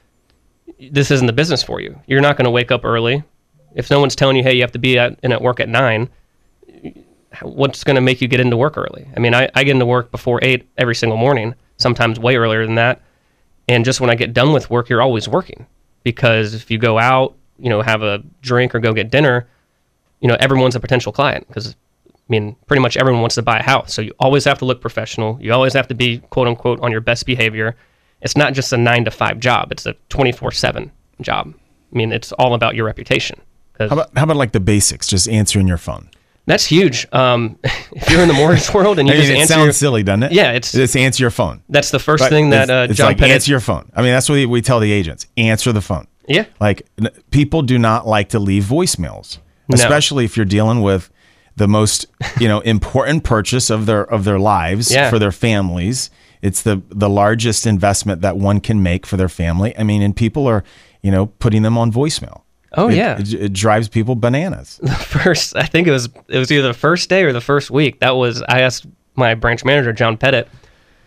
this 0.90 1.10
isn't 1.10 1.26
the 1.26 1.32
business 1.34 1.62
for 1.62 1.80
you. 1.80 2.00
You're 2.06 2.22
not 2.22 2.36
going 2.38 2.46
to 2.46 2.50
wake 2.50 2.72
up 2.72 2.84
early. 2.84 3.22
If 3.74 3.90
no 3.90 4.00
one's 4.00 4.16
telling 4.16 4.36
you, 4.36 4.42
hey, 4.42 4.54
you 4.54 4.62
have 4.62 4.72
to 4.72 4.78
be 4.78 4.98
at, 4.98 5.18
in 5.22 5.32
at 5.32 5.42
work 5.42 5.60
at 5.60 5.68
nine, 5.68 6.08
what's 7.42 7.84
going 7.84 7.94
to 7.94 8.00
make 8.00 8.20
you 8.20 8.28
get 8.28 8.40
into 8.40 8.56
work 8.56 8.76
early? 8.76 9.08
I 9.16 9.20
mean, 9.20 9.34
I, 9.34 9.48
I 9.54 9.64
get 9.64 9.72
into 9.72 9.86
work 9.86 10.10
before 10.10 10.40
eight 10.42 10.68
every 10.78 10.94
single 10.94 11.18
morning, 11.18 11.54
sometimes 11.76 12.18
way 12.18 12.36
earlier 12.36 12.66
than 12.66 12.74
that. 12.76 13.02
And 13.68 13.84
just 13.84 14.00
when 14.00 14.10
I 14.10 14.14
get 14.14 14.32
done 14.32 14.52
with 14.52 14.70
work, 14.70 14.88
you're 14.88 15.02
always 15.02 15.28
working 15.28 15.66
because 16.02 16.54
if 16.54 16.70
you 16.70 16.78
go 16.78 16.98
out, 16.98 17.36
you 17.58 17.68
know, 17.68 17.82
have 17.82 18.02
a 18.02 18.22
drink 18.40 18.74
or 18.74 18.80
go 18.80 18.92
get 18.92 19.10
dinner, 19.10 19.48
you 20.20 20.28
know, 20.28 20.36
everyone's 20.40 20.74
a 20.74 20.80
potential 20.80 21.12
client 21.12 21.46
because 21.46 21.76
I 22.08 22.12
mean, 22.28 22.56
pretty 22.66 22.80
much 22.80 22.96
everyone 22.96 23.20
wants 23.20 23.36
to 23.36 23.42
buy 23.42 23.58
a 23.58 23.62
house. 23.62 23.92
So 23.92 24.02
you 24.02 24.12
always 24.18 24.44
have 24.44 24.58
to 24.58 24.64
look 24.64 24.80
professional. 24.80 25.38
You 25.40 25.52
always 25.52 25.72
have 25.72 25.88
to 25.88 25.94
be 25.94 26.18
quote 26.30 26.48
unquote 26.48 26.80
on 26.80 26.90
your 26.90 27.00
best 27.00 27.26
behavior. 27.26 27.76
It's 28.22 28.36
not 28.36 28.54
just 28.54 28.72
a 28.72 28.76
nine 28.76 29.04
to 29.04 29.10
five 29.10 29.40
job, 29.40 29.72
it's 29.72 29.86
a 29.86 29.94
24 30.10 30.52
7 30.52 30.92
job. 31.20 31.54
I 31.92 31.96
mean, 31.96 32.12
it's 32.12 32.32
all 32.32 32.54
about 32.54 32.74
your 32.74 32.86
reputation. 32.86 33.40
How 33.78 33.86
about 33.86 34.10
how 34.16 34.24
about 34.24 34.36
like 34.36 34.52
the 34.52 34.60
basics, 34.60 35.06
just 35.06 35.28
answering 35.28 35.66
your 35.66 35.78
phone? 35.78 36.10
That's 36.50 36.66
huge. 36.66 37.06
Um, 37.12 37.58
if 37.92 38.10
you're 38.10 38.20
in 38.22 38.28
the 38.28 38.34
mortgage 38.34 38.72
world 38.74 38.98
and 38.98 39.08
you 39.08 39.14
I 39.14 39.18
mean, 39.18 39.26
just 39.26 39.42
it 39.44 39.48
sounds 39.48 39.64
your- 39.64 39.72
silly, 39.72 40.02
doesn't 40.02 40.24
it? 40.24 40.32
Yeah, 40.32 40.50
it's- 40.50 40.72
just 40.72 40.96
answer 40.96 41.22
your 41.22 41.30
phone. 41.30 41.62
that's 41.68 41.90
the 41.90 41.98
first 41.98 42.22
But 42.24 42.30
thing 42.30 42.50
that 42.50 42.62
it's, 42.64 42.70
uh, 42.70 42.86
it's 42.90 42.96
John 42.98 43.06
like 43.08 43.18
Pettit. 43.18 43.34
answer 43.34 43.50
your 43.50 43.60
phone. 43.60 43.90
I 43.94 44.02
mean, 44.02 44.12
that's 44.12 44.28
what 44.28 44.34
we, 44.36 44.46
we 44.46 44.60
tell 44.62 44.80
the 44.80 44.92
agents: 44.92 45.26
answer 45.36 45.72
the 45.72 45.80
phone. 45.80 46.06
yeah, 46.28 46.44
Like 46.60 46.86
n- 47.02 47.10
people 47.30 47.62
do 47.62 47.78
not 47.78 48.06
like 48.06 48.28
to 48.30 48.38
leave 48.38 48.64
voicemails, 48.64 49.38
No. 49.68 49.74
especially 49.74 50.24
if 50.24 50.36
you're 50.36 50.46
dealing 50.46 50.82
with 50.82 51.10
the 51.56 51.66
most 51.68 52.06
you 52.38 52.48
know 52.48 52.60
important 52.74 53.24
purchase 53.24 53.70
of 53.70 53.86
their 53.86 54.02
of 54.04 54.24
their 54.24 54.38
lives 54.38 54.92
Yeah. 54.92 55.10
for 55.10 55.18
their 55.18 55.32
families. 55.32 56.10
It's 56.42 56.62
the 56.62 56.80
the 56.88 57.08
largest 57.10 57.66
investment 57.66 58.22
that 58.22 58.36
one 58.38 58.60
can 58.60 58.82
make 58.82 59.04
for 59.06 59.16
their 59.18 59.28
family. 59.28 59.76
I 59.78 59.82
mean, 59.82 60.00
and 60.02 60.14
people 60.16 60.46
are 60.46 60.64
you 61.02 61.10
know 61.10 61.26
putting 61.26 61.62
them 61.62 61.76
on 61.76 61.92
voicemail. 61.92 62.42
Oh, 62.76 62.88
It- 62.88 62.96
yeah. 62.96 63.18
it, 63.18 63.32
it 63.34 63.52
drives 63.52 63.88
people 63.88 64.14
bananas. 64.14 64.78
first 65.00 65.56
i 65.56 65.64
think 65.64 65.88
it 65.88 65.90
was 65.90 66.08
it 66.28 66.38
was 66.38 66.50
either 66.52 66.68
the 66.68 66.74
first 66.74 67.08
day 67.08 67.24
or 67.24 67.32
the 67.32 67.40
first 67.40 67.70
week. 67.70 68.00
That 68.00 68.10
was 68.16 68.42
i 68.48 68.60
asked 68.60 68.86
my 69.16 69.34
branch 69.34 69.64
manager 69.64 69.92
john 69.92 70.16
pettit 70.16 70.48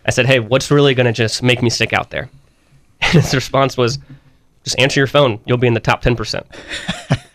i 0.06 0.10
said 0.10 0.26
hey 0.26 0.38
what's 0.40 0.70
really 0.70 0.94
going 0.94 1.06
to 1.06 1.12
just 1.12 1.42
make 1.42 1.62
me 1.62 1.70
stick 1.70 1.92
out 1.92 2.10
there? 2.10 2.28
And 3.02 3.22
his 3.22 3.34
response 3.34 3.76
was 3.76 3.98
just 4.62 4.78
answer 4.78 4.98
your 5.00 5.06
phone. 5.06 5.40
You'll 5.44 5.58
be 5.58 5.66
in 5.66 5.74
the 5.74 5.80
top 5.80 6.02
10% 6.02 6.42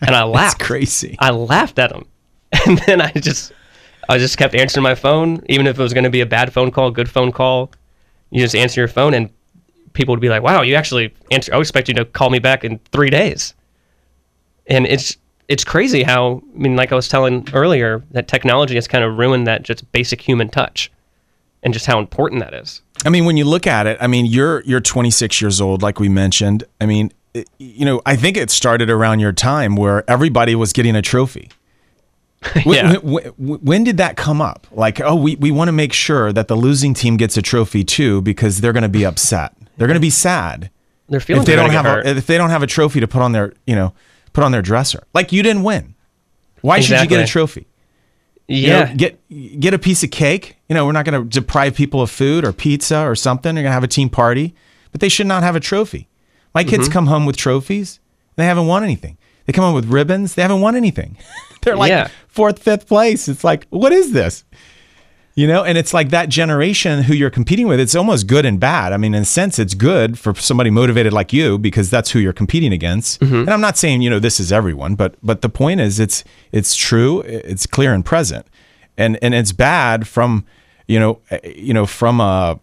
and 0.00 0.16
i 0.16 0.22
laughed. 0.24 0.60
crazy. 0.60 1.16
i 1.18 1.30
laughed 1.30 1.78
at 1.78 1.92
him. 1.92 2.04
And 2.66 2.78
then 2.86 3.00
i 3.00 3.10
just 3.12 3.52
i 4.08 4.16
just 4.18 4.36
kept 4.38 4.54
answering 4.54 4.82
my 4.84 4.94
phone 4.94 5.42
even 5.48 5.66
if 5.66 5.78
it 5.78 5.82
was 5.82 5.92
going 5.92 6.04
to 6.04 6.10
be 6.10 6.20
a 6.22 6.26
bad 6.26 6.52
phone 6.52 6.70
call 6.70 6.90
good 6.90 7.10
phone 7.10 7.32
call. 7.32 7.70
You 8.30 8.40
just 8.40 8.54
answer 8.54 8.80
your 8.80 8.88
phone 8.88 9.12
and 9.14 9.28
people 9.92 10.12
would 10.12 10.20
be 10.20 10.28
like 10.28 10.42
wow 10.42 10.62
you 10.62 10.76
actually 10.76 11.12
answer 11.32 11.52
i 11.54 11.58
expect 11.58 11.88
you 11.88 11.94
to 11.94 12.04
call 12.04 12.30
me 12.30 12.38
back 12.38 12.64
in 12.64 12.78
three 12.92 13.10
days 13.10 13.54
and 14.70 14.86
it's 14.86 15.16
it's 15.48 15.64
crazy 15.64 16.02
how 16.02 16.42
I 16.54 16.58
mean, 16.58 16.76
like 16.76 16.92
I 16.92 16.94
was 16.94 17.08
telling 17.08 17.46
earlier, 17.52 18.02
that 18.12 18.28
technology 18.28 18.76
has 18.76 18.86
kind 18.88 19.04
of 19.04 19.18
ruined 19.18 19.46
that 19.46 19.62
just 19.64 19.90
basic 19.92 20.20
human 20.20 20.48
touch, 20.48 20.90
and 21.62 21.74
just 21.74 21.86
how 21.86 21.98
important 21.98 22.40
that 22.40 22.54
is. 22.54 22.80
I 23.04 23.08
mean, 23.10 23.24
when 23.24 23.36
you 23.36 23.44
look 23.44 23.66
at 23.66 23.86
it, 23.86 23.98
I 24.00 24.06
mean, 24.06 24.26
you're 24.26 24.62
you're 24.62 24.80
26 24.80 25.40
years 25.40 25.60
old, 25.60 25.82
like 25.82 25.98
we 26.00 26.08
mentioned. 26.08 26.64
I 26.80 26.86
mean, 26.86 27.12
it, 27.34 27.48
you 27.58 27.84
know, 27.84 28.00
I 28.06 28.16
think 28.16 28.36
it 28.36 28.50
started 28.50 28.88
around 28.90 29.20
your 29.20 29.32
time 29.32 29.74
where 29.76 30.08
everybody 30.08 30.54
was 30.54 30.72
getting 30.72 30.94
a 30.96 31.02
trophy. 31.02 31.50
When, 32.64 32.74
Yeah. 32.76 32.96
when, 32.98 33.24
when- 33.36 33.58
when 33.60 33.84
did 33.84 33.96
that 33.98 34.16
come 34.16 34.40
up? 34.40 34.66
Like, 34.72 35.00
oh, 35.00 35.14
we, 35.14 35.36
we 35.36 35.50
want 35.50 35.68
to 35.68 35.72
make 35.72 35.92
sure 35.92 36.32
that 36.32 36.48
the 36.48 36.56
losing 36.56 36.94
team 36.94 37.16
gets 37.18 37.36
a 37.36 37.42
trophy 37.42 37.84
too 37.84 38.22
because 38.22 38.60
they're 38.62 38.72
going 38.72 38.82
to 38.82 38.88
be 38.88 39.04
upset. 39.04 39.54
They're 39.76 39.86
going 39.86 39.96
to 39.96 40.00
be 40.00 40.10
sad 40.10 40.70
Their 41.08 41.20
feelings 41.20 41.42
if 41.42 41.46
they 41.46 41.56
don't 41.56 41.70
have 41.70 41.84
a, 41.86 42.08
if 42.16 42.26
they 42.26 42.38
don't 42.38 42.48
have 42.50 42.62
a 42.62 42.66
trophy 42.66 43.00
to 43.00 43.08
put 43.08 43.20
on 43.22 43.32
their 43.32 43.52
you 43.66 43.74
know 43.74 43.92
put 44.32 44.44
on 44.44 44.52
their 44.52 44.62
dresser. 44.62 45.02
Like 45.14 45.32
you 45.32 45.42
didn't 45.42 45.62
win. 45.62 45.94
Why 46.62 46.80
should 46.80 47.00
you 47.00 47.06
get 47.06 47.18
a 47.18 47.22
Exactly. 47.22 47.26
trophy? 47.26 47.66
You 48.48 48.56
yeah, 48.68 48.84
know, 48.84 48.94
get 48.96 49.60
get 49.60 49.74
a 49.74 49.78
piece 49.78 50.02
of 50.02 50.10
cake. 50.10 50.56
You 50.68 50.74
know, 50.74 50.84
we're 50.84 50.92
not 50.92 51.04
going 51.04 51.22
to 51.22 51.28
deprive 51.28 51.74
people 51.74 52.02
of 52.02 52.10
food 52.10 52.44
or 52.44 52.52
pizza 52.52 53.00
or 53.00 53.14
something. 53.14 53.54
You're 53.54 53.62
going 53.62 53.70
to 53.70 53.74
have 53.74 53.84
a 53.84 53.88
team 53.88 54.08
party, 54.08 54.54
but 54.92 55.00
they 55.00 55.08
should 55.08 55.26
not 55.28 55.42
have 55.42 55.54
a 55.56 55.60
trophy. 55.60 56.08
My 56.54 56.64
kids 56.64 56.84
Mm-hmm. 56.84 56.92
come 56.92 57.06
home 57.06 57.26
with 57.26 57.36
trophies. 57.36 58.00
They 58.36 58.44
haven't 58.44 58.66
won 58.66 58.82
anything. 58.82 59.18
They 59.46 59.52
come 59.52 59.64
home 59.64 59.74
with 59.74 59.86
ribbons. 59.86 60.34
They 60.34 60.42
haven't 60.42 60.60
won 60.60 60.74
anything. 60.74 61.16
They're 61.62 61.76
like 61.76 61.90
Yeah. 61.90 62.08
fourth, 62.28 62.58
fifth 62.60 62.88
place. 62.88 63.28
It's 63.28 63.44
like, 63.44 63.66
what 63.70 63.92
is 63.92 64.12
this? 64.12 64.44
You 65.34 65.46
know, 65.46 65.62
and 65.62 65.78
it's 65.78 65.94
like 65.94 66.10
that 66.10 66.28
generation 66.28 67.04
who 67.04 67.14
you're 67.14 67.30
competing 67.30 67.68
with, 67.68 67.78
it's 67.78 67.94
almost 67.94 68.26
good 68.26 68.44
and 68.44 68.58
bad. 68.58 68.92
I 68.92 68.96
mean, 68.96 69.14
in 69.14 69.22
a 69.22 69.24
sense, 69.24 69.58
it's 69.60 69.74
good 69.74 70.18
for 70.18 70.34
somebody 70.34 70.70
motivated 70.70 71.12
like 71.12 71.32
you 71.32 71.56
because 71.56 71.88
that's 71.88 72.10
who 72.10 72.18
you're 72.18 72.32
competing 72.32 72.72
against. 72.72 73.20
Mm-hmm. 73.20 73.34
And 73.36 73.50
I'm 73.50 73.60
not 73.60 73.78
saying, 73.78 74.02
you 74.02 74.10
know, 74.10 74.18
this 74.18 74.40
is 74.40 74.52
everyone, 74.52 74.96
but 74.96 75.14
but 75.22 75.40
the 75.40 75.48
point 75.48 75.80
is 75.80 76.00
it's 76.00 76.24
it's 76.50 76.74
true, 76.74 77.20
it's 77.20 77.64
clear 77.64 77.94
and 77.94 78.04
present. 78.04 78.46
And 78.98 79.18
and 79.22 79.32
it's 79.32 79.52
bad 79.52 80.08
from, 80.08 80.44
you 80.88 80.98
know, 80.98 81.20
eh, 81.30 81.38
you 81.54 81.72
know, 81.72 81.86
from 81.86 82.20
a 82.20 82.58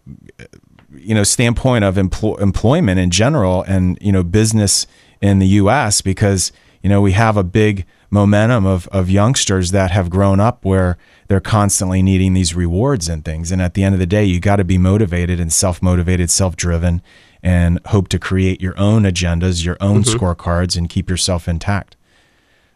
you 0.94 1.14
know 1.14 1.24
standpoint 1.24 1.84
of 1.84 1.96
empl- 1.96 2.40
employment 2.40 2.98
in 3.00 3.10
general 3.10 3.62
and 3.62 3.98
you 4.00 4.12
know 4.12 4.22
business 4.22 4.86
in 5.20 5.38
the 5.38 5.46
US 5.46 6.00
because 6.00 6.52
you 6.82 6.88
know 6.88 7.00
we 7.00 7.12
have 7.12 7.36
a 7.36 7.44
big 7.44 7.86
momentum 8.10 8.64
of 8.66 8.88
of 8.88 9.10
youngsters 9.10 9.70
that 9.70 9.90
have 9.90 10.08
grown 10.08 10.40
up 10.40 10.64
where 10.64 10.96
they're 11.28 11.40
constantly 11.40 12.02
needing 12.02 12.32
these 12.32 12.54
rewards 12.54 13.08
and 13.08 13.24
things 13.24 13.52
and 13.52 13.60
at 13.60 13.74
the 13.74 13.84
end 13.84 13.94
of 13.94 13.98
the 13.98 14.06
day 14.06 14.24
you 14.24 14.40
got 14.40 14.56
to 14.56 14.64
be 14.64 14.78
motivated 14.78 15.38
and 15.38 15.52
self-motivated 15.52 16.30
self-driven 16.30 17.02
and 17.42 17.78
hope 17.86 18.08
to 18.08 18.18
create 18.18 18.62
your 18.62 18.78
own 18.78 19.02
agendas 19.02 19.64
your 19.64 19.76
own 19.80 20.02
mm-hmm. 20.02 20.16
scorecards 20.16 20.76
and 20.76 20.88
keep 20.88 21.10
yourself 21.10 21.46
intact 21.46 21.96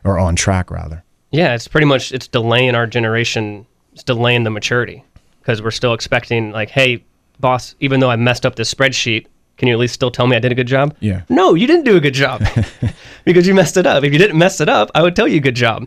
or 0.04 0.18
on 0.18 0.36
track 0.36 0.70
rather 0.70 1.02
yeah. 1.32 1.54
It's 1.54 1.66
pretty 1.66 1.86
much 1.86 2.12
it's 2.12 2.28
delaying 2.28 2.76
our 2.76 2.86
generation. 2.86 3.66
It's 3.94 4.04
delaying 4.04 4.44
the 4.44 4.50
maturity 4.50 5.04
because 5.40 5.60
we're 5.60 5.72
still 5.72 5.94
expecting 5.94 6.52
like, 6.52 6.70
hey, 6.70 7.04
boss, 7.40 7.74
even 7.80 7.98
though 7.98 8.10
I 8.10 8.16
messed 8.16 8.46
up 8.46 8.54
this 8.54 8.72
spreadsheet, 8.72 9.26
can 9.56 9.68
you 9.68 9.74
at 9.74 9.78
least 9.80 9.94
still 9.94 10.10
tell 10.10 10.26
me 10.26 10.36
I 10.36 10.40
did 10.40 10.52
a 10.52 10.54
good 10.54 10.66
job? 10.66 10.96
Yeah. 11.00 11.22
No, 11.28 11.54
you 11.54 11.66
didn't 11.66 11.84
do 11.84 11.96
a 11.96 12.00
good 12.00 12.14
job 12.14 12.42
because 13.24 13.46
you 13.46 13.54
messed 13.54 13.76
it 13.76 13.86
up. 13.86 14.04
If 14.04 14.12
you 14.12 14.18
didn't 14.18 14.38
mess 14.38 14.60
it 14.60 14.68
up, 14.68 14.90
I 14.94 15.02
would 15.02 15.14
tell 15.14 15.28
you 15.28 15.40
good 15.40 15.54
job. 15.54 15.86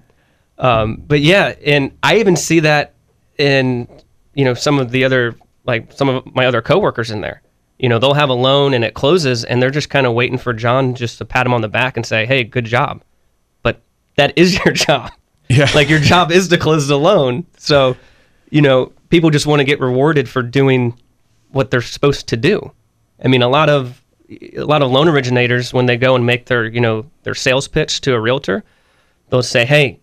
Um, 0.58 1.04
but 1.06 1.22
yeah, 1.22 1.56
and 1.66 1.98
I 2.02 2.18
even 2.18 2.36
see 2.36 2.62
that 2.62 2.94
in 3.38 3.88
you 4.34 4.46
know 4.46 4.54
some 4.54 4.80
of 4.80 4.92
the 4.92 5.04
other 5.04 5.36
like 5.66 5.92
some 5.92 6.08
of 6.10 6.36
my 6.36 6.46
other 6.46 6.62
coworkers 6.62 7.12
in 7.12 7.22
there. 7.22 7.42
You 7.78 7.90
know, 7.90 8.00
they'll 8.00 8.14
have 8.14 8.30
a 8.30 8.34
loan 8.34 8.74
and 8.74 8.86
it 8.86 8.94
closes, 8.94 9.44
and 9.44 9.62
they're 9.62 9.70
just 9.70 9.90
kind 9.90 10.08
of 10.08 10.14
waiting 10.14 10.38
for 10.38 10.54
John 10.54 10.96
just 10.96 11.18
to 11.18 11.26
pat 11.26 11.46
him 11.46 11.54
on 11.54 11.60
the 11.62 11.68
back 11.68 11.98
and 11.98 12.06
say, 12.06 12.26
"Hey, 12.26 12.44
good 12.46 12.66
job." 12.66 13.04
But 13.64 13.82
that 14.16 14.38
is 14.38 14.56
your 14.66 14.74
job. 14.74 15.12
Yeah. 15.50 15.70
like 15.76 15.90
your 15.90 16.00
job 16.00 16.32
is 16.32 16.48
to 16.48 16.58
close 16.58 16.88
the 16.88 16.98
loan. 16.98 17.46
So, 17.58 17.98
you 18.50 18.62
know, 18.62 18.94
people 19.10 19.30
just 19.30 19.46
want 19.46 19.60
to 19.60 19.64
get 19.64 19.80
rewarded 19.80 20.28
for 20.28 20.42
doing 20.42 20.98
what 21.52 21.70
they're 21.70 21.82
supposed 21.82 22.28
to 22.30 22.38
do. 22.38 22.72
I 23.24 23.28
mean, 23.28 23.42
a 23.42 23.48
lot 23.48 23.70
of 23.70 24.02
a 24.30 24.64
lot 24.64 24.82
of 24.82 24.92
loan 24.92 25.08
originators 25.08 25.74
when 25.74 25.86
they 25.86 25.98
go 25.98 26.16
and 26.16 26.26
make 26.26 26.46
their 26.46 26.66
you 26.66 26.82
know 26.82 27.06
their 27.24 27.36
sales 27.36 27.68
pitch 27.68 28.02
to 28.02 28.14
a 28.14 28.20
realtor, 28.20 28.64
they'll 29.30 29.44
say, 29.44 29.66
"Hey, 29.66 30.00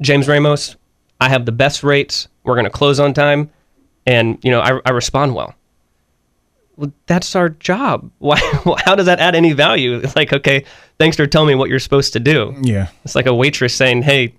James 0.00 0.28
Ramos, 0.28 0.76
I 1.20 1.28
have 1.28 1.44
the 1.46 1.52
best 1.52 1.82
rates. 1.82 2.28
We're 2.44 2.54
going 2.54 2.64
to 2.64 2.70
close 2.70 3.00
on 3.00 3.12
time, 3.14 3.50
and 4.06 4.38
you 4.42 4.50
know 4.50 4.60
I, 4.60 4.80
I 4.84 4.90
respond 4.90 5.34
well." 5.34 5.54
Well, 6.76 6.92
that's 7.06 7.34
our 7.34 7.48
job. 7.48 8.08
Why? 8.18 8.38
How 8.84 8.94
does 8.94 9.06
that 9.06 9.18
add 9.18 9.34
any 9.34 9.52
value? 9.52 9.96
It's 9.96 10.14
like, 10.14 10.32
okay, 10.32 10.64
thanks 10.98 11.16
for 11.16 11.26
telling 11.26 11.48
me 11.48 11.54
what 11.56 11.68
you're 11.68 11.80
supposed 11.80 12.12
to 12.12 12.20
do. 12.20 12.54
yeah 12.62 12.86
It's 13.04 13.16
like 13.16 13.26
a 13.26 13.34
waitress 13.34 13.74
saying, 13.74 14.02
"Hey, 14.02 14.34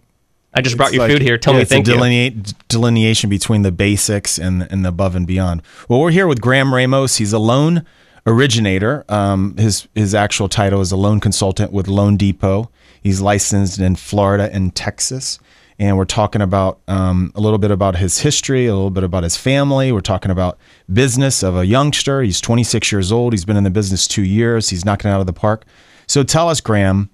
I 0.54 0.62
just 0.62 0.78
brought 0.78 0.88
It's 0.88 0.94
you 0.96 1.00
like- 1.02 1.12
food 1.12 1.22
here. 1.22 1.38
Tell 1.38 1.54
yeah, 1.54 1.60
me 1.60 1.64
a 1.64 1.66
thank 1.66 1.88
you." 1.88 2.44
delineation 2.68 3.30
between 3.30 3.62
the 3.62 3.72
basics 3.72 4.38
and 4.40 4.68
and 4.72 4.84
the 4.84 4.90
above 4.90 5.16
and 5.16 5.28
beyond. 5.28 5.62
Well, 5.88 6.00
we're 6.00 6.12
here 6.12 6.28
with 6.28 6.42
Graham 6.42 6.74
Ramos. 6.74 7.18
He's 7.18 7.34
a 7.34 7.40
loan 7.40 7.86
originator. 8.26 9.06
Um, 9.10 9.56
his 9.58 9.88
his 9.96 10.16
actual 10.16 10.50
title 10.50 10.82
is 10.82 10.92
a 10.92 10.98
loan 10.98 11.20
consultant 11.20 11.72
with 11.72 11.88
Loan 11.88 12.18
Depot. 12.18 12.70
He's 13.02 13.22
licensed 13.22 13.80
in 13.80 13.96
Florida 13.96 14.50
and 14.52 14.76
Texas, 14.76 15.40
and 15.78 15.96
we're 15.98 16.06
talking 16.06 16.42
about 16.42 16.80
um, 16.88 17.32
a 17.36 17.40
little 17.40 17.60
bit 17.60 17.72
about 17.72 17.96
his 17.96 18.20
history, 18.20 18.66
a 18.66 18.74
little 18.74 18.90
bit 18.90 19.04
about 19.04 19.24
his 19.24 19.38
family. 19.38 19.92
We're 19.92 20.02
talking 20.02 20.32
about 20.32 20.58
business 20.92 21.42
of 21.44 21.56
a 21.56 21.66
youngster. 21.66 22.22
He's 22.22 22.42
26 22.42 22.92
years 22.92 23.12
old. 23.12 23.34
He's 23.34 23.46
been 23.46 23.56
in 23.58 23.64
the 23.64 23.70
business 23.70 24.08
two 24.08 24.24
years. 24.24 24.70
He's 24.70 24.84
knocking 24.84 25.10
it 25.10 25.14
out 25.14 25.22
of 25.22 25.28
the 25.28 25.34
park. 25.34 25.66
So 26.08 26.24
tell 26.24 26.50
us, 26.50 26.60
Graham, 26.60 27.10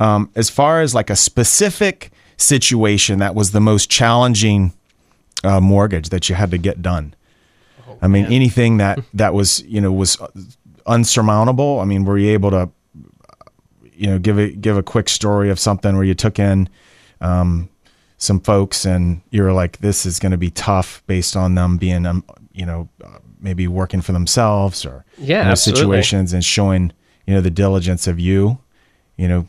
um, 0.00 0.30
as 0.34 0.50
far 0.50 0.80
as 0.80 0.94
like 0.94 1.10
a 1.10 1.16
specific 1.16 2.10
situation 2.40 3.18
that 3.18 3.34
was 3.34 3.52
the 3.52 3.60
most 3.60 3.90
challenging 3.90 4.72
uh, 5.44 5.60
mortgage 5.60 6.08
that 6.10 6.28
you 6.28 6.34
had 6.34 6.50
to 6.50 6.58
get 6.58 6.82
done. 6.82 7.14
I 8.02 8.08
mean, 8.08 8.26
anything 8.26 8.78
that 8.78 9.00
that 9.14 9.34
was 9.34 9.62
you 9.62 9.80
know 9.80 9.92
was 9.92 10.16
unsurmountable. 10.86 11.80
I 11.80 11.84
mean, 11.84 12.04
were 12.04 12.18
you 12.18 12.30
able 12.30 12.50
to 12.50 12.70
you 13.92 14.06
know 14.06 14.18
give 14.18 14.38
a 14.38 14.50
give 14.50 14.76
a 14.76 14.82
quick 14.82 15.08
story 15.08 15.50
of 15.50 15.58
something 15.58 15.94
where 15.94 16.04
you 16.04 16.14
took 16.14 16.38
in 16.38 16.68
um, 17.20 17.68
some 18.18 18.40
folks 18.40 18.84
and 18.84 19.20
you 19.30 19.42
were 19.42 19.52
like, 19.52 19.78
this 19.78 20.06
is 20.06 20.18
going 20.18 20.32
to 20.32 20.38
be 20.38 20.50
tough 20.50 21.02
based 21.06 21.36
on 21.36 21.54
them 21.54 21.76
being 21.76 22.06
um, 22.06 22.24
you 22.52 22.66
know 22.66 22.88
uh, 23.04 23.18
maybe 23.40 23.66
working 23.68 24.00
for 24.00 24.12
themselves 24.12 24.84
or 24.84 25.04
Yeah, 25.18 25.42
you 25.42 25.48
know, 25.50 25.54
situations 25.54 26.32
and 26.32 26.44
showing 26.44 26.92
you 27.26 27.34
know 27.34 27.40
the 27.40 27.50
diligence 27.50 28.06
of 28.06 28.18
you, 28.18 28.58
you 29.16 29.28
know, 29.28 29.46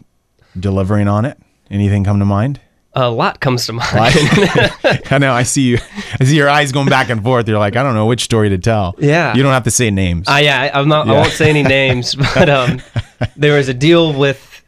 delivering 0.60 1.08
on 1.08 1.26
it. 1.26 1.38
Anything 1.70 2.04
come 2.04 2.20
to 2.20 2.26
mind? 2.26 2.60
A 2.94 3.10
lot 3.10 3.40
comes 3.40 3.66
to 3.68 3.74
mind. 3.74 3.90
I 5.12 5.18
know. 5.20 5.32
I 5.34 5.44
see 5.44 5.62
you. 5.62 5.78
I 6.20 6.26
see 6.26 6.36
your 6.36 6.50
eyes 6.50 6.74
going 6.74 6.90
back 6.90 7.10
and 7.10 7.24
forth. 7.24 7.48
You're 7.48 7.58
like, 7.58 7.78
I 7.78 7.84
don't 7.84 7.94
know 7.94 8.06
which 8.06 8.24
story 8.24 8.50
to 8.50 8.58
tell. 8.58 8.96
Yeah. 9.00 9.34
You 9.34 9.44
don't 9.44 9.54
have 9.54 9.64
to 9.64 9.72
say 9.72 9.90
names. 9.92 10.28
Uh, 10.28 10.42
yeah, 10.44 10.62
I, 10.62 10.80
I'm 10.80 10.90
not. 10.90 11.08
I 11.08 11.14
won't 11.14 11.32
say 11.32 11.50
any 11.50 11.64
names, 11.64 12.16
but 12.36 12.50
um, 12.50 12.82
there 13.38 13.56
was 13.56 13.70
a 13.70 13.74
deal 13.74 14.12
with 14.14 14.62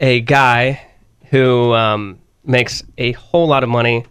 a 0.00 0.20
guy 0.20 0.82
who 1.30 1.72
um, 1.72 2.18
makes 2.44 2.82
a 2.98 3.12
whole 3.12 3.48
lot 3.48 3.62
of 3.62 3.70
money 3.70 4.04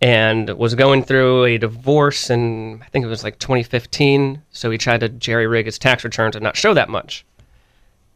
and 0.00 0.48
was 0.50 0.74
going 0.76 1.02
through 1.02 1.44
a 1.44 1.58
divorce, 1.58 2.30
and 2.30 2.80
I 2.82 2.86
think 2.86 3.04
it 3.04 3.08
was 3.08 3.24
like 3.24 3.38
2015. 3.40 4.40
So 4.50 4.70
he 4.70 4.78
tried 4.78 5.00
to 5.00 5.08
jerry 5.08 5.46
rig 5.48 5.66
his 5.66 5.78
tax 5.78 6.04
returns 6.04 6.36
and 6.36 6.42
not 6.44 6.56
show 6.56 6.74
that 6.74 6.88
much, 6.88 7.24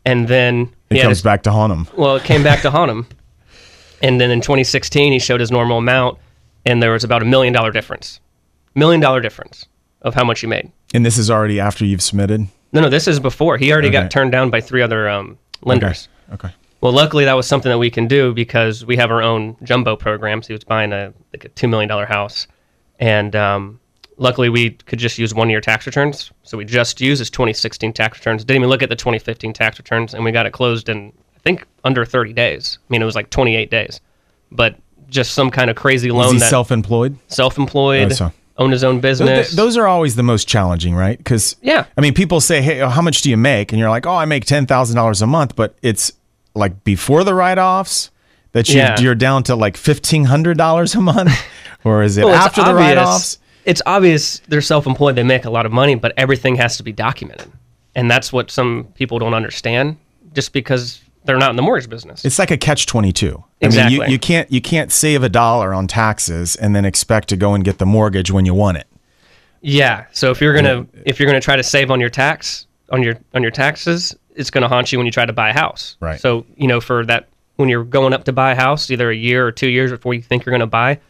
and 0.05 0.29
then 0.29 0.73
it 0.91 1.03
comes 1.03 1.19
his- 1.19 1.23
back 1.23 1.43
to 1.45 1.51
haunt 1.53 1.73
him. 1.73 1.89
well, 1.97 2.15
it 2.17 2.23
came 2.25 2.45
back 2.45 2.63
to 2.63 2.71
haunt 2.71 2.91
him. 2.93 3.07
And 4.03 4.21
then 4.21 4.31
in 4.31 4.41
2016, 4.41 5.13
he 5.13 5.19
showed 5.19 5.41
his 5.41 5.51
normal 5.51 5.79
amount, 5.79 6.19
and 6.65 6.83
there 6.83 6.93
was 6.93 7.05
about 7.05 7.23
a 7.23 7.25
million 7.25 7.53
dollar 7.53 7.71
difference. 7.73 8.21
Million 8.75 9.01
dollar 9.01 9.21
difference 9.21 9.67
of 10.03 10.15
how 10.15 10.25
much 10.25 10.41
he 10.41 10.47
made. 10.47 10.71
And 10.95 11.05
this 11.05 11.19
is 11.19 11.31
already 11.31 11.59
after 11.61 11.85
you've 11.85 12.03
submitted. 12.03 12.47
No, 12.73 12.81
no, 12.83 12.89
this 12.91 13.09
is 13.09 13.19
before. 13.21 13.57
He 13.57 13.73
already 13.73 13.89
Okay. 13.89 14.03
got 14.03 14.11
turned 14.11 14.33
down 14.33 14.51
by 14.51 14.61
three 14.61 14.83
other 14.83 15.09
um, 15.09 15.39
lenders. 15.63 16.09
Okay. 16.33 16.51
Well, 16.83 16.93
luckily 16.93 17.25
that 17.25 17.33
was 17.35 17.47
something 17.47 17.71
that 17.71 17.79
we 17.79 17.91
can 17.91 18.07
do 18.07 18.35
because 18.35 18.85
we 18.85 18.97
have 18.97 19.11
our 19.11 19.23
own 19.23 19.57
jumbo 19.63 19.97
programs. 19.97 20.47
He 20.47 20.53
was 20.53 20.63
buying 20.63 20.93
a 20.93 21.13
like 21.33 21.45
a 21.47 21.49
two 21.49 21.69
million 21.69 21.89
dollar 21.89 22.05
house, 22.05 22.47
and 23.01 23.35
um, 23.35 23.81
luckily 24.19 24.51
we 24.51 24.71
could 24.71 24.99
just 24.99 25.19
use 25.19 25.35
one 25.35 25.49
year 25.49 25.61
tax 25.63 25.87
returns. 25.87 26.31
So 26.43 26.59
we 26.59 26.65
just 26.67 27.01
used 27.01 27.21
his 27.21 27.31
2016 27.31 27.93
tax 27.95 28.19
returns. 28.19 28.45
Didn't 28.45 28.61
even 28.61 28.69
look 28.69 28.83
at 28.83 28.91
the 28.91 28.97
2015 28.97 29.55
tax 29.55 29.79
returns, 29.79 30.13
and 30.13 30.23
we 30.23 30.33
got 30.33 30.45
it 30.45 30.53
closed 30.53 30.89
in 30.91 31.13
think 31.47 31.65
under 31.85 32.05
30 32.05 32.33
days. 32.33 32.79
I 32.81 32.87
mean, 32.93 33.01
it 33.03 33.05
was 33.05 33.15
like 33.15 33.31
28 33.31 33.71
days, 33.71 34.01
but 34.51 34.77
just 35.09 35.33
some 35.33 35.51
kind 35.51 35.71
of 35.71 35.77
crazy 35.77 36.11
Was 36.11 36.27
loan 36.27 36.35
he 36.35 36.41
that 36.41 36.51
self-employed? 36.51 37.17
self-employed, 37.29 38.11
Oh, 38.13 38.15
so- 38.15 38.33
owned 38.59 38.73
his 38.73 38.83
own 38.83 38.99
business. 39.01 39.53
those 39.55 39.77
are 39.77 39.87
always 39.87 40.17
the 40.17 40.23
most 40.25 40.49
challenging, 40.49 40.95
right? 40.95 41.17
Because 41.19 41.55
Yeah. 41.63 41.85
I 41.97 42.01
mean, 42.01 42.15
people 42.15 42.41
say, 42.41 42.63
"Hey, 42.63 42.79
how 42.79 43.03
much 43.03 43.23
do 43.23 43.31
you 43.31 43.37
make?" 43.37 43.71
And 43.73 43.79
you're 43.79 43.91
like, 43.91 44.07
"Oh, 44.07 44.17
I 44.17 44.25
make 44.25 44.45
ten 44.47 44.67
thousand 44.67 44.97
dollars 44.97 45.23
a 45.23 45.27
month," 45.27 45.55
but 45.55 45.77
it's 45.83 46.11
like 46.55 46.83
before 46.83 47.23
the 47.23 47.35
write-offs 47.35 48.11
that 48.53 48.69
you 48.71 48.77
Yeah. 48.79 48.99
you're 48.99 49.15
down 49.15 49.43
to 49.45 49.55
like 49.55 49.77
fifteen 49.77 50.25
hundred 50.25 50.57
dollars 50.59 50.95
a 50.95 51.01
month, 51.01 51.31
or 51.85 52.03
is 52.03 52.17
it 52.17 52.25
Well, 52.25 52.35
after 52.35 52.63
the 52.63 52.71
obvious- 52.71 52.97
write-offs? 52.97 53.39
It's 53.67 53.83
obvious 53.85 54.41
they're 54.49 54.61
self-employed. 54.63 55.15
They 55.17 55.23
make 55.25 55.45
a 55.45 55.51
lot 55.51 55.67
of 55.67 55.73
money, 55.73 55.95
but 55.95 56.13
everything 56.17 56.57
has 56.57 56.77
to 56.79 56.83
be 56.83 56.93
documented, 56.93 57.51
and 57.95 58.11
that's 58.11 58.33
what 58.33 58.51
some 58.51 58.89
people 58.95 59.19
don't 59.19 59.35
understand. 59.35 59.97
Just 60.35 60.53
because 60.53 61.01
they're 61.27 61.39
not 61.39 61.51
in 61.51 61.57
the 61.57 61.63
mortgage 61.63 61.91
business. 61.91 62.25
It's 62.25 62.39
like 62.39 62.51
a 62.51 62.57
catch 62.57 62.87
twenty 62.87 63.13
two. 63.13 63.29
I 63.29 63.37
mean, 63.37 63.45
Exactly. 63.61 63.95
you, 63.97 64.05
you 64.13 64.19
can't 64.19 64.51
you 64.51 64.61
can't 64.61 64.91
save 64.93 65.23
a 65.23 65.29
dollar 65.29 65.75
on 65.75 65.87
taxes 65.87 66.57
and 66.57 66.75
then 66.75 66.85
expect 66.85 67.29
to 67.29 67.37
go 67.37 67.55
and 67.55 67.65
get 67.65 67.79
the 67.79 67.87
mortgage 67.87 68.31
when 68.31 68.47
you 68.47 68.55
want 68.55 68.79
it. 68.79 68.87
yeah. 69.61 70.07
So 70.13 70.31
if 70.31 70.41
you're 70.41 70.55
gonna 70.55 70.87
if 71.05 71.19
you're 71.19 71.27
gonna 71.27 71.41
try 71.41 71.57
to 71.57 71.63
save 71.63 71.91
on 71.91 72.01
your 72.01 72.11
tax 72.11 72.67
on 72.91 73.03
your 73.03 73.19
on 73.35 73.43
your 73.43 73.51
taxes, 73.51 74.15
it's 74.35 74.51
gonna 74.51 74.69
haunt 74.69 74.93
you 74.93 74.99
when 74.99 75.07
you 75.07 75.13
try 75.13 75.27
to 75.27 75.33
buy 75.33 75.51
a 75.51 75.55
house. 75.55 75.97
Right. 76.01 76.21
So 76.21 76.47
you 76.57 76.69
know 76.69 76.81
for 76.81 77.05
that 77.07 77.29
when 77.57 77.69
you're 77.69 77.85
going 77.85 78.13
up 78.13 78.25
to 78.25 78.33
buy 78.33 78.53
a 78.53 78.57
house, 78.57 78.91
either 78.91 79.11
a 79.11 79.17
year 79.17 79.47
or 79.47 79.53
two 79.53 79.69
years 79.69 79.91
before 79.91 80.15
you 80.15 80.23
think 80.23 80.45
you're 80.45 80.53
gonna 80.53 80.67
buy, 80.67 81.01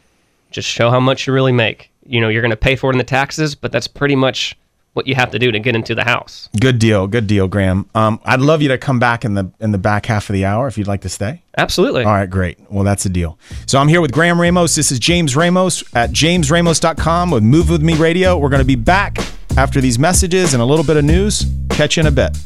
just 0.50 0.68
show 0.68 0.90
how 0.90 1.00
much 1.00 1.26
you 1.26 1.32
really 1.32 1.52
make. 1.52 1.90
You 2.06 2.20
know 2.20 2.28
you're 2.28 2.42
gonna 2.42 2.56
pay 2.56 2.76
for 2.76 2.90
it 2.90 2.94
in 2.94 2.98
the 2.98 3.04
taxes, 3.04 3.54
but 3.54 3.72
that's 3.72 3.88
pretty 3.88 4.14
much 4.16 4.56
what 4.96 5.06
you 5.06 5.14
have 5.14 5.30
to 5.30 5.38
do 5.38 5.52
to 5.52 5.58
get 5.58 5.76
into 5.76 5.94
the 5.94 6.04
house. 6.04 6.48
Good 6.58 6.78
deal, 6.78 7.06
good 7.06 7.26
deal, 7.26 7.48
Graham. 7.48 7.88
Um, 7.94 8.18
I'd 8.24 8.40
love 8.40 8.62
you 8.62 8.68
to 8.68 8.78
come 8.78 8.98
back 8.98 9.24
in 9.24 9.34
the 9.34 9.50
in 9.60 9.72
the 9.72 9.78
back 9.78 10.06
half 10.06 10.30
of 10.30 10.34
the 10.34 10.46
hour 10.46 10.66
if 10.66 10.78
you'd 10.78 10.86
like 10.88 11.02
to 11.02 11.10
stay. 11.10 11.42
Absolutely. 11.58 12.04
All 12.04 12.12
right, 12.12 12.28
great. 12.28 12.58
Well, 12.70 12.82
that's 12.82 13.04
a 13.04 13.10
deal. 13.10 13.38
So 13.66 13.78
I'm 13.78 13.88
here 13.88 14.00
with 14.00 14.12
Graham 14.12 14.40
Ramos. 14.40 14.74
This 14.74 14.90
is 14.90 14.98
James 14.98 15.36
Ramos 15.36 15.84
at 15.94 16.10
jamesramos.com 16.10 17.30
with 17.30 17.42
Move 17.42 17.70
With 17.70 17.82
Me 17.82 17.94
Radio. 17.94 18.38
We're 18.38 18.48
going 18.48 18.60
to 18.60 18.66
be 18.66 18.74
back 18.74 19.18
after 19.56 19.80
these 19.80 19.98
messages 19.98 20.54
and 20.54 20.62
a 20.62 20.66
little 20.66 20.84
bit 20.84 20.96
of 20.96 21.04
news. 21.04 21.46
Catch 21.70 21.96
you 21.96 22.02
in 22.02 22.06
a 22.06 22.10
bit. 22.10 22.36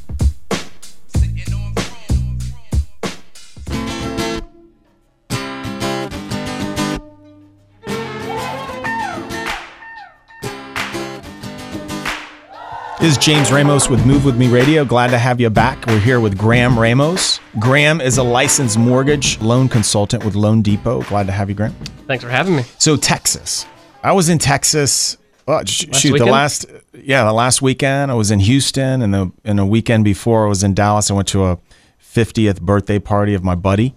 This 13.01 13.13
is 13.13 13.19
James 13.19 13.51
Ramos 13.51 13.89
with 13.89 14.05
Move 14.05 14.27
With 14.27 14.37
Me 14.37 14.47
Radio. 14.49 14.85
Glad 14.85 15.09
to 15.09 15.19
have 15.19 15.41
you 15.41 15.49
back. 15.49 15.87
We're 15.87 15.99
here 16.01 16.21
with 16.21 16.37
Graham 16.37 16.79
Ramos. 16.79 17.41
Graham 17.59 17.99
is 18.01 18.19
a 18.19 18.23
licensed 18.23 18.79
mortgage 18.79 19.41
loan 19.41 19.69
consultant 19.71 20.23
with 20.23 20.35
Loan 20.35 20.61
Depot. 20.61 21.03
Glad 21.05 21.25
to 21.27 21.33
have 21.33 21.49
you, 21.49 21.55
Graham. 21.55 21.73
Thanks 22.07 22.23
for 22.23 22.29
having 22.29 22.57
me. 22.57 22.65
So 22.79 22.97
Texas, 22.99 23.65
I 24.03 24.13
was 24.13 24.29
in 24.29 24.37
Texas. 24.39 25.17
Well, 25.47 25.65
sh- 25.65 25.87
Last 25.87 26.01
shoot, 26.01 26.09
the 26.09 26.13
weekend? 26.15 26.31
last 26.31 26.67
yeah, 26.93 27.25
the 27.25 27.33
last 27.33 27.63
weekend 27.63 28.11
I 28.11 28.15
was 28.15 28.31
in 28.31 28.41
Houston, 28.41 29.01
and 29.01 29.15
the 29.15 29.33
and 29.45 29.59
the 29.59 29.65
weekend 29.67 30.05
before 30.05 30.45
I 30.45 30.49
was 30.49 30.63
in 30.63 30.75
Dallas. 30.75 31.11
I 31.11 31.15
went 31.15 31.29
to 31.29 31.45
a 31.47 31.59
50th 32.03 32.61
birthday 32.61 32.99
party 32.99 33.33
of 33.33 33.43
my 33.43 33.55
buddy, 33.55 33.95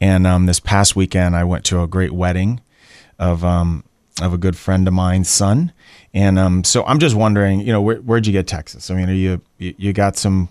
and 0.00 0.28
um, 0.28 0.46
this 0.46 0.60
past 0.60 0.94
weekend 0.94 1.34
I 1.34 1.42
went 1.42 1.64
to 1.66 1.82
a 1.82 1.88
great 1.88 2.12
wedding 2.12 2.60
of 3.18 3.44
um 3.44 3.82
of 4.22 4.32
a 4.32 4.38
good 4.38 4.56
friend 4.56 4.86
of 4.86 4.94
mine's 4.94 5.28
son, 5.28 5.72
and 6.12 6.38
um 6.38 6.62
so 6.64 6.84
I'm 6.84 6.98
just 6.98 7.16
wondering, 7.16 7.60
you 7.60 7.72
know, 7.72 7.80
where, 7.82 7.96
where'd 7.96 8.26
you 8.26 8.32
get 8.32 8.46
Texas? 8.46 8.90
I 8.90 8.94
mean, 8.94 9.08
are 9.08 9.12
you 9.14 9.40
you, 9.58 9.92
got 9.92 10.16
some 10.16 10.48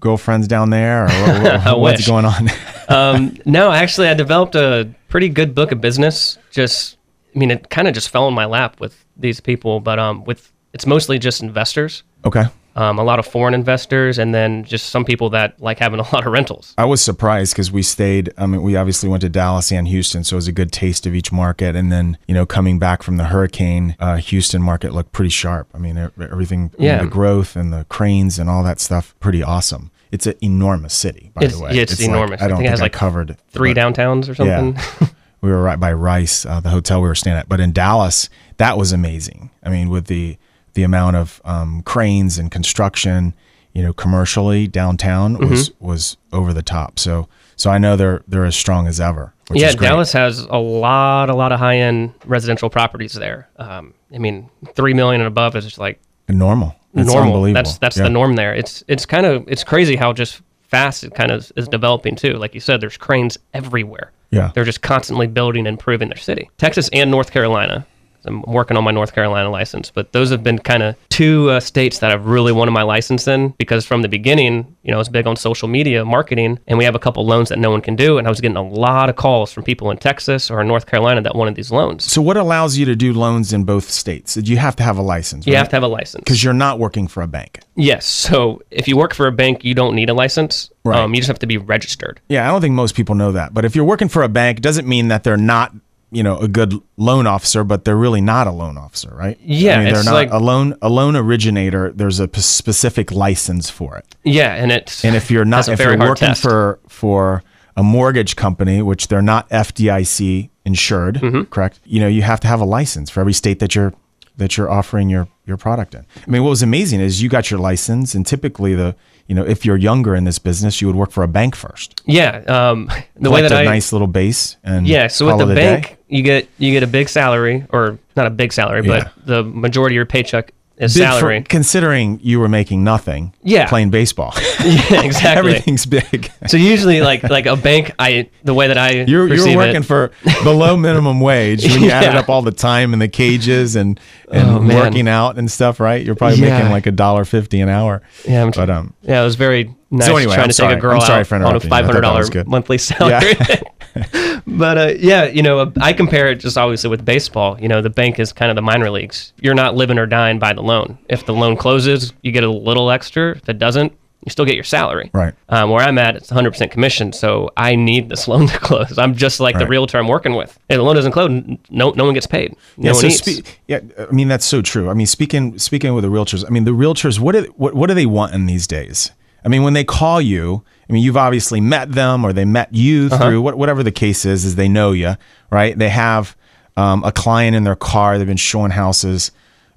girlfriends 0.00 0.46
down 0.46 0.70
there, 0.70 1.04
or 1.04 1.08
what- 1.08 1.64
what- 1.64 1.80
what's 1.80 2.06
going 2.06 2.24
on? 2.26 2.48
um, 2.88 3.36
no, 3.44 3.70
actually, 3.70 4.08
I 4.08 4.14
developed 4.14 4.54
a 4.54 4.88
pretty 5.08 5.28
good 5.28 5.54
book 5.54 5.72
of 5.72 5.80
business. 5.80 6.38
Just, 6.50 6.96
I 7.34 7.38
mean, 7.38 7.50
it 7.50 7.70
kind 7.70 7.88
of 7.88 7.94
just 7.94 8.10
fell 8.10 8.28
in 8.28 8.34
my 8.34 8.44
lap 8.44 8.78
with 8.80 9.04
these 9.16 9.40
people, 9.40 9.80
but 9.80 9.98
um, 9.98 10.24
with 10.24 10.52
it's 10.74 10.86
mostly 10.86 11.18
just 11.18 11.42
investors, 11.42 12.02
okay. 12.26 12.44
Um, 12.78 12.98
a 12.98 13.02
lot 13.04 13.18
of 13.18 13.26
foreign 13.26 13.54
investors, 13.54 14.18
and 14.18 14.34
then 14.34 14.62
just 14.64 14.90
some 14.90 15.04
people 15.04 15.28
that 15.30 15.60
like 15.60 15.78
having 15.78 15.98
a 16.00 16.04
lot 16.14 16.26
of 16.26 16.32
rentals. 16.32 16.74
I 16.78 16.84
was 16.84 17.00
surprised 17.02 17.52
because 17.54 17.72
we 17.72 17.82
stayed. 17.82 18.32
I 18.38 18.46
mean, 18.46 18.62
we 18.62 18.76
obviously 18.76 19.08
went 19.08 19.20
to 19.22 19.28
Dallas 19.28 19.72
and 19.72 19.88
Houston, 19.88 20.22
so 20.24 20.34
it 20.34 20.38
was 20.38 20.48
a 20.48 20.52
good 20.52 20.70
taste 20.72 21.04
of 21.06 21.14
each 21.14 21.32
market. 21.32 21.74
And 21.74 21.90
then, 21.90 22.16
you 22.28 22.34
know, 22.34 22.46
coming 22.46 22.78
back 22.78 23.02
from 23.02 23.16
the 23.16 23.24
hurricane, 23.24 23.96
uh, 23.98 24.16
Houston 24.16 24.62
market 24.62 24.92
looked 24.94 25.12
pretty 25.12 25.30
sharp. 25.30 25.68
I 25.74 25.78
mean, 25.78 25.98
everything, 25.98 26.70
Yeah. 26.78 27.02
the 27.02 27.06
growth 27.08 27.56
and 27.56 27.72
the 27.72 27.84
cranes 27.88 28.38
and 28.38 28.48
all 28.48 28.62
that 28.62 28.80
stuff, 28.80 29.14
pretty 29.20 29.42
awesome. 29.42 29.90
It's 30.12 30.26
an 30.26 30.34
enormous 30.40 30.94
city, 30.94 31.32
by 31.34 31.42
It's- 31.42 31.58
the 31.58 31.64
way. 31.64 31.74
yeah, 31.74 31.82
it's 31.82 32.00
like- 32.00 32.08
enormous. 32.08 32.40
I 32.40 32.44
I 32.44 32.48
don't 32.48 32.58
think 32.58 32.68
it 32.68 32.70
has 32.70 32.80
I 32.80 32.84
like 32.84 32.92
covered 32.92 33.36
Three 33.50 33.74
but- 33.74 33.80
downtowns 33.94 34.28
or 34.30 34.34
something. 34.34 34.74
Yeah. 35.00 35.08
we 35.42 35.50
were 35.50 35.62
right 35.62 35.78
by 35.78 35.92
Rice, 35.92 36.46
uh, 36.46 36.60
the 36.60 36.70
hotel 36.70 37.02
we 37.02 37.08
were 37.08 37.14
staying 37.14 37.36
at. 37.36 37.48
But 37.48 37.60
in 37.60 37.72
Dallas, 37.72 38.28
that 38.56 38.78
was 38.78 38.92
amazing. 38.92 39.50
I 39.62 39.68
mean, 39.68 39.88
with 39.90 40.06
the 40.06 40.36
the 40.78 40.84
amount 40.84 41.16
of 41.16 41.40
um, 41.44 41.82
cranes 41.82 42.38
and 42.38 42.52
construction, 42.52 43.34
you 43.72 43.82
know, 43.82 43.92
commercially 43.92 44.68
downtown 44.68 45.36
Mm-hmm. 45.36 45.50
was 45.50 45.72
was 45.80 46.16
over 46.32 46.52
the 46.52 46.62
top. 46.62 47.00
So 47.00 47.26
so 47.56 47.68
I 47.68 47.78
know 47.78 47.96
they're 47.96 48.22
they're 48.28 48.44
as 48.44 48.54
strong 48.54 48.86
as 48.86 49.00
ever. 49.00 49.34
Which 49.48 49.60
yeah, 49.60 49.70
is 49.70 49.74
great. 49.74 49.88
Dallas 49.88 50.12
has 50.12 50.40
a 50.40 50.56
lot, 50.58 51.30
a 51.30 51.34
lot 51.34 51.50
of 51.52 51.58
high-end 51.58 52.12
residential 52.26 52.70
properties 52.70 53.14
there. 53.14 53.48
Um, 53.56 53.94
I 54.14 54.18
mean, 54.18 54.48
three 54.74 54.94
million 54.94 55.20
and 55.22 55.26
above 55.26 55.56
is 55.56 55.64
just 55.64 55.78
like 55.78 55.98
normal. 56.28 56.76
It's 56.94 57.08
normal. 57.08 57.32
unbelievable. 57.32 57.54
That's 57.64 57.78
that's 57.78 57.96
Yeah. 57.96 58.04
the 58.04 58.10
norm 58.10 58.36
there. 58.36 58.54
It's 58.54 58.84
it's 58.86 59.04
kind 59.04 59.26
of 59.26 59.44
it's 59.48 59.64
crazy 59.64 59.96
how 59.96 60.12
just 60.12 60.42
fast 60.62 61.02
it 61.02 61.14
kind 61.14 61.32
of 61.32 61.50
is 61.56 61.66
developing 61.66 62.14
too. 62.14 62.34
Like 62.34 62.54
you 62.54 62.60
said, 62.60 62.80
there's 62.80 62.96
cranes 62.96 63.36
everywhere. 63.52 64.12
Yeah. 64.30 64.52
They're 64.54 64.64
just 64.72 64.82
constantly 64.82 65.26
building 65.26 65.66
and 65.66 65.74
improving 65.74 66.08
their 66.08 66.18
city. 66.18 66.50
Texas 66.58 66.88
and 66.92 67.10
North 67.10 67.30
Carolina 67.32 67.84
I'm 68.24 68.42
working 68.42 68.76
on 68.76 68.84
my 68.84 68.90
North 68.90 69.14
Carolina 69.14 69.50
license, 69.50 69.90
but 69.90 70.12
those 70.12 70.30
have 70.30 70.42
been 70.42 70.58
kind 70.58 70.82
of 70.82 70.96
two 71.08 71.50
uh, 71.50 71.60
states 71.60 71.98
that 72.00 72.10
I've 72.10 72.26
really 72.26 72.52
wanted 72.52 72.72
my 72.72 72.82
license 72.82 73.26
in 73.28 73.50
because 73.58 73.84
from 73.86 74.02
the 74.02 74.08
beginning, 74.08 74.76
you 74.82 74.90
know, 74.90 74.96
I 74.96 74.98
was 74.98 75.08
big 75.08 75.26
on 75.26 75.36
social 75.36 75.68
media 75.68 76.04
marketing, 76.04 76.58
and 76.66 76.78
we 76.78 76.84
have 76.84 76.94
a 76.94 76.98
couple 76.98 77.24
loans 77.26 77.48
that 77.48 77.58
no 77.58 77.70
one 77.70 77.80
can 77.80 77.96
do, 77.96 78.18
and 78.18 78.26
I 78.26 78.30
was 78.30 78.40
getting 78.40 78.56
a 78.56 78.62
lot 78.66 79.08
of 79.08 79.16
calls 79.16 79.52
from 79.52 79.64
people 79.64 79.90
in 79.90 79.98
Texas 79.98 80.50
or 80.50 80.60
in 80.60 80.68
North 80.68 80.86
Carolina 80.86 81.22
that 81.22 81.34
wanted 81.34 81.54
these 81.54 81.70
loans. 81.70 82.04
So 82.04 82.20
what 82.22 82.36
allows 82.36 82.76
you 82.76 82.84
to 82.86 82.96
do 82.96 83.12
loans 83.12 83.52
in 83.52 83.64
both 83.64 83.90
states? 83.90 84.36
You 84.36 84.56
have 84.56 84.76
to 84.76 84.82
have 84.82 84.98
a 84.98 85.02
license. 85.02 85.46
You 85.46 85.56
have 85.56 85.68
to 85.70 85.76
have 85.76 85.82
a 85.82 85.88
license 85.88 86.24
because 86.24 86.42
you're 86.42 86.54
not 86.54 86.78
working 86.78 87.08
for 87.08 87.22
a 87.22 87.28
bank. 87.28 87.60
Yes. 87.76 88.06
So 88.06 88.62
if 88.70 88.88
you 88.88 88.96
work 88.96 89.14
for 89.14 89.26
a 89.26 89.32
bank, 89.32 89.64
you 89.64 89.74
don't 89.74 89.94
need 89.94 90.10
a 90.10 90.14
license. 90.14 90.70
Right. 90.84 90.98
Um, 90.98 91.14
you 91.14 91.20
just 91.20 91.28
have 91.28 91.38
to 91.40 91.46
be 91.46 91.58
registered. 91.58 92.20
Yeah, 92.28 92.48
I 92.48 92.50
don't 92.50 92.60
think 92.60 92.74
most 92.74 92.94
people 92.94 93.14
know 93.14 93.32
that. 93.32 93.52
But 93.54 93.64
if 93.64 93.76
you're 93.76 93.84
working 93.84 94.08
for 94.08 94.22
a 94.22 94.28
bank, 94.28 94.58
it 94.58 94.62
doesn't 94.62 94.88
mean 94.88 95.08
that 95.08 95.22
they're 95.22 95.36
not, 95.36 95.74
you 96.10 96.22
know, 96.22 96.38
a 96.38 96.48
good 96.48 96.72
loan 96.96 97.26
officer, 97.26 97.64
but 97.64 97.84
they're 97.84 97.96
really 97.96 98.20
not 98.22 98.46
a 98.46 98.50
loan 98.50 98.78
officer, 98.78 99.10
right? 99.14 99.38
Yeah, 99.42 99.78
I 99.80 99.84
mean, 99.84 99.92
they're 99.94 100.04
not 100.04 100.14
like- 100.14 100.30
a 100.32 100.38
loan 100.38 100.74
a 100.80 100.88
loan 100.88 101.16
originator. 101.16 101.92
There's 101.92 102.18
a 102.20 102.28
p- 102.28 102.40
specific 102.40 103.12
license 103.12 103.68
for 103.70 103.96
it. 103.98 104.06
Yeah, 104.24 104.54
and 104.54 104.72
it's 104.72 105.04
And 105.04 105.14
if 105.14 105.30
you're 105.30 105.44
not, 105.44 105.68
if 105.68 105.78
you're 105.80 105.98
working 105.98 106.28
test. 106.28 106.42
for 106.42 106.78
for 106.88 107.42
a 107.76 107.82
mortgage 107.82 108.34
company, 108.36 108.82
which 108.82 109.08
they're 109.08 109.22
not 109.22 109.48
FDIC 109.50 110.50
insured, 110.64 111.16
Mm-hmm. 111.16 111.42
correct? 111.44 111.80
You 111.84 112.00
know, 112.00 112.08
you 112.08 112.22
have 112.22 112.40
to 112.40 112.48
have 112.48 112.60
a 112.60 112.64
license 112.64 113.10
for 113.10 113.20
every 113.20 113.32
state 113.32 113.58
that 113.60 113.74
you're 113.74 113.92
that 114.36 114.56
you're 114.56 114.70
offering 114.70 115.08
your 115.08 115.28
your 115.46 115.56
product 115.56 115.94
in. 115.94 116.04
I 116.26 116.30
mean, 116.30 116.42
what 116.42 116.50
was 116.50 116.62
amazing 116.62 117.00
is 117.00 117.22
you 117.22 117.28
got 117.28 117.50
your 117.50 117.60
license, 117.60 118.14
and 118.14 118.26
typically 118.26 118.74
the 118.74 118.94
you 119.28 119.34
know 119.36 119.44
if 119.44 119.64
you're 119.64 119.76
younger 119.76 120.14
in 120.16 120.24
this 120.24 120.38
business, 120.40 120.80
you 120.80 120.86
would 120.88 120.96
work 120.96 121.10
for 121.12 121.22
a 121.22 121.28
bank 121.28 121.54
first. 121.54 122.02
yeah, 122.06 122.38
um, 122.48 122.90
the 123.16 123.30
way 123.30 123.42
that 123.42 123.52
a 123.52 123.58
I 123.58 123.64
nice 123.64 123.92
little 123.92 124.08
base 124.08 124.56
and 124.64 124.88
yeah. 124.88 125.06
So 125.06 125.26
with 125.26 125.38
the 125.46 125.52
a 125.52 125.54
day. 125.54 125.74
bank, 125.80 125.98
you 126.08 126.22
get 126.22 126.48
you 126.58 126.72
get 126.72 126.82
a 126.82 126.86
big 126.88 127.08
salary, 127.08 127.64
or 127.70 127.98
not 128.16 128.26
a 128.26 128.30
big 128.30 128.52
salary, 128.52 128.82
Yeah. 128.84 129.04
but 129.16 129.26
the 129.26 129.44
majority 129.44 129.94
of 129.94 129.98
your 129.98 130.06
paycheck 130.06 130.52
is 130.78 130.94
Big 130.96 131.08
for- 131.20 131.40
considering 131.42 132.20
you 132.22 132.38
were 132.40 132.48
making 132.48 132.84
nothing. 132.84 133.34
Yeah. 133.42 133.68
playing 133.68 133.90
baseball. 133.90 134.32
yeah, 134.64 135.02
exactly. 135.02 135.50
Everything's 135.52 135.86
big. 135.86 136.30
So 136.46 136.56
usually, 136.56 137.00
like 137.00 137.22
like 137.24 137.46
a 137.46 137.56
bank, 137.56 137.92
I 137.98 138.30
the 138.44 138.54
way 138.54 138.68
that 138.68 138.78
I 138.78 139.02
You're, 139.02 139.26
you're 139.32 139.56
working 139.56 139.82
it, 139.82 139.86
for 139.86 140.12
below 140.44 140.76
minimum 140.76 141.20
wage 141.20 141.64
when 141.64 141.82
you 141.82 141.90
added 141.90 142.12
Yeah. 142.14 142.20
up 142.20 142.28
all 142.28 142.42
the 142.42 142.52
time 142.52 142.92
in 142.92 142.98
the 143.00 143.08
cages 143.08 143.74
and, 143.76 143.98
and 144.30 144.48
Oh, 144.70 144.82
working 144.82 145.08
out 145.08 145.36
and 145.38 145.50
stuff, 145.50 145.80
right? 145.80 146.04
You're 146.04 146.14
probably 146.14 146.38
Yeah. 146.38 146.56
making 146.58 146.70
like 146.70 146.86
a 146.86 146.92
dollar 146.92 147.24
fifty 147.24 147.60
an 147.60 147.68
hour. 147.68 148.02
Yeah, 148.26 148.44
I'm 148.44 148.50
but 148.52 148.70
um, 148.70 148.94
Yeah, 149.02 149.20
it 149.20 149.24
was 149.24 149.34
very 149.34 149.74
nice 149.90 150.06
So 150.06 150.16
anyway, 150.16 150.34
trying 150.34 150.44
I'm 150.44 150.48
to 150.50 150.54
sorry. 150.54 150.74
take 150.74 150.78
a 150.78 150.80
girl 150.80 150.94
I'm 150.94 151.00
sorry 151.00 151.20
out 151.20 151.26
for 151.26 151.34
on 151.36 151.42
a 151.42 151.46
interrupting 151.46 151.70
you. 151.70 151.74
I 151.74 151.78
five 151.80 151.86
hundred 151.86 152.00
dollar 152.02 152.44
monthly 152.46 152.78
salary. 152.78 153.34
but 154.46 154.78
uh, 154.78 154.94
yeah, 154.98 155.24
you 155.24 155.42
know, 155.42 155.72
I 155.80 155.92
compare 155.92 156.28
it 156.30 156.36
just 156.36 156.56
obviously 156.56 156.90
with 156.90 157.04
baseball. 157.04 157.58
You 157.60 157.68
know, 157.68 157.82
the 157.82 157.90
bank 157.90 158.18
is 158.18 158.32
kind 158.32 158.50
of 158.50 158.56
the 158.56 158.62
minor 158.62 158.90
leagues. 158.90 159.32
You're 159.40 159.54
not 159.54 159.74
living 159.74 159.98
or 159.98 160.06
dying 160.06 160.38
by 160.38 160.52
the 160.52 160.62
loan. 160.62 160.98
If 161.08 161.26
the 161.26 161.34
loan 161.34 161.56
closes, 161.56 162.12
you 162.22 162.32
get 162.32 162.44
a 162.44 162.50
little 162.50 162.90
extra. 162.90 163.36
If 163.36 163.48
it 163.48 163.58
doesn't, 163.58 163.92
you 164.24 164.30
still 164.30 164.44
get 164.44 164.56
your 164.56 164.64
salary. 164.64 165.10
Right. 165.12 165.32
Um, 165.48 165.70
where 165.70 165.80
I'm 165.80 165.96
at, 165.96 166.16
it's 166.16 166.30
100% 166.30 166.70
commission, 166.70 167.12
so 167.12 167.50
I 167.56 167.76
need 167.76 168.08
this 168.08 168.26
loan 168.28 168.46
to 168.48 168.58
close. 168.58 168.98
I'm 168.98 169.14
just 169.14 169.40
like 169.40 169.58
the 169.58 169.66
realtor 169.66 169.98
I'm 169.98 170.08
working 170.08 170.34
with. 170.34 170.58
If 170.68 170.76
the 170.76 170.82
loan 170.82 170.96
doesn't 170.96 171.12
close, 171.12 171.30
no, 171.70 171.90
no 171.90 172.04
one 172.04 172.14
gets 172.14 172.26
paid. 172.26 172.56
No 172.76 172.88
yeah, 172.88 172.92
one 172.92 173.02
so 173.02 173.08
spe- 173.08 173.46
yeah, 173.66 173.80
I 173.98 174.12
mean 174.12 174.28
that's 174.28 174.44
so 174.44 174.60
true. 174.60 174.90
I 174.90 174.94
mean, 174.94 175.06
speaking 175.06 175.58
speaking 175.58 175.94
with 175.94 176.02
the 176.02 176.10
realtors, 176.10 176.44
I 176.46 176.50
mean 176.50 176.64
the 176.64 176.72
realtors, 176.72 177.18
what 177.18 177.32
do 177.32 177.44
what, 177.56 177.74
what 177.74 177.86
do 177.86 177.94
they 177.94 178.06
want 178.06 178.34
in 178.34 178.46
these 178.46 178.66
days? 178.66 179.12
I 179.44 179.48
mean, 179.48 179.62
when 179.62 179.72
they 179.72 179.84
call 179.84 180.20
you, 180.20 180.64
I 180.88 180.92
mean, 180.92 181.02
you've 181.02 181.16
obviously 181.16 181.60
met 181.60 181.92
them 181.92 182.24
or 182.24 182.32
they 182.32 182.44
met 182.44 182.72
you 182.72 183.08
Uh-huh. 183.12 183.28
through 183.28 183.42
what, 183.42 183.58
whatever 183.58 183.82
the 183.82 183.92
case 183.92 184.24
is, 184.24 184.44
is 184.44 184.54
they 184.56 184.68
know 184.68 184.92
you, 184.92 185.16
right? 185.50 185.76
They 185.78 185.90
have 185.90 186.36
um, 186.76 187.04
a 187.04 187.12
client 187.12 187.54
in 187.56 187.64
their 187.64 187.76
car. 187.76 188.16
They've 188.18 188.26
been 188.26 188.36
showing 188.36 188.70
houses, 188.70 189.30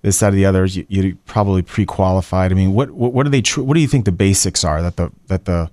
this, 0.04 0.20
that, 0.20 0.30
or 0.34 0.36
the 0.36 0.46
other. 0.46 0.66
You, 0.66 0.86
you 0.88 1.16
probably 1.26 1.62
pre-qualified. 1.64 2.52
I 2.52 2.56
mean, 2.56 2.74
what, 2.74 2.92
what, 2.92 3.14
what 3.14 3.26
are 3.26 3.30
they? 3.30 3.42
Tr- 3.42 3.62
what 3.62 3.74
do 3.76 3.82
you 3.82 3.88
think 3.88 4.06
the 4.06 4.12
basics 4.12 4.64
are 4.64 4.82
that 4.82 4.96
the 4.96 5.12
that 5.28 5.46
the 5.46 5.70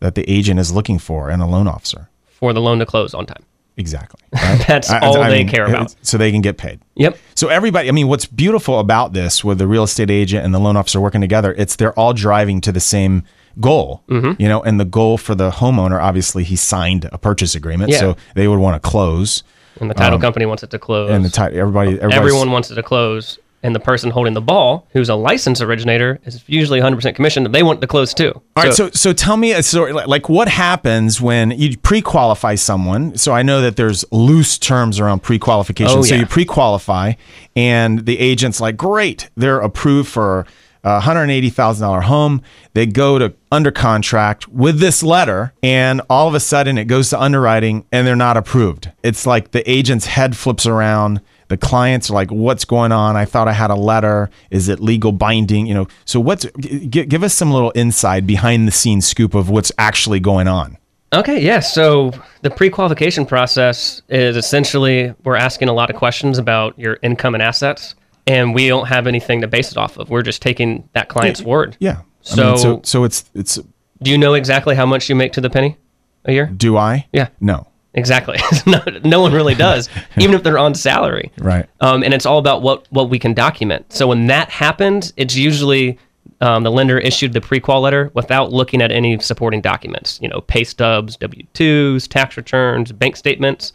that 0.00 0.14
the 0.14 0.28
agent 0.30 0.58
is 0.60 0.72
looking 0.72 0.98
for 0.98 1.30
in 1.30 1.40
a 1.40 1.48
loan 1.48 1.66
officer? 1.68 2.08
for 2.30 2.54
the 2.54 2.60
loan 2.60 2.78
to 2.78 2.86
close 2.86 3.12
on 3.12 3.26
time. 3.26 3.44
Exactly. 3.76 4.18
right? 4.32 4.64
That's 4.66 4.90
all 4.90 5.12
they 5.24 5.44
care 5.44 5.66
about. 5.66 5.94
So 6.00 6.16
they 6.16 6.32
can 6.32 6.40
get 6.40 6.56
paid. 6.56 6.80
Yep. 6.94 7.18
So 7.34 7.48
everybody, 7.48 7.88
I 7.88 7.92
mean, 7.92 8.08
what's 8.08 8.24
beautiful 8.24 8.78
about 8.78 9.12
this 9.12 9.44
with 9.44 9.58
the 9.58 9.66
real 9.66 9.82
estate 9.84 10.10
agent 10.10 10.42
and 10.46 10.54
the 10.54 10.58
loan 10.58 10.74
officer 10.76 11.00
working 11.02 11.20
together, 11.20 11.52
it's 11.58 11.76
they're 11.76 11.92
all 11.98 12.14
driving 12.14 12.62
to 12.62 12.72
the 12.72 12.80
same 12.80 13.24
goal. 13.58 14.02
Mm-hmm. 14.08 14.40
You 14.40 14.48
know, 14.48 14.62
and 14.62 14.78
the 14.78 14.84
goal 14.84 15.18
for 15.18 15.34
the 15.34 15.50
homeowner, 15.50 16.00
obviously, 16.00 16.44
he 16.44 16.56
signed 16.56 17.08
a 17.12 17.18
purchase 17.18 17.54
agreement, 17.54 17.90
Yeah. 17.90 17.98
so 18.00 18.16
they 18.34 18.48
would 18.48 18.58
want 18.58 18.80
to 18.80 18.88
close. 18.88 19.42
And 19.80 19.88
the 19.90 19.94
title 19.94 20.18
company 20.18 20.46
wants 20.46 20.62
it 20.62 20.70
to 20.70 20.78
close. 20.78 21.10
Um, 21.10 21.16
And 21.16 21.24
the 21.24 21.30
ti- 21.30 21.58
everybody, 21.58 21.98
everyone 22.00 22.50
wants 22.50 22.70
it 22.70 22.74
to 22.74 22.82
close 22.82 23.38
and 23.62 23.74
the 23.74 23.80
person 23.80 24.10
holding 24.10 24.34
the 24.34 24.40
ball 24.40 24.86
who's 24.92 25.08
a 25.08 25.14
license 25.14 25.60
originator 25.60 26.18
is 26.24 26.42
usually 26.46 26.80
100% 26.80 27.14
commission 27.14 27.50
they 27.52 27.62
want 27.62 27.78
it 27.78 27.80
to 27.82 27.86
close 27.86 28.14
too 28.14 28.32
All 28.56 28.64
right, 28.64 28.72
so 28.74 28.90
so 28.90 29.12
tell 29.12 29.36
me 29.36 29.52
a 29.52 29.62
story 29.62 29.92
like, 29.92 30.28
what 30.28 30.48
happens 30.48 31.20
when 31.20 31.50
you 31.50 31.76
pre-qualify 31.76 32.54
someone. 32.54 33.16
So 33.16 33.32
I 33.32 33.42
know 33.42 33.60
that 33.60 33.76
there's 33.76 34.04
loose 34.12 34.58
terms 34.58 34.98
around 34.98 35.22
pre-qualification. 35.22 35.98
Oh, 35.98 36.02
so 36.02 36.14
yeah. 36.14 36.20
you 36.22 36.26
pre-qualify, 36.26 37.12
and 37.56 38.06
the 38.06 38.18
agent's 38.18 38.60
like, 38.60 38.76
great, 38.76 39.28
they're 39.36 39.60
approved 39.60 40.08
for 40.08 40.46
a 40.84 41.00
hundred 41.00 41.30
eighty 41.30 41.50
thousand 41.50 41.86
dollar 41.86 42.00
home. 42.02 42.42
They 42.74 42.86
go 42.86 43.18
to 43.18 43.34
under 43.52 43.70
contract 43.70 44.48
with 44.48 44.78
this 44.80 45.02
letter, 45.02 45.52
and 45.62 46.00
all 46.08 46.28
of 46.28 46.34
a 46.34 46.40
sudden 46.40 46.78
it 46.78 46.84
goes 46.84 47.10
to 47.10 47.20
underwriting, 47.20 47.84
and 47.92 48.06
they're 48.06 48.16
not 48.16 48.36
approved. 48.36 48.90
It's 49.02 49.26
like 49.26 49.50
the 49.50 49.68
agent's 49.70 50.06
head 50.06 50.36
flips 50.36 50.66
around. 50.66 51.20
The 51.48 51.56
clients 51.56 52.10
are 52.10 52.14
like, 52.14 52.30
"What's 52.30 52.64
going 52.64 52.92
on? 52.92 53.16
I 53.16 53.24
thought 53.24 53.48
I 53.48 53.52
had 53.52 53.70
a 53.70 53.74
letter. 53.74 54.30
Is 54.50 54.68
it 54.68 54.78
legal 54.80 55.10
binding? 55.12 55.66
You 55.66 55.74
know." 55.74 55.86
So 56.04 56.20
what's 56.20 56.46
g- 56.60 56.86
give 56.86 57.22
us 57.24 57.34
some 57.34 57.50
little 57.50 57.72
inside 57.72 58.26
behind 58.26 58.68
the 58.68 58.72
scenes 58.72 59.06
scoop 59.06 59.34
of 59.34 59.50
what's 59.50 59.72
actually 59.76 60.20
going 60.20 60.46
on. 60.48 60.76
okay 61.12 61.40
yeah 61.40 61.58
so 61.58 62.12
the 62.42 62.50
pre-qualification 62.50 63.26
process 63.26 64.00
is 64.08 64.36
essentially 64.36 65.12
we're 65.24 65.34
asking 65.34 65.68
a 65.68 65.72
lot 65.72 65.90
of 65.90 65.96
questions 65.96 66.38
about 66.38 66.78
your 66.78 66.98
income 67.02 67.34
and 67.34 67.42
assets 67.42 67.96
and 68.26 68.54
we 68.54 68.68
don't 68.68 68.86
have 68.86 69.06
anything 69.06 69.40
to 69.40 69.46
base 69.48 69.70
it 69.72 69.76
off 69.78 69.96
of 69.98 70.10
we're 70.10 70.22
just 70.22 70.42
taking 70.42 70.88
that 70.92 71.08
client's 71.08 71.42
word 71.42 71.76
Yeah. 71.80 71.98
I 72.00 72.04
So- 72.22 72.44
mean, 72.48 72.58
so 72.58 72.80
so 72.84 73.04
it's 73.04 73.24
it's 73.34 73.58
do 74.02 74.10
you 74.10 74.18
know 74.18 74.34
exactly 74.34 74.74
how 74.74 74.86
much 74.86 75.08
you 75.08 75.14
make 75.14 75.32
to 75.34 75.40
the 75.40 75.50
penny 75.50 75.76
a 76.24 76.32
year 76.32 76.46
do 76.46 76.76
I? 76.76 77.06
Yeah. 77.12 77.28
No. 77.40 77.66
exactly 77.94 78.38
no, 78.66 78.80
no 79.04 79.20
one 79.20 79.32
really 79.32 79.54
does 79.54 79.88
even 80.18 80.34
if 80.34 80.42
they're 80.42 80.58
on 80.58 80.74
salary 80.74 81.32
Right. 81.38 81.66
um, 81.80 82.02
and 82.02 82.14
it's 82.14 82.26
all 82.26 82.38
about 82.38 82.62
what 82.62 82.86
what 82.90 83.10
we 83.10 83.18
can 83.18 83.34
document. 83.34 83.92
So 83.92 84.06
when 84.08 84.26
that 84.28 84.48
happens, 84.50 85.12
it's 85.16 85.34
usually 85.36 85.98
um, 86.42 86.62
the 86.62 86.70
lender 86.70 86.98
issued 86.98 87.32
the 87.34 87.40
pre-qual 87.40 87.80
letter 87.82 88.10
without 88.14 88.50
looking 88.52 88.80
at 88.80 88.90
any 88.90 89.18
supporting 89.18 89.60
documents. 89.60 90.18
You 90.22 90.28
know, 90.28 90.40
pay 90.40 90.64
stubs, 90.64 91.16
W 91.16 91.44
twos, 91.52 92.06
tax 92.08 92.36
returns, 92.36 92.92
bank 92.92 93.16
statements, 93.16 93.72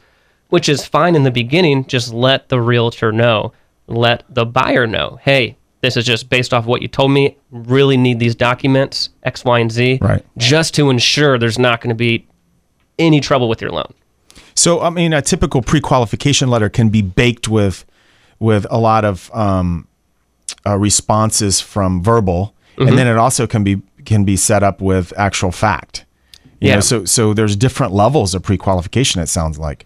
which 0.49 0.67
is 0.69 0.83
fine 0.85 1.15
in 1.15 1.23
the 1.23 1.31
beginning. 1.31 1.85
Just 1.85 2.11
let 2.13 2.49
the 2.49 2.59
realtor 2.61 3.11
know, 3.11 3.51
let 3.87 4.23
the 4.29 4.45
buyer 4.45 4.87
know, 4.87 5.19
hey. 5.21 5.57
This 5.81 5.97
is 5.97 6.05
just 6.05 6.29
based 6.31 6.51
off 6.51 6.65
what 6.65 6.81
you 6.81 6.87
told 6.87 7.11
me. 7.11 7.37
Really 7.51 7.95
need 7.95 8.17
these 8.17 8.33
documents, 8.33 9.09
X, 9.21 9.45
Y, 9.45 9.59
and 9.59 9.71
Z, 9.71 9.99
Right. 10.01 10.25
just 10.35 10.73
to 10.75 10.89
ensure 10.89 11.37
there's 11.37 11.59
not 11.59 11.79
going 11.79 11.89
to 11.89 11.95
be 11.95 12.25
any 12.97 13.19
trouble 13.19 13.47
with 13.47 13.61
your 13.61 13.69
loan. 13.69 13.93
So 14.55 14.81
I 14.81 14.89
mean, 14.89 15.13
a 15.13 15.21
typical 15.21 15.61
pre-qualification 15.61 16.49
letter 16.49 16.69
can 16.69 16.89
be 16.89 17.03
baked 17.03 17.47
with 17.47 17.85
with 18.39 18.65
a 18.71 18.79
lot 18.79 19.05
of 19.05 19.29
um, 19.33 19.87
uh, 20.65 20.75
responses 20.77 21.61
from 21.61 22.01
verbal, 22.01 22.53
Mm-hmm. 22.77 22.87
and 22.89 22.97
then 22.97 23.07
it 23.07 23.17
also 23.17 23.45
can 23.45 23.63
be 23.63 23.81
can 24.05 24.23
be 24.25 24.35
set 24.37 24.63
up 24.63 24.81
with 24.81 25.13
actual 25.17 25.51
fact. 25.51 26.03
You 26.59 26.69
Yeah. 26.69 26.75
know, 26.75 26.81
so 26.81 27.05
so 27.05 27.33
there's 27.35 27.55
different 27.55 27.93
levels 27.93 28.33
of 28.33 28.41
pre-qualification. 28.41 29.21
It 29.21 29.27
sounds 29.29 29.59
like. 29.59 29.85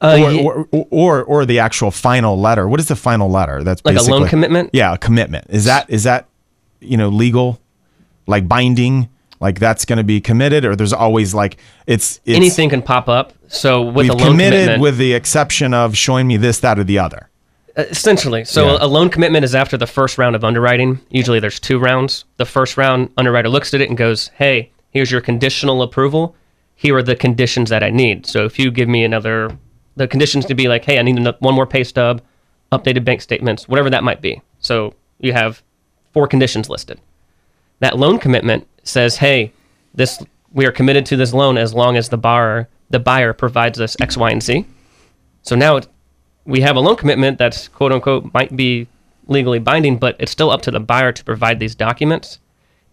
Uh, 0.00 0.18
or, 0.22 0.30
ye- 0.30 0.44
or, 0.44 0.68
or 0.90 1.24
or 1.24 1.46
the 1.46 1.58
actual 1.58 1.90
final 1.90 2.38
letter. 2.38 2.68
What 2.68 2.78
is 2.80 2.88
the 2.88 2.96
final 2.96 3.28
letter? 3.30 3.64
That's 3.64 3.84
Like 3.84 3.96
a 3.96 4.02
loan 4.02 4.28
commitment? 4.28 4.70
Yeah, 4.72 4.94
a 4.94 4.98
commitment. 4.98 5.46
Is 5.50 5.64
that 5.64 5.90
is 5.90 6.04
that 6.04 6.28
you 6.80 6.96
know 6.96 7.08
legal, 7.08 7.60
like 8.26 8.46
binding? 8.48 9.08
Like 9.40 9.60
that's 9.60 9.84
going 9.84 9.98
to 9.98 10.04
be 10.04 10.20
committed, 10.20 10.64
or 10.64 10.74
there's 10.74 10.92
always 10.92 11.32
like 11.32 11.58
it's, 11.86 12.20
it's 12.24 12.36
Anything 12.36 12.70
can 12.70 12.82
pop 12.82 13.08
up. 13.08 13.32
So 13.46 13.82
with 13.82 14.04
We've 14.06 14.10
a 14.10 14.14
loan 14.14 14.30
committed 14.32 14.58
commitment, 14.60 14.82
with 14.82 14.98
the 14.98 15.12
exception 15.14 15.72
of 15.74 15.96
showing 15.96 16.26
me 16.26 16.36
this, 16.36 16.58
that, 16.60 16.76
or 16.76 16.82
the 16.84 16.98
other. 16.98 17.28
Essentially. 17.76 18.44
So 18.44 18.66
Yeah. 18.72 18.78
a 18.80 18.88
loan 18.88 19.08
commitment 19.10 19.44
is 19.44 19.54
after 19.54 19.76
the 19.76 19.86
first 19.86 20.18
round 20.18 20.34
of 20.34 20.42
underwriting. 20.42 20.98
Usually 21.10 21.38
there's 21.38 21.60
two 21.60 21.78
rounds. 21.78 22.24
The 22.36 22.44
first 22.46 22.76
round, 22.76 23.10
underwriter 23.16 23.48
looks 23.48 23.72
at 23.74 23.80
it 23.80 23.88
and 23.88 23.96
goes, 23.96 24.28
hey, 24.34 24.72
here's 24.90 25.12
your 25.12 25.20
conditional 25.20 25.82
approval. 25.82 26.34
Here 26.74 26.96
are 26.96 27.02
the 27.04 27.14
conditions 27.14 27.70
that 27.70 27.84
I 27.84 27.90
need. 27.90 28.26
So 28.26 28.44
if 28.44 28.58
you 28.58 28.72
give 28.72 28.88
me 28.88 29.04
another, 29.04 29.56
the 29.98 30.08
conditions 30.08 30.46
to 30.46 30.54
be 30.54 30.68
like, 30.68 30.84
hey, 30.84 30.98
I 30.98 31.02
need 31.02 31.18
one 31.40 31.54
more 31.54 31.66
pay 31.66 31.84
stub, 31.84 32.22
updated 32.72 33.04
bank 33.04 33.20
statements, 33.20 33.68
whatever 33.68 33.90
that 33.90 34.04
might 34.04 34.22
be. 34.22 34.40
So 34.60 34.94
you 35.18 35.32
have 35.32 35.62
four 36.12 36.26
conditions 36.28 36.70
listed. 36.70 37.00
That 37.80 37.98
loan 37.98 38.18
commitment 38.18 38.66
says, 38.84 39.16
hey, 39.16 39.52
this 39.94 40.22
we 40.52 40.64
are 40.66 40.72
committed 40.72 41.04
to 41.06 41.16
this 41.16 41.34
loan 41.34 41.58
as 41.58 41.74
long 41.74 41.96
as 41.96 42.08
the 42.08 42.16
buyer 42.16 42.68
the 42.90 42.98
buyer 42.98 43.32
provides 43.32 43.80
us 43.80 43.96
X, 44.00 44.16
Y, 44.16 44.30
and 44.30 44.42
Z. 44.42 44.64
So 45.42 45.54
now 45.54 45.76
it, 45.76 45.88
we 46.46 46.60
have 46.62 46.76
a 46.76 46.80
loan 46.80 46.96
commitment 46.96 47.36
that's 47.36 47.68
quote 47.68 47.92
unquote 47.92 48.32
might 48.32 48.56
be 48.56 48.86
legally 49.26 49.58
binding, 49.58 49.98
but 49.98 50.16
it's 50.18 50.32
still 50.32 50.50
up 50.50 50.62
to 50.62 50.70
the 50.70 50.80
buyer 50.80 51.12
to 51.12 51.24
provide 51.24 51.58
these 51.58 51.74
documents. 51.74 52.38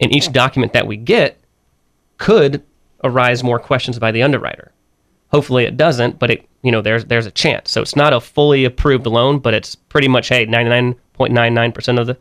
And 0.02 0.14
each 0.14 0.32
document 0.34 0.74
that 0.74 0.88
we 0.88 0.98
get 0.98 1.40
could 2.18 2.64
arise 3.04 3.44
more 3.44 3.60
questions 3.60 4.00
by 4.00 4.12
the 4.12 4.24
underwriter. 4.24 4.72
Hopefully 5.30 5.66
it 5.66 5.78
doesn't, 5.78 6.20
but 6.20 6.32
it 6.32 6.50
you 6.66 6.72
know 6.72 6.82
there's 6.82 7.06
there's 7.06 7.26
a 7.28 7.32
chance. 7.32 7.72
So 7.72 7.82
it's 7.82 7.96
not 7.96 8.12
a 8.12 8.20
fully 8.20 8.66
approved 8.66 9.06
loan, 9.08 9.40
but 9.40 9.54
it's 9.54 9.76
pretty 9.76 10.08
much 10.10 10.28
hey 10.30 10.46
99.99% 10.48 12.00
of 12.02 12.08
the 12.08 12.18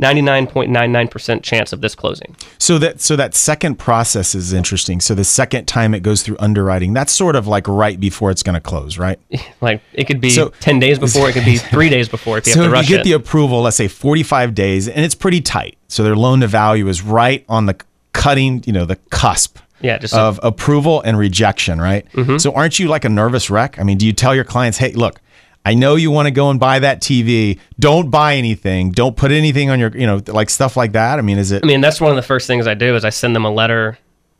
99.99% 0.00 1.42
chance 1.42 1.72
of 1.72 1.80
this 1.80 1.94
closing. 1.96 2.36
So 2.58 2.78
that 2.78 3.00
so 3.00 3.16
that 3.16 3.34
second 3.34 3.76
process 3.80 4.34
is 4.34 4.52
interesting. 4.52 5.00
So 5.00 5.14
the 5.14 5.24
second 5.24 5.66
time 5.66 5.92
it 5.94 6.04
goes 6.04 6.22
through 6.22 6.36
underwriting, 6.38 6.92
that's 6.92 7.12
sort 7.12 7.34
of 7.34 7.46
like 7.48 7.66
right 7.66 7.98
before 7.98 8.30
it's 8.30 8.42
going 8.44 8.54
to 8.54 8.60
close, 8.60 8.98
right? 8.98 9.18
Like 9.60 9.82
it 9.92 10.04
could 10.04 10.20
be 10.20 10.30
So- 10.30 10.50
10 10.60 10.78
days 10.78 10.98
before, 11.00 11.28
it 11.28 11.32
could 11.32 11.44
be 11.44 11.56
3 11.74 11.88
days 11.88 12.08
before 12.08 12.38
if 12.38 12.46
you 12.46 12.52
so 12.52 12.60
have 12.62 12.68
to 12.68 12.72
rush 12.72 12.88
you 12.88 12.96
get 12.96 13.00
it. 13.00 13.04
the 13.04 13.12
approval, 13.12 13.62
let's 13.62 13.76
say 13.76 13.88
45 13.88 14.54
days, 14.54 14.86
and 14.88 15.04
it's 15.04 15.16
pretty 15.16 15.40
tight. 15.40 15.76
So 15.88 16.04
their 16.04 16.14
loan 16.14 16.40
to 16.40 16.46
value 16.46 16.86
is 16.86 17.02
right 17.02 17.44
on 17.48 17.66
the 17.66 17.76
cutting, 18.12 18.62
you 18.66 18.72
know, 18.72 18.84
the 18.84 18.96
cusp. 19.10 19.58
Yeah, 19.80 19.98
just 19.98 20.14
a- 20.14 20.20
of 20.20 20.40
approval 20.42 21.00
and 21.02 21.18
rejection, 21.18 21.80
right? 21.80 22.06
So 22.38 22.52
aren't 22.52 22.78
you 22.78 22.88
like 22.88 23.04
a 23.04 23.08
nervous 23.08 23.50
wreck? 23.50 23.78
I 23.78 23.82
mean, 23.84 23.98
do 23.98 24.06
you 24.06 24.12
tell 24.12 24.34
your 24.34 24.44
clients, 24.44 24.78
"Hey, 24.78 24.92
look, 24.92 25.20
I 25.64 25.74
know 25.74 25.96
you 25.96 26.10
want 26.10 26.26
to 26.26 26.30
go 26.30 26.50
and 26.50 26.58
buy 26.58 26.78
that 26.78 27.00
TV. 27.00 27.58
Don't 27.78 28.10
buy 28.10 28.36
anything. 28.36 28.90
Don't 28.90 29.16
put 29.16 29.30
anything 29.30 29.70
on 29.70 29.78
your, 29.78 29.96
you 29.96 30.06
know, 30.06 30.20
like 30.26 30.50
stuff 30.50 30.76
like 30.76 30.92
that." 30.92 31.18
I 31.18 31.22
mean, 31.22 31.38
is 31.38 31.52
it 31.52 31.64
I 31.64 31.66
mean, 31.66 31.80
that's 31.80 32.00
one 32.00 32.10
of 32.10 32.16
the 32.16 32.22
first 32.22 32.46
things 32.46 32.66
I 32.66 32.74
do 32.74 32.96
is 32.96 33.04
I 33.04 33.10
send 33.10 33.36
them 33.36 33.44
a 33.44 33.50
letter 33.50 33.98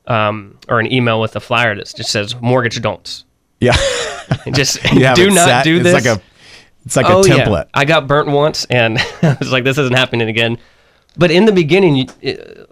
um, 0.08 0.58
or 0.68 0.80
an 0.80 0.92
email 0.92 1.20
with 1.20 1.36
a 1.36 1.40
flyer 1.40 1.74
that 1.74 1.92
just 1.94 2.10
says 2.10 2.34
mortgage 2.40 2.80
don'ts. 2.80 3.24
Yeah. 3.60 3.76
Just 4.52 4.78
have 4.82 5.16
do 5.16 5.30
not 5.30 5.64
do 5.64 5.76
it's 5.76 5.84
this. 5.84 5.94
like 5.94 6.04
a 6.04 6.20
it's 6.84 6.96
like 6.96 7.06
oh, 7.08 7.22
a 7.22 7.28
yeah. 7.28 7.44
template. 7.44 7.68
I 7.74 7.84
got 7.84 8.06
burnt 8.06 8.28
once, 8.28 8.64
and 8.66 8.98
I 9.22 9.36
was 9.38 9.52
like, 9.52 9.64
this 9.64 9.78
isn't 9.78 9.94
happening 9.94 10.28
again. 10.28 10.58
But 11.16 11.30
in 11.30 11.46
the 11.46 11.52
beginning, 11.52 11.96
you, 11.96 12.06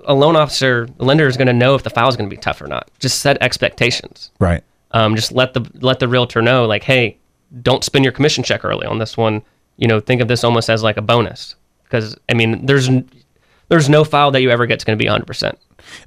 a 0.05 0.15
loan 0.15 0.37
officer, 0.37 0.89
a 0.99 1.05
lender 1.05 1.27
is 1.27 1.37
going 1.37 1.49
to 1.49 1.53
know 1.53 1.75
if 1.75 1.83
the 1.83 1.91
file 1.91 2.09
is 2.09 2.17
going 2.17 2.31
to 2.31 2.35
be 2.35 2.41
tough 2.41 2.61
or 2.61 2.67
not. 2.67 2.91
Just 2.99 3.21
set 3.21 3.39
expectations. 3.43 4.31
Right. 4.39 4.63
Um, 4.93 5.17
just 5.17 5.33
let 5.33 5.53
the 5.53 5.69
let 5.81 5.99
the 5.99 6.09
realtor 6.09 6.41
know, 6.41 6.65
like, 6.65 6.85
hey, 6.85 7.19
don't 7.63 7.85
spend 7.85 8.05
your 8.05 8.13
commission 8.13 8.45
check 8.45 8.65
early 8.65 8.87
on 8.87 8.99
this 8.99 9.17
one. 9.17 9.43
You 9.77 9.89
know, 9.89 10.01
think 10.01 10.21
of 10.21 10.29
this 10.29 10.45
almost 10.45 10.71
as 10.71 10.83
like 10.83 10.97
a 10.97 11.03
bonus, 11.03 11.57
because 11.85 12.17
I 12.29 12.35
mean, 12.35 12.65
there's 12.67 12.89
there's 13.69 13.89
no 13.89 14.05
file 14.05 14.31
that 14.31 14.43
you 14.43 14.51
ever 14.51 14.67
get 14.67 14.85
going 14.85 14.97
to 14.97 15.03
be 15.03 15.09
100. 15.09 15.27
percent 15.27 15.59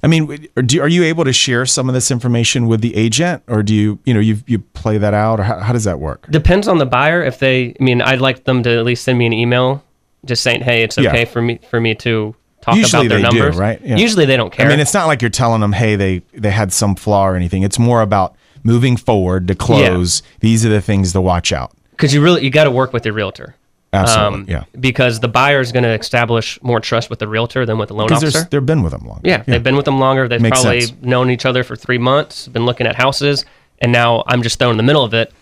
I 0.02 0.06
mean, 0.06 0.48
do, 0.66 0.80
are 0.80 0.88
you 0.88 1.04
able 1.04 1.24
to 1.24 1.32
share 1.32 1.66
some 1.66 1.88
of 1.88 1.94
this 1.94 2.10
information 2.10 2.66
with 2.66 2.80
the 2.80 2.94
agent, 2.96 3.42
or 3.46 3.62
do 3.62 3.74
you, 3.74 3.98
you 4.04 4.14
know, 4.14 4.20
you 4.20 4.38
you 4.46 4.58
play 4.58 4.98
that 4.98 5.14
out, 5.14 5.40
or 5.40 5.44
how, 5.44 5.58
how 5.58 5.72
does 5.72 5.84
that 5.84 6.00
work? 6.00 6.26
Depends 6.30 6.68
on 6.68 6.78
the 6.78 6.86
buyer. 6.86 7.22
If 7.22 7.38
they, 7.38 7.74
I 7.78 7.82
mean, 7.82 8.02
I'd 8.02 8.20
like 8.20 8.44
them 8.44 8.62
to 8.62 8.78
at 8.78 8.84
least 8.84 9.04
send 9.04 9.18
me 9.18 9.26
an 9.26 9.32
email, 9.32 9.82
just 10.24 10.42
saying, 10.42 10.62
hey, 10.62 10.82
it's 10.82 10.96
Yeah. 10.98 11.10
okay 11.10 11.24
for 11.24 11.40
me 11.42 11.58
for 11.70 11.80
me 11.80 11.94
to 11.96 12.34
talk 12.60 12.76
Usually 12.76 13.06
about 13.06 13.14
their 13.20 13.22
they 13.22 13.28
do, 13.30 13.38
numbers. 13.38 13.56
right? 13.56 13.80
Yeah. 13.82 13.96
Usually 13.96 14.26
they 14.26 14.36
don't 14.36 14.52
care. 14.52 14.66
I 14.66 14.68
mean, 14.68 14.80
it's 14.80 14.92
not 14.94 15.06
like 15.06 15.22
you're 15.22 15.30
telling 15.30 15.60
them, 15.60 15.72
hey, 15.72 15.96
they 15.96 16.22
they 16.34 16.50
had 16.50 16.72
some 16.72 16.94
flaw 16.96 17.26
or 17.26 17.36
anything. 17.36 17.62
It's 17.62 17.78
more 17.78 18.02
about 18.02 18.34
moving 18.62 18.96
forward 18.96 19.48
to 19.48 19.54
close. 19.54 20.22
These 20.40 20.66
are 20.66 20.68
the 20.68 20.80
things 20.82 21.12
to 21.12 21.20
watch 21.20 21.52
out. 21.52 21.72
because 21.92 22.12
you 22.14 22.22
really 22.22 22.42
you 22.44 22.50
got 22.50 22.64
to 22.64 22.70
work 22.70 22.92
with 22.92 23.04
your 23.04 23.14
realtor. 23.14 23.54
Absolutely, 23.92 24.38
Um, 24.38 24.46
yeah. 24.48 24.64
Because 24.78 25.18
the 25.18 25.26
buyer 25.26 25.58
is 25.58 25.72
going 25.72 25.82
to 25.82 25.90
establish 25.98 26.62
more 26.62 26.78
trust 26.78 27.10
with 27.10 27.18
the 27.18 27.26
realtor 27.26 27.66
than 27.66 27.76
with 27.76 27.88
the 27.88 27.94
loan 27.94 28.06
Because 28.06 28.22
officer. 28.22 28.46
they've 28.48 28.64
been 28.64 28.82
with 28.84 28.92
them 28.92 29.04
long. 29.08 29.20
Yeah, 29.24 29.42
they've 29.44 29.62
been 29.62 29.74
with 29.74 29.84
them 29.84 29.98
longer. 29.98 30.28
They've 30.28 30.40
Makes 30.40 30.60
probably 30.60 30.80
sense. 30.82 31.02
known 31.02 31.28
each 31.28 31.44
other 31.44 31.64
for 31.64 31.74
three 31.74 31.98
months, 31.98 32.46
been 32.46 32.64
looking 32.66 32.86
at 32.86 32.94
houses, 32.94 33.44
and 33.80 33.90
now 33.90 34.22
I'm 34.28 34.42
just 34.44 34.60
thrown 34.60 34.70
in 34.70 34.76
the 34.76 34.84
middle 34.84 35.02
of 35.02 35.12
it. 35.12 35.32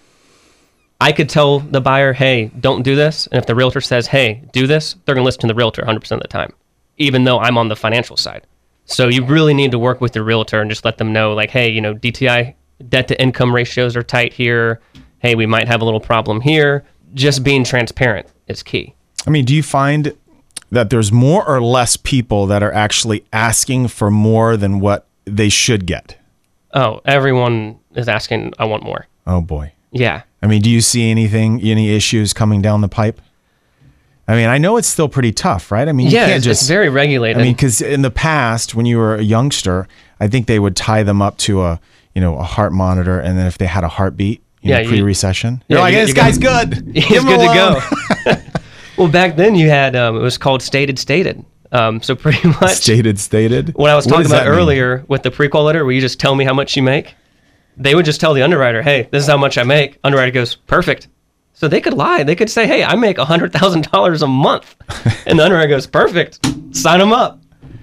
I 1.01 1.13
could 1.13 1.29
tell 1.29 1.61
the 1.61 1.81
buyer, 1.81 2.13
hey, 2.13 2.51
don't 2.61 2.83
do 2.83 2.97
this. 2.97 3.27
And 3.29 3.39
if 3.39 3.47
the 3.47 3.55
realtor 3.55 3.81
says, 3.81 4.09
hey, 4.09 4.43
do 4.53 4.67
this, 4.67 4.95
they're 5.05 5.15
going 5.15 5.23
to 5.23 5.27
listen 5.27 5.43
to 5.43 5.47
the 5.47 5.55
realtor 5.55 5.83
100% 5.83 6.11
of 6.11 6.21
the 6.21 6.29
time, 6.29 6.53
even 6.97 7.25
though 7.25 7.39
I'm 7.39 7.57
on 7.57 7.69
the 7.69 7.77
financial 7.77 8.17
side. 8.17 8.47
So 8.85 9.09
you 9.09 9.25
really 9.25 9.55
need 9.55 9.71
to 9.73 9.79
work 9.79 10.01
with 10.01 10.17
your 10.17 10.25
realtor 10.25 10.61
and 10.61 10.71
just 10.71 10.85
let 10.85 10.99
them 10.99 11.13
know, 11.13 11.35
like, 11.35 11.51
hey, 11.51 11.71
you 11.71 11.81
know, 11.81 11.95
DTI 11.95 12.55
debt 12.89 13.09
to 13.09 13.21
income 13.21 13.55
ratios 13.55 13.97
are 13.97 14.03
tight 14.03 14.33
here. 14.33 14.81
Hey, 15.19 15.35
we 15.35 15.47
might 15.47 15.69
have 15.69 15.83
a 15.83 15.85
little 15.85 16.01
problem 16.01 16.41
here. 16.41 16.85
Just 17.15 17.45
being 17.45 17.65
transparent 17.65 18.27
is 18.47 18.63
key. 18.63 18.95
I 19.27 19.31
mean, 19.31 19.45
do 19.45 19.55
you 19.55 19.63
find 19.63 20.17
that 20.71 20.91
there's 20.91 21.13
more 21.13 21.47
or 21.47 21.63
less 21.63 21.97
people 21.97 22.47
that 22.47 22.63
are 22.63 22.73
actually 22.73 23.25
asking 23.33 23.89
for 23.89 24.11
more 24.11 24.57
than 24.57 24.81
what 24.81 25.07
they 25.25 25.49
should 25.49 25.87
get? 25.87 26.17
Oh, 26.75 27.01
everyone 27.05 27.79
is 27.95 28.09
asking, 28.09 28.53
I 28.59 28.65
want 28.65 28.83
more. 28.83 29.07
Oh 29.27 29.41
boy. 29.41 29.73
Yeah. 29.91 30.23
I 30.43 30.47
mean, 30.47 30.63
do 30.63 30.71
you 30.71 30.81
see 30.81 31.11
anything, 31.11 31.61
any 31.63 31.91
issues 31.95 32.33
coming 32.33 32.63
down 32.63 32.81
the 32.81 32.89
pipe? 32.89 33.21
I 34.27 34.35
mean, 34.37 34.49
I 34.49 34.59
know 34.59 34.77
it's 34.77 34.89
still 34.89 35.09
pretty 35.09 35.33
tough, 35.33 35.73
right? 35.73 35.89
I 35.89 35.93
mean, 35.93 36.07
you 36.09 36.13
Yeah, 36.13 36.27
can't 36.27 36.37
it's, 36.37 36.45
just 36.45 36.63
it's 36.63 36.69
very 36.69 36.89
regulated. 36.91 37.41
I 37.41 37.45
mean, 37.45 37.55
because 37.55 37.81
in 37.81 38.03
the 38.03 38.11
past, 38.11 38.75
when 38.75 38.85
you 38.87 38.99
were 38.99 39.15
a 39.15 39.23
youngster, 39.23 39.89
I 40.21 40.29
think 40.29 40.47
they 40.47 40.59
would 40.59 40.77
tie 40.77 41.03
them 41.03 41.23
up 41.23 41.39
to 41.39 41.63
a, 41.63 41.81
you 42.15 42.21
know, 42.21 42.37
a 42.39 42.43
heart 42.43 42.73
monitor, 42.73 43.19
and 43.19 43.39
then 43.39 43.47
if 43.47 43.57
they 43.59 43.67
had 43.67 43.85
a 43.85 43.89
heartbeat, 43.89 44.43
you 44.61 44.71
Yeah, 44.71 44.83
know, 44.83 44.89
pre-recession, 44.89 45.63
Yeah, 45.69 45.77
you're 45.77 45.81
like, 45.81 45.95
this 45.95 46.13
guy's 46.13 46.37
good. 46.39 46.75
He's 46.95 47.25
good 47.25 47.41
to 47.41 48.35
go. 48.35 48.43
well, 48.99 49.09
back 49.09 49.37
then 49.37 49.55
you 49.55 49.71
had 49.71 49.97
um, 49.97 50.17
it 50.17 50.21
was 50.21 50.37
called 50.37 50.63
stated 50.63 50.99
stated. 50.99 51.43
Um, 51.71 52.03
so 52.03 52.15
pretty 52.17 52.49
much 52.49 52.77
Stated, 52.77 53.19
stated. 53.19 53.75
what 53.75 53.91
I 53.91 53.95
was 53.95 54.07
talking 54.07 54.25
about 54.27 54.45
that 54.45 54.51
mean? 54.51 54.59
earlier 54.59 55.05
with 55.09 55.23
the 55.23 55.31
pre-qual 55.31 55.65
letter, 55.65 55.85
where 55.85 55.93
you 55.93 56.01
just 56.01 56.19
tell 56.19 56.35
me 56.35 56.45
how 56.45 56.55
much 56.55 56.77
you 56.77 56.83
make, 56.83 57.15
they 57.79 57.95
would 57.95 58.05
just 58.05 58.21
tell 58.21 58.35
the 58.35 58.43
underwriter, 58.43 58.83
"Hey, 58.83 59.09
this 59.11 59.23
is 59.23 59.29
how 59.29 59.37
much 59.37 59.57
I 59.59 59.63
make." 59.63 59.99
Underwriter 60.05 60.33
goes, 60.33 60.55
"Perfect." 60.57 61.09
So 61.55 61.67
they 61.69 61.81
could 61.81 61.95
lie. 61.95 62.23
They 62.23 62.35
could 62.37 62.51
say, 62.51 62.67
"Hey, 62.67 62.85
I 62.85 62.95
make 62.97 63.19
hundred 63.19 63.53
thousand 63.53 63.91
dollars 63.91 64.23
a 64.23 64.27
month," 64.27 64.77
and 65.27 65.39
the 65.39 65.45
underwriter 65.45 65.69
goes, 65.69 65.87
"Perfect, 65.87 66.41
sign 66.77 66.99
them 67.01 67.13
up." 67.13 67.41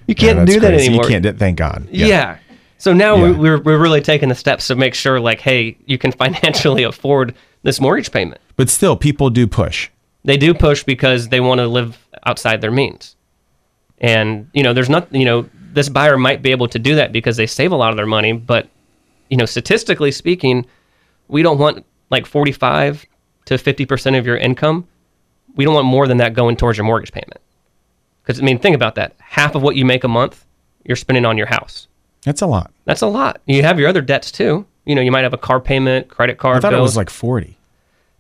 You 0.08 0.16
can't 0.16 0.46
do 0.48 0.60
that 0.60 0.68
crazy. 0.70 0.88
anymore. 0.88 1.06
You 1.06 1.10
can't. 1.10 1.24
do- 1.24 1.34
Thank 1.34 1.58
God. 1.58 1.88
Yeah. 1.92 2.38
So 2.78 2.94
now 2.94 3.16
Yeah. 3.16 3.24
we 3.24 3.32
we're, 3.32 3.62
we're 3.62 3.78
really 3.82 4.02
taking 4.02 4.30
the 4.30 4.36
steps 4.36 4.68
to 4.68 4.76
make 4.76 4.94
sure, 4.94 5.20
like, 5.20 5.42
hey, 5.42 5.78
you 5.86 5.98
can 5.98 6.12
financially 6.24 6.84
afford 6.84 7.34
this 7.64 7.82
mortgage 7.82 8.12
payment. 8.12 8.40
But 8.56 8.70
still, 8.70 8.96
people 8.96 9.30
do 9.32 9.48
push. 9.48 9.90
They 10.24 10.38
do 10.38 10.54
push 10.54 10.84
because 10.84 11.30
they 11.30 11.40
want 11.40 11.60
to 11.60 11.68
live 11.68 11.98
outside 12.26 12.62
their 12.62 12.72
means. 12.72 13.16
And, 14.00 14.50
you 14.54 14.62
know, 14.64 14.74
there's 14.74 14.90
not, 14.90 15.14
you 15.14 15.26
know, 15.26 15.50
this 15.74 15.90
buyer 15.90 16.18
might 16.18 16.42
be 16.42 16.52
able 16.52 16.68
to 16.70 16.80
do 16.80 16.96
that 16.96 17.12
because 17.12 17.38
they 17.38 17.48
save 17.48 17.72
a 17.72 17.76
lot 17.76 17.92
of 17.92 17.98
their 17.98 18.06
money. 18.06 18.34
But, 18.34 18.68
you 19.30 19.38
know, 19.38 19.46
statistically 19.46 20.12
speaking, 20.12 20.66
we 21.28 21.42
don't 21.42 21.58
want 21.58 21.86
like 22.10 22.26
45 22.26 23.06
to 23.46 23.56
50% 23.56 24.18
of 24.18 24.26
your 24.26 24.38
income. 24.38 24.88
We 25.56 25.66
don't 25.66 25.74
want 25.74 25.88
more 25.88 26.08
than 26.08 26.18
that 26.18 26.34
going 26.34 26.58
towards 26.58 26.78
your 26.78 26.86
mortgage 26.86 27.12
payment. 27.12 27.40
Because, 28.22 28.40
I 28.40 28.44
mean, 28.44 28.60
think 28.60 28.76
about 28.76 28.96
that. 28.96 29.16
Half 29.20 29.56
of 29.56 29.62
what 29.62 29.76
you 29.76 29.86
make 29.86 30.04
a 30.04 30.08
month, 30.08 30.46
you're 30.84 30.96
spending 30.96 31.26
on 31.26 31.38
your 31.38 31.48
house. 31.48 31.88
That's 32.24 32.42
a 32.42 32.48
lot. 32.48 32.72
That's 32.86 33.02
a 33.02 33.08
lot. 33.08 33.42
You 33.46 33.62
have 33.62 33.80
your 33.80 33.88
other 33.88 34.02
debts 34.02 34.32
too. 34.32 34.66
You 34.86 34.96
know, 34.96 35.02
you 35.02 35.12
might 35.12 35.24
have 35.24 35.34
a 35.34 35.38
car 35.38 35.60
payment, 35.60 36.10
credit 36.10 36.38
card 36.38 36.58
I 36.58 36.60
thought 36.60 36.74
it 36.74 36.82
was 36.82 36.98
like 36.98 37.10
forty. 37.10 37.58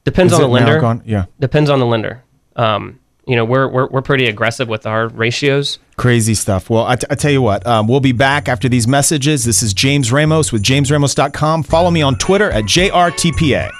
Depends 0.04 0.32
Is 0.34 0.40
on 0.40 0.44
the 0.44 0.48
lender. 0.48 0.80
gone? 0.80 1.02
Yeah. 1.06 1.26
Depends 1.40 1.70
on 1.70 1.80
the 1.80 1.86
lender. 1.86 2.24
Um, 2.56 3.00
you 3.28 3.36
know, 3.36 3.44
we're, 3.46 3.68
we're 3.68 3.88
we're 3.88 4.02
pretty 4.02 4.28
aggressive 4.28 4.68
with 4.68 4.86
our 4.86 5.08
ratios. 5.10 5.80
Crazy 5.98 6.36
stuff. 6.36 6.70
Well, 6.70 6.86
I, 6.86 6.96
t- 6.96 7.08
I 7.10 7.16
tell 7.16 7.32
you 7.32 7.42
what, 7.42 7.66
um, 7.66 7.88
we'll 7.88 8.00
be 8.00 8.12
back 8.12 8.48
after 8.48 8.70
these 8.70 8.88
messages. 8.88 9.46
This 9.46 9.64
is 9.64 9.74
James 9.74 10.12
Ramos 10.12 10.52
with 10.52 10.62
jamesramos.com. 10.62 11.64
Follow 11.64 11.90
me 11.90 12.02
on 12.02 12.18
Twitter 12.18 12.52
at 12.52 12.66
JRTPA. 12.66 13.72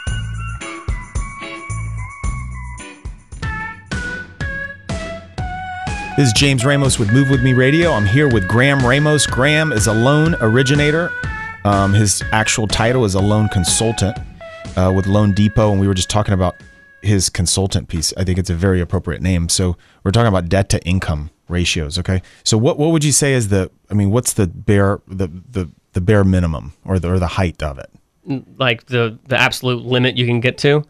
This 6.18 6.28
is 6.28 6.34
James 6.34 6.64
Ramos 6.64 6.98
with 6.98 7.12
Move 7.12 7.30
With 7.30 7.44
Me 7.44 7.52
Radio. 7.52 7.92
I'm 7.92 8.06
here 8.06 8.30
with 8.30 8.48
Graham 8.48 8.80
Ramos. 8.80 9.28
Graham 9.28 9.74
is 9.74 9.88
a 9.88 9.94
loan 9.94 10.36
originator. 10.40 11.12
Um, 11.66 11.94
his 11.94 12.24
actual 12.32 12.68
title 12.68 13.04
is 13.04 13.16
a 13.16 13.20
loan 13.20 13.50
consultant 13.50 14.18
uh, 14.78 14.94
with 14.96 15.08
Loan 15.08 15.34
Depot, 15.34 15.72
and 15.72 15.82
we 15.82 15.88
were 15.90 15.94
just 15.94 16.10
talking 16.10 16.34
about 16.34 16.56
his 17.06 17.30
consultant 17.30 17.88
piece. 17.88 18.14
I 18.18 18.24
think 18.24 18.38
it's 18.40 18.50
a 18.50 18.56
very 18.56 18.82
appropriate 18.82 19.22
name. 19.22 19.50
So 19.50 19.78
we're 20.04 20.12
talking 20.12 20.28
about 20.28 20.50
debt 20.50 20.70
to 20.70 20.84
income 20.86 21.30
ratios. 21.48 21.98
Okay. 22.00 22.22
So 22.44 22.58
what 22.58 22.78
what 22.78 22.92
would 22.92 23.04
you 23.04 23.12
say 23.12 23.34
is 23.34 23.50
the? 23.50 23.72
I 23.90 23.94
mean, 23.94 24.12
what's 24.12 24.34
the 24.34 24.48
bare 24.48 25.00
the 25.08 25.28
the 25.28 25.70
the 25.94 26.02
bare 26.02 26.24
minimum 26.24 26.74
or 26.84 27.00
the 27.00 27.12
or 27.14 27.20
the 27.20 27.28
height 27.28 27.62
of 27.64 27.80
it? 27.80 27.90
like 28.58 28.88
the 28.88 29.20
the 29.28 29.40
absolute 29.40 29.86
limit 29.86 30.18
you 30.18 30.26
can 30.26 30.40
get 30.40 30.58
to 30.58 30.84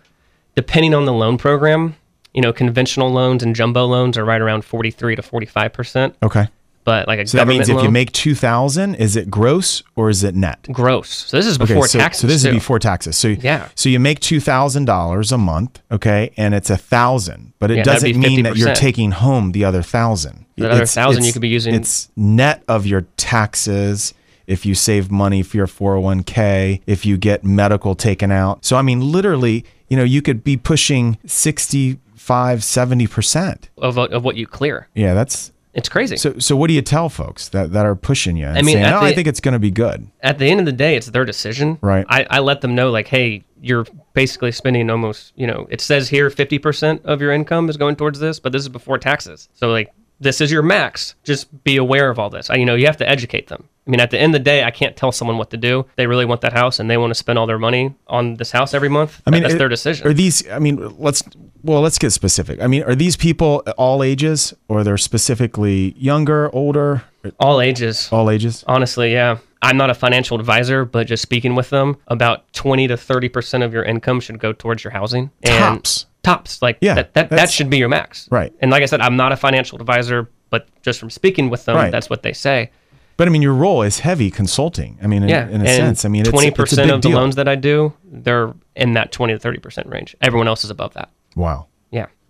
depending 0.56 0.94
on 0.94 1.04
the 1.04 1.12
loan 1.12 1.38
program 1.38 1.94
you 2.34 2.40
know 2.42 2.54
conventional 2.54 3.12
loans 3.12 3.44
and 3.44 3.54
jumbo 3.54 3.86
loans 3.86 4.18
are 4.18 4.24
right 4.24 4.40
around 4.40 4.64
43 4.64 5.18
to 5.18 5.22
45 5.22 5.74
percent 5.74 6.16
Okay. 6.24 6.48
But 6.86 7.08
like 7.10 7.20
a 7.20 7.28
So 7.28 7.38
that 7.38 7.48
means 7.48 7.68
if 7.68 7.76
loan, 7.76 7.84
you 7.84 7.92
make 7.92 8.14
two 8.14 8.34
thousand, 8.36 8.96
is 8.96 9.18
it 9.18 9.30
gross 9.30 9.84
or 9.98 10.10
is 10.10 10.24
it 10.24 10.34
net? 10.36 10.66
gross 10.72 11.10
so 11.10 11.36
this 11.36 11.46
is 11.46 11.58
before 11.58 11.88
so, 11.90 12.00
taxes 12.00 12.22
so 12.22 12.28
this 12.28 12.44
too. 12.44 12.50
is 12.50 12.54
before 12.56 12.80
taxes. 12.80 13.18
So 13.18 13.28
Yeah. 13.28 13.68
So 13.76 13.90
you 13.90 14.00
make 14.00 14.22
two 14.22 14.40
thousand 14.40 14.86
dollars 14.86 15.34
a 15.34 15.38
month, 15.38 15.82
okay, 15.92 16.32
and 16.38 16.56
it's 16.56 16.70
a 16.70 16.78
thousand, 16.78 17.52
but 17.60 17.70
it 17.72 17.78
Yeah, 17.78 17.84
doesn't 17.84 18.18
mean 18.18 18.44
that 18.44 18.56
you're 18.56 18.74
taking 18.74 19.12
home 19.12 19.52
the 19.52 19.66
other 19.66 19.82
thousand. 19.82 20.46
That 20.58 20.72
other 20.72 20.80
1,000 20.82 21.26
you 21.26 21.34
could 21.34 21.42
be 21.42 21.50
using- 21.50 21.76
It's 21.76 22.10
net 22.16 22.64
of 22.70 22.86
your 22.88 23.02
taxes. 23.18 24.14
If 24.48 24.66
you 24.66 24.74
save 24.76 25.10
money 25.12 25.42
for 25.44 25.58
your 25.58 25.68
401k, 25.68 26.80
if 26.86 27.06
you 27.06 27.18
get 27.18 27.44
medical 27.44 27.96
taken 27.96 28.32
out. 28.32 28.64
So, 28.64 28.78
I 28.78 28.84
mean, 28.84 29.02
literally, 29.12 29.66
you 29.90 29.98
know, 29.98 30.04
you 30.04 30.22
could 30.22 30.44
be 30.44 30.56
pushing 30.56 31.18
65, 31.26 32.60
70%. 32.60 33.70
of, 33.80 33.98
of 33.98 34.24
what 34.24 34.36
you 34.36 34.48
clear. 34.48 34.88
Yeah, 34.96 35.14
that's 35.14 35.52
It's 35.76 35.90
crazy. 35.90 36.16
so 36.16 36.40
so 36.40 36.56
what 36.56 36.68
do 36.68 36.74
you 36.74 36.82
tell 36.82 37.10
folks 37.10 37.50
that, 37.50 37.74
that 37.74 37.86
are 37.86 37.96
pushing 37.96 38.38
you? 38.38 38.46
And 38.46 38.58
I 38.58 38.62
mean, 38.62 38.76
saying, 38.76 38.86
"Oh, 38.86 39.02
the- 39.02 39.08
I 39.08 39.14
think 39.14 39.28
it's 39.28 39.42
going 39.42 39.54
to 39.54 39.60
be 39.60 39.72
good. 39.72 40.08
at 40.22 40.40
the 40.40 40.46
end 40.50 40.60
of 40.62 40.66
the 40.66 40.72
day, 40.72 40.96
it's 40.96 41.08
their 41.08 41.26
decision. 41.26 41.78
Right. 41.82 42.06
I, 42.10 42.26
I 42.30 42.40
let 42.40 42.62
them 42.62 42.76
know, 42.76 42.92
like, 42.92 43.08
hey, 43.08 43.44
you're 43.62 43.86
basically 44.14 44.52
spending 44.54 44.90
almost, 44.90 45.34
you 45.36 45.48
know, 45.48 45.68
it 45.70 45.82
says 45.82 46.08
here 46.08 46.30
50% 46.30 47.04
of 47.04 47.20
your 47.22 47.32
income 47.34 47.68
is 47.70 47.76
going 47.78 47.96
towards 47.98 48.20
this, 48.20 48.40
but 48.40 48.52
this 48.54 48.62
is 48.62 48.70
before 48.70 48.98
taxes. 48.98 49.50
So, 49.54 49.70
like, 49.70 49.92
this 50.20 50.42
is 50.42 50.52
your 50.52 50.62
max. 50.62 51.16
Just 51.24 51.64
be 51.64 51.78
aware 51.78 52.10
of 52.10 52.20
all 52.20 52.30
this. 52.30 52.50
I, 52.50 52.56
you 52.56 52.66
know, 52.66 52.76
you 52.76 52.86
have 52.86 52.98
to 52.98 53.10
educate 53.10 53.48
them. 53.48 53.68
I 53.88 53.92
mean, 53.92 54.00
at 54.00 54.10
the 54.10 54.20
end 54.20 54.34
of 54.34 54.40
the 54.42 54.44
day, 54.44 54.64
I 54.64 54.72
can't 54.72 54.96
tell 54.98 55.12
someone 55.12 55.38
what 55.38 55.52
to 55.52 55.58
do. 55.58 55.86
They 55.96 56.08
really 56.08 56.26
want 56.26 56.42
that 56.42 56.54
house 56.54 56.80
and 56.80 56.90
they 56.90 56.98
want 56.98 57.12
to 57.12 57.16
spend 57.16 57.38
all 57.38 57.46
their 57.46 57.60
money 57.60 57.94
on 58.08 58.36
this 58.36 58.52
house 58.52 58.74
every 58.74 58.90
month. 58.90 59.22
I 59.28 59.30
mean, 59.30 59.44
that's 59.44 59.54
it- 59.54 59.58
their 59.58 59.70
decision. 59.70 60.08
Are 60.08 60.14
these? 60.14 60.48
I 60.50 60.60
mean, 60.60 60.98
let's 60.98 61.22
well, 61.64 61.82
let's 61.82 61.98
get 62.00 62.12
specific. 62.12 62.62
I 62.62 62.68
mean, 62.68 62.84
are 62.84 62.96
these 62.96 63.16
people 63.16 63.64
all 63.78 64.02
ages, 64.04 64.54
or 64.68 64.84
they're 64.84 64.98
specifically 64.98 65.94
younger, 65.98 66.54
older, 66.56 67.04
all 67.40 67.62
ages. 67.62 68.10
all 68.12 68.30
ages? 68.30 68.64
Honestly, 68.68 69.12
yeah. 69.14 69.38
I'm 69.62 69.78
not 69.78 69.90
a 69.90 69.96
financial 69.96 70.40
advisor, 70.40 70.86
but 70.86 71.08
just 71.08 71.24
speaking 71.24 71.56
with 71.56 71.72
them, 71.72 71.98
about 72.08 72.54
20 72.54 72.88
to 72.88 72.94
30% 72.96 73.66
of 73.66 73.74
your 73.74 73.82
income 73.84 74.20
should 74.20 74.38
go 74.38 74.54
towards 74.54 74.84
your 74.84 74.92
housing. 74.92 75.32
And 75.42 75.78
Tops. 75.78 76.06
Tops. 76.26 76.62
Like, 76.62 76.78
Yeah, 76.82 76.96
that, 76.96 77.14
that, 77.14 77.30
that 77.30 77.50
should 77.50 77.70
be 77.70 77.78
your 77.78 77.90
max. 77.90 78.28
Right. 78.32 78.52
And 78.60 78.72
like 78.72 78.84
I 78.84 78.86
said, 78.88 79.02
I'm 79.02 79.16
not 79.16 79.32
a 79.32 79.38
financial 79.38 79.80
advisor, 79.80 80.30
but 80.50 80.68
just 80.82 81.00
from 81.00 81.10
speaking 81.10 81.50
with 81.50 81.66
them, 81.66 81.76
Right. 81.76 81.92
that's 81.92 82.10
what 82.10 82.24
they 82.24 82.34
say. 82.34 82.72
But 83.18 83.28
I 83.28 83.32
mean, 83.32 83.42
your 83.42 83.54
role 83.54 83.82
is 83.82 84.00
heavy 84.00 84.30
consulting. 84.30 84.98
I 85.02 85.08
mean, 85.08 85.24
in, 85.24 85.30
Yeah. 85.30 85.48
in 85.48 85.62
a 85.62 85.66
and 85.66 85.68
sense, 85.70 86.06
I 86.06 86.10
mean, 86.10 86.22
it's, 86.22 86.32
20% 86.32 86.64
it's 86.64 86.78
of 86.78 86.88
the 87.02 87.10
deal. 87.10 87.12
loans 87.18 87.36
that 87.36 87.48
I 87.48 87.56
do, 87.56 87.94
they're 88.04 88.54
in 88.76 88.94
that 88.94 89.12
20 89.14 89.38
to 89.38 89.40
30% 89.40 89.90
range. 89.90 90.16
Everyone 90.22 90.48
else 90.50 90.66
is 90.66 90.70
above 90.70 90.94
that. 90.96 91.10
Wow. 91.36 91.68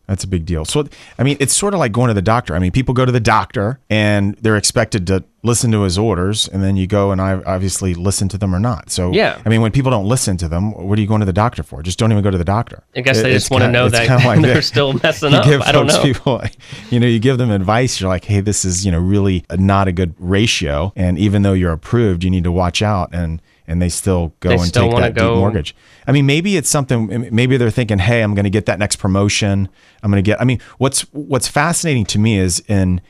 That's 0.07 0.23
a 0.23 0.27
big 0.27 0.45
deal. 0.45 0.65
So, 0.65 0.87
I 1.17 1.23
mean, 1.23 1.37
it's 1.39 1.53
sort 1.53 1.73
of 1.73 1.79
like 1.79 1.91
going 1.91 2.09
to 2.09 2.13
the 2.13 2.21
doctor. 2.21 2.55
I 2.55 2.59
mean, 2.59 2.71
people 2.71 2.93
go 2.93 3.05
to 3.05 3.11
the 3.11 3.19
doctor 3.19 3.79
and 3.89 4.35
they're 4.35 4.57
expected 4.57 5.07
to 5.07 5.23
listen 5.43 5.71
to 5.71 5.81
his 5.83 5.97
orders, 5.97 6.47
and 6.47 6.63
then 6.63 6.75
you 6.75 6.87
go 6.87 7.11
and 7.11 7.21
I 7.21 7.33
obviously 7.45 7.93
listen 7.93 8.27
to 8.29 8.37
them 8.37 8.53
or 8.55 8.59
not. 8.59 8.89
So, 8.89 9.11
Yeah. 9.11 9.39
I 9.45 9.49
mean, 9.49 9.61
when 9.61 9.71
people 9.71 9.91
don't 9.91 10.07
listen 10.07 10.37
to 10.37 10.47
them, 10.47 10.71
what 10.73 10.97
are 10.97 11.01
you 11.01 11.07
going 11.07 11.19
to 11.19 11.25
the 11.25 11.33
doctor 11.33 11.61
for? 11.63 11.83
Just 11.83 11.99
don't 11.99 12.11
even 12.11 12.23
go 12.23 12.31
to 12.31 12.37
the 12.37 12.43
doctor. 12.43 12.83
I 12.95 13.01
guess 13.01 13.21
they 13.21 13.31
just 13.31 13.51
want 13.51 13.63
to 13.63 13.71
know 13.71 13.89
that 13.89 14.25
like 14.25 14.41
they're 14.43 14.61
still 14.61 14.93
messing 14.93 15.33
up. 15.33 15.45
I 15.45 15.71
don't 15.71 15.87
know. 15.87 16.01
people, 16.01 16.41
you 16.89 16.99
know, 16.99 17.07
you 17.07 17.19
give 17.19 17.37
them 17.37 17.51
advice. 17.51 17.99
You're 17.99 18.09
like, 18.09 18.25
hey, 18.25 18.41
this 18.41 18.65
is 18.65 18.85
you 18.85 18.91
know 18.91 18.99
really 18.99 19.45
not 19.55 19.87
a 19.87 19.91
good 19.91 20.15
ratio, 20.19 20.93
and 20.95 21.17
even 21.19 21.43
though 21.43 21.53
you're 21.53 21.71
approved, 21.73 22.23
you 22.23 22.29
need 22.29 22.43
to 22.43 22.51
watch 22.51 22.81
out, 22.81 23.09
and 23.13 23.41
and 23.67 23.81
they 23.81 23.89
still 23.89 24.33
go 24.39 24.49
They 24.49 24.55
and 24.55 24.63
still 24.63 24.91
take 24.91 24.99
that 24.99 25.15
deep 25.15 25.23
mortgage. 25.23 25.75
I 26.07 26.11
mean, 26.11 26.25
maybe 26.25 26.57
it's 26.57 26.69
something. 26.69 27.27
Maybe 27.31 27.57
they're 27.57 27.69
thinking, 27.71 27.99
"Hey, 27.99 28.21
I'm 28.21 28.33
going 28.35 28.43
to 28.45 28.49
get 28.49 28.65
that 28.67 28.79
next 28.79 28.97
promotion. 28.97 29.69
I'm 30.03 30.11
going 30.11 30.23
to 30.23 30.27
get." 30.27 30.39
I 30.41 30.43
mean, 30.43 30.59
what's 30.77 31.01
what's 31.11 31.47
fascinating 31.47 32.05
to 32.07 32.19
me 32.19 32.37
is 32.37 32.61
in 32.67 33.01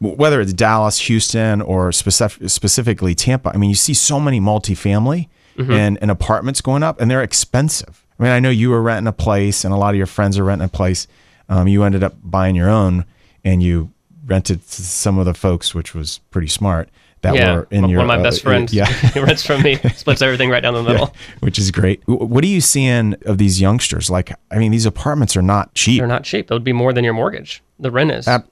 whether 0.00 0.40
it's 0.40 0.52
Dallas, 0.52 1.00
Houston, 1.00 1.60
or 1.60 1.90
specific, 1.92 2.48
specifically 2.50 3.14
Tampa. 3.14 3.50
I 3.52 3.56
mean, 3.56 3.70
you 3.70 3.76
see 3.76 3.94
so 3.94 4.20
many 4.20 4.40
multifamily 4.40 5.28
Mm-hmm. 5.58 5.72
and, 5.72 5.98
and 6.00 6.08
apartments 6.08 6.60
going 6.60 6.84
up, 6.84 7.00
and 7.00 7.10
they're 7.10 7.20
expensive. 7.20 8.06
I 8.16 8.22
mean, 8.22 8.30
I 8.30 8.38
know 8.38 8.48
you 8.48 8.70
were 8.70 8.80
renting 8.80 9.08
a 9.08 9.12
place, 9.12 9.64
and 9.64 9.74
a 9.74 9.76
lot 9.76 9.90
of 9.90 9.96
your 9.96 10.06
friends 10.06 10.38
are 10.38 10.44
renting 10.44 10.66
a 10.66 10.68
place. 10.68 11.08
Um, 11.48 11.66
you 11.66 11.82
ended 11.82 12.04
up 12.04 12.14
buying 12.22 12.54
your 12.54 12.68
own, 12.68 13.06
and 13.42 13.60
you 13.60 13.90
rented 14.24 14.64
to 14.68 14.82
some 14.82 15.18
of 15.18 15.24
the 15.24 15.34
folks, 15.34 15.74
which 15.74 15.96
was 15.96 16.18
pretty 16.30 16.46
smart. 16.46 16.90
That 17.22 17.34
Yeah. 17.34 17.56
were 17.56 17.68
in 17.70 17.82
one 17.82 17.90
your 17.90 18.00
of 18.02 18.06
my 18.06 18.16
uh, 18.18 18.22
best 18.22 18.42
friends. 18.42 18.72
yeah. 18.72 18.86
he 19.14 19.20
rents 19.20 19.44
from 19.44 19.62
me, 19.62 19.76
splits 19.96 20.22
everything 20.22 20.50
right 20.50 20.60
down 20.62 20.74
the 20.74 20.82
middle. 20.82 21.14
which 21.40 21.58
is 21.58 21.70
great. 21.70 22.00
What 22.06 22.44
are 22.44 22.48
you 22.48 22.60
seeing 22.60 23.14
of 23.26 23.38
these 23.38 23.60
youngsters? 23.60 24.08
Like, 24.08 24.32
I 24.50 24.58
mean, 24.58 24.70
these 24.72 24.86
apartments 24.86 25.36
are 25.36 25.42
not 25.42 25.74
cheap. 25.74 25.98
They're 25.98 26.06
not 26.06 26.24
cheap. 26.24 26.46
That 26.48 26.54
would 26.54 26.64
be 26.64 26.72
more 26.72 26.92
than 26.92 27.04
your 27.04 27.14
mortgage. 27.14 27.62
The 27.80 27.90
rent 27.90 28.10
is. 28.12 28.28
Ab- 28.28 28.46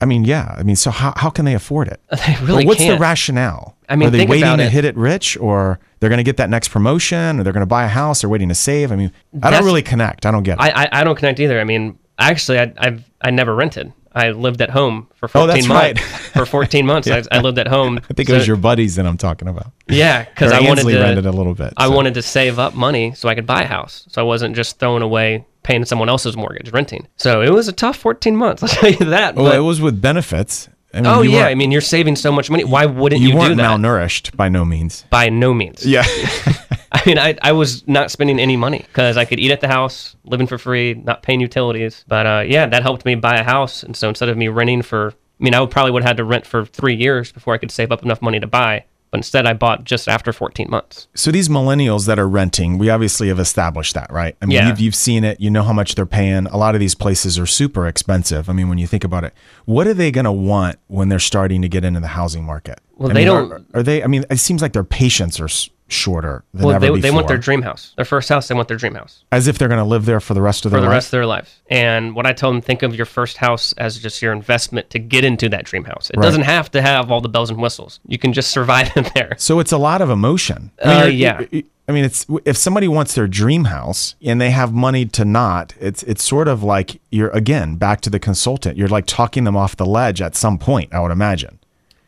I 0.00 0.04
mean, 0.04 0.24
yeah. 0.24 0.54
I 0.56 0.62
mean, 0.62 0.76
so 0.76 0.90
how, 0.92 1.12
how 1.16 1.28
can 1.30 1.44
they 1.44 1.54
afford 1.54 1.88
it? 1.88 2.00
They 2.10 2.36
really 2.44 2.64
Or 2.64 2.68
what's 2.68 2.80
the 2.80 2.86
can't. 2.86 3.00
rationale? 3.00 3.76
I 3.88 3.96
mean, 3.96 4.08
are 4.08 4.10
they 4.10 4.18
think 4.18 4.30
waiting 4.30 4.44
about 4.44 4.56
to 4.56 4.64
it. 4.64 4.72
hit 4.72 4.84
it 4.84 4.96
rich, 4.96 5.36
or 5.38 5.78
they're 6.00 6.10
going 6.10 6.18
to 6.18 6.22
get 6.24 6.36
that 6.36 6.50
next 6.50 6.68
promotion, 6.68 7.40
or 7.40 7.42
they're 7.42 7.52
going 7.52 7.62
to 7.62 7.66
buy 7.66 7.84
a 7.84 7.88
house, 7.88 8.22
or 8.22 8.28
waiting 8.28 8.48
to 8.50 8.54
save? 8.54 8.92
I 8.92 8.96
mean, 8.96 9.10
I 9.42 9.50
don't 9.50 9.64
really 9.64 9.82
connect. 9.82 10.26
I 10.26 10.30
don't 10.30 10.42
get 10.44 10.58
it. 10.58 10.60
I, 10.62 10.84
I 10.84 10.88
I 11.00 11.04
don't 11.04 11.16
connect 11.16 11.40
either. 11.40 11.58
I 11.60 11.64
mean, 11.64 11.98
actually, 12.18 12.58
I 12.60 12.72
I've 12.78 13.10
I 13.22 13.30
never 13.30 13.54
rented. 13.56 13.92
I 14.18 14.30
lived 14.30 14.60
at 14.60 14.70
home 14.70 15.08
for 15.14 15.28
14 15.28 15.42
Oh, 15.42 15.46
14 15.46 15.56
that's 15.56 15.68
months. 15.68 16.00
right. 16.24 16.32
for 16.32 16.46
14 16.46 16.86
months, 16.86 17.08
I, 17.10 17.22
I 17.30 17.40
lived 17.40 17.58
at 17.58 17.68
home. 17.68 17.98
I 18.10 18.14
think 18.14 18.28
it 18.28 18.32
was 18.34 18.46
your 18.46 18.56
buddies 18.56 18.96
that 18.96 19.06
I'm 19.06 19.16
talking 19.16 19.48
about. 19.48 19.72
yeah, 19.88 20.24
because 20.24 20.52
I 20.52 20.60
wanted 20.60 20.86
to 20.86 20.98
rented 21.00 21.26
a 21.26 21.32
little 21.32 21.54
bit. 21.54 21.72
I 21.76 21.86
so. 21.88 21.94
wanted 21.94 22.14
to 22.14 22.22
save 22.22 22.58
up 22.58 22.74
money 22.74 23.14
so 23.14 23.28
I 23.28 23.34
could 23.34 23.46
buy 23.46 23.62
a 23.62 23.66
house. 23.66 24.06
So 24.10 24.20
I 24.20 24.24
wasn't 24.24 24.54
just 24.56 24.78
throwing 24.78 25.02
away 25.02 25.46
paying 25.62 25.84
someone 25.84 26.08
else's 26.08 26.36
mortgage 26.36 26.72
renting. 26.72 27.06
So 27.16 27.42
it 27.42 27.50
was 27.50 27.68
a 27.68 27.72
tough 27.72 27.96
14 27.96 28.34
months. 28.36 28.62
I'll 28.62 28.68
tell 28.68 28.90
you 28.90 29.06
that. 29.10 29.34
Well, 29.34 29.46
but- 29.46 29.56
it 29.56 29.60
was 29.60 29.80
with 29.80 30.00
benefits. 30.00 30.68
I 30.92 30.96
mean, 30.98 31.06
oh 31.06 31.22
yeah, 31.22 31.46
I 31.46 31.54
mean 31.54 31.70
you're 31.70 31.80
saving 31.80 32.16
so 32.16 32.32
much 32.32 32.50
money. 32.50 32.64
Why 32.64 32.86
wouldn't 32.86 33.20
you, 33.20 33.28
you, 33.28 33.32
do 33.34 33.38
weren't 33.38 33.56
that? 33.58 33.78
malnourished 33.78 34.36
by 34.36 34.48
no 34.48 34.64
means. 34.64 35.04
By 35.10 35.28
no 35.28 35.52
means. 35.52 35.84
Yeah. 35.84 36.04
I 36.92 37.02
mean, 37.04 37.18
I, 37.18 37.36
I 37.42 37.52
was 37.52 37.86
not 37.86 38.10
spending 38.10 38.40
any 38.40 38.56
money 38.56 38.78
because 38.78 39.18
I 39.18 39.26
could 39.26 39.38
eat 39.38 39.50
at 39.50 39.60
the 39.60 39.68
house, 39.68 40.16
living 40.24 40.46
for 40.46 40.56
free, 40.56 40.94
not 40.94 41.22
paying 41.22 41.40
utilities. 41.40 42.04
But 42.08 42.26
uh, 42.26 42.44
yeah, 42.46 42.66
that 42.66 42.82
helped 42.82 43.04
me 43.04 43.14
buy 43.14 43.36
a 43.36 43.44
house. 43.44 43.82
And 43.82 43.94
so 43.94 44.08
instead 44.08 44.30
of 44.30 44.38
me 44.38 44.48
renting 44.48 44.80
for, 44.80 45.08
I 45.10 45.44
mean, 45.44 45.54
I 45.54 45.60
would 45.60 45.70
probably 45.70 45.92
would 45.92 46.02
have 46.02 46.10
had 46.10 46.16
to 46.16 46.24
rent 46.24 46.46
for 46.46 46.64
three 46.64 46.94
years 46.94 47.30
before 47.30 47.52
I 47.52 47.58
could 47.58 47.70
save 47.70 47.92
up 47.92 48.02
enough 48.02 48.22
money 48.22 48.40
to 48.40 48.46
buy. 48.46 48.84
But 49.10 49.18
instead, 49.20 49.46
I 49.46 49.54
bought 49.54 49.84
just 49.84 50.06
after 50.08 50.32
14 50.32 50.68
months. 50.68 51.08
So 51.14 51.30
these 51.30 51.48
millennials 51.48 52.06
that 52.06 52.18
are 52.18 52.28
renting, 52.28 52.76
we 52.76 52.90
obviously 52.90 53.28
have 53.28 53.38
established 53.38 53.94
that, 53.94 54.12
right? 54.12 54.36
I 54.42 54.46
mean, 54.46 54.56
Yeah. 54.56 54.68
you've, 54.68 54.80
you've 54.80 54.94
seen 54.94 55.24
it. 55.24 55.40
You 55.40 55.50
know 55.50 55.62
how 55.62 55.72
much 55.72 55.94
they're 55.94 56.04
paying. 56.06 56.46
A 56.46 56.56
lot 56.58 56.74
of 56.74 56.80
these 56.80 56.94
places 56.94 57.38
are 57.38 57.46
super 57.46 57.86
expensive. 57.86 58.50
I 58.50 58.52
mean, 58.52 58.68
when 58.68 58.76
you 58.78 58.86
think 58.86 59.04
about 59.04 59.24
it, 59.24 59.32
what 59.64 59.86
are 59.86 59.94
they 59.94 60.10
going 60.10 60.24
to 60.26 60.32
want 60.32 60.78
when 60.88 61.08
they're 61.08 61.18
starting 61.18 61.62
to 61.62 61.68
get 61.68 61.84
into 61.84 62.00
the 62.00 62.08
housing 62.08 62.44
market? 62.44 62.80
Well, 62.96 63.10
I 63.10 63.14
they 63.14 63.20
mean, 63.20 63.26
don't- 63.28 63.52
Are, 63.52 63.64
are 63.80 63.82
they? 63.82 64.02
I 64.02 64.08
mean, 64.08 64.24
it 64.30 64.38
seems 64.38 64.60
like 64.60 64.72
their 64.74 64.84
patience 64.84 65.40
are 65.40 65.48
shorter 65.88 66.44
than 66.52 66.66
Well, 66.66 66.76
ever 66.76 66.80
they, 66.80 66.88
before. 66.88 67.00
they 67.02 67.10
want 67.10 67.28
their 67.28 67.38
dream 67.38 67.62
house, 67.62 67.94
their 67.96 68.04
first 68.04 68.28
house. 68.28 68.46
They 68.48 68.54
want 68.54 68.68
their 68.68 68.76
dream 68.76 68.94
house 68.94 69.24
as 69.32 69.48
if 69.48 69.58
they're 69.58 69.68
going 69.68 69.78
to 69.78 69.84
live 69.84 70.04
there 70.04 70.20
for 70.20 70.34
the 70.34 70.42
rest 70.42 70.64
of 70.64 70.70
their 70.70 70.78
for 70.78 70.82
the 70.82 70.88
life. 70.88 70.94
rest 70.96 71.06
of 71.08 71.10
their 71.12 71.26
lives. 71.26 71.60
And 71.70 72.14
what 72.14 72.26
I 72.26 72.32
tell 72.32 72.52
them, 72.52 72.60
think 72.60 72.82
of 72.82 72.94
your 72.94 73.06
first 73.06 73.38
house 73.38 73.72
as 73.78 73.98
just 73.98 74.20
your 74.22 74.32
investment 74.32 74.90
to 74.90 74.98
get 74.98 75.24
into 75.24 75.48
that 75.48 75.64
dream 75.64 75.84
house. 75.84 76.10
It 76.10 76.16
Right. 76.18 76.24
doesn't 76.26 76.42
have 76.42 76.70
to 76.72 76.82
have 76.82 77.10
all 77.10 77.20
the 77.20 77.28
bells 77.28 77.50
and 77.50 77.60
whistles. 77.60 78.00
You 78.06 78.18
can 78.18 78.32
just 78.32 78.50
survive 78.50 78.90
in 78.96 79.06
there. 79.14 79.32
So 79.38 79.58
it's 79.60 79.72
a 79.72 79.78
lot 79.78 80.00
of 80.02 80.10
emotion. 80.10 80.70
Uh, 80.84 81.04
you're- 81.06 81.10
yeah. 81.14 81.40
you- 81.50 81.64
I 81.88 81.92
mean, 81.92 82.04
it's 82.04 82.26
if 82.44 82.58
somebody 82.58 82.86
wants 82.86 83.14
their 83.14 83.26
dream 83.26 83.64
house 83.64 84.14
and 84.22 84.38
they 84.38 84.50
have 84.50 84.74
money 84.74 85.06
to 85.06 85.24
not, 85.24 85.72
it's 85.80 86.02
it's 86.02 86.22
sort 86.22 86.46
of 86.46 86.62
like 86.62 87.00
you're 87.10 87.30
again 87.30 87.76
back 87.76 88.02
to 88.02 88.10
the 88.10 88.18
consultant. 88.18 88.76
You're 88.76 88.88
like 88.88 89.06
talking 89.06 89.44
them 89.44 89.56
off 89.56 89.74
the 89.74 89.86
ledge 89.86 90.20
at 90.20 90.36
some 90.36 90.58
point. 90.58 90.92
I 90.92 91.00
would 91.00 91.10
imagine. 91.12 91.58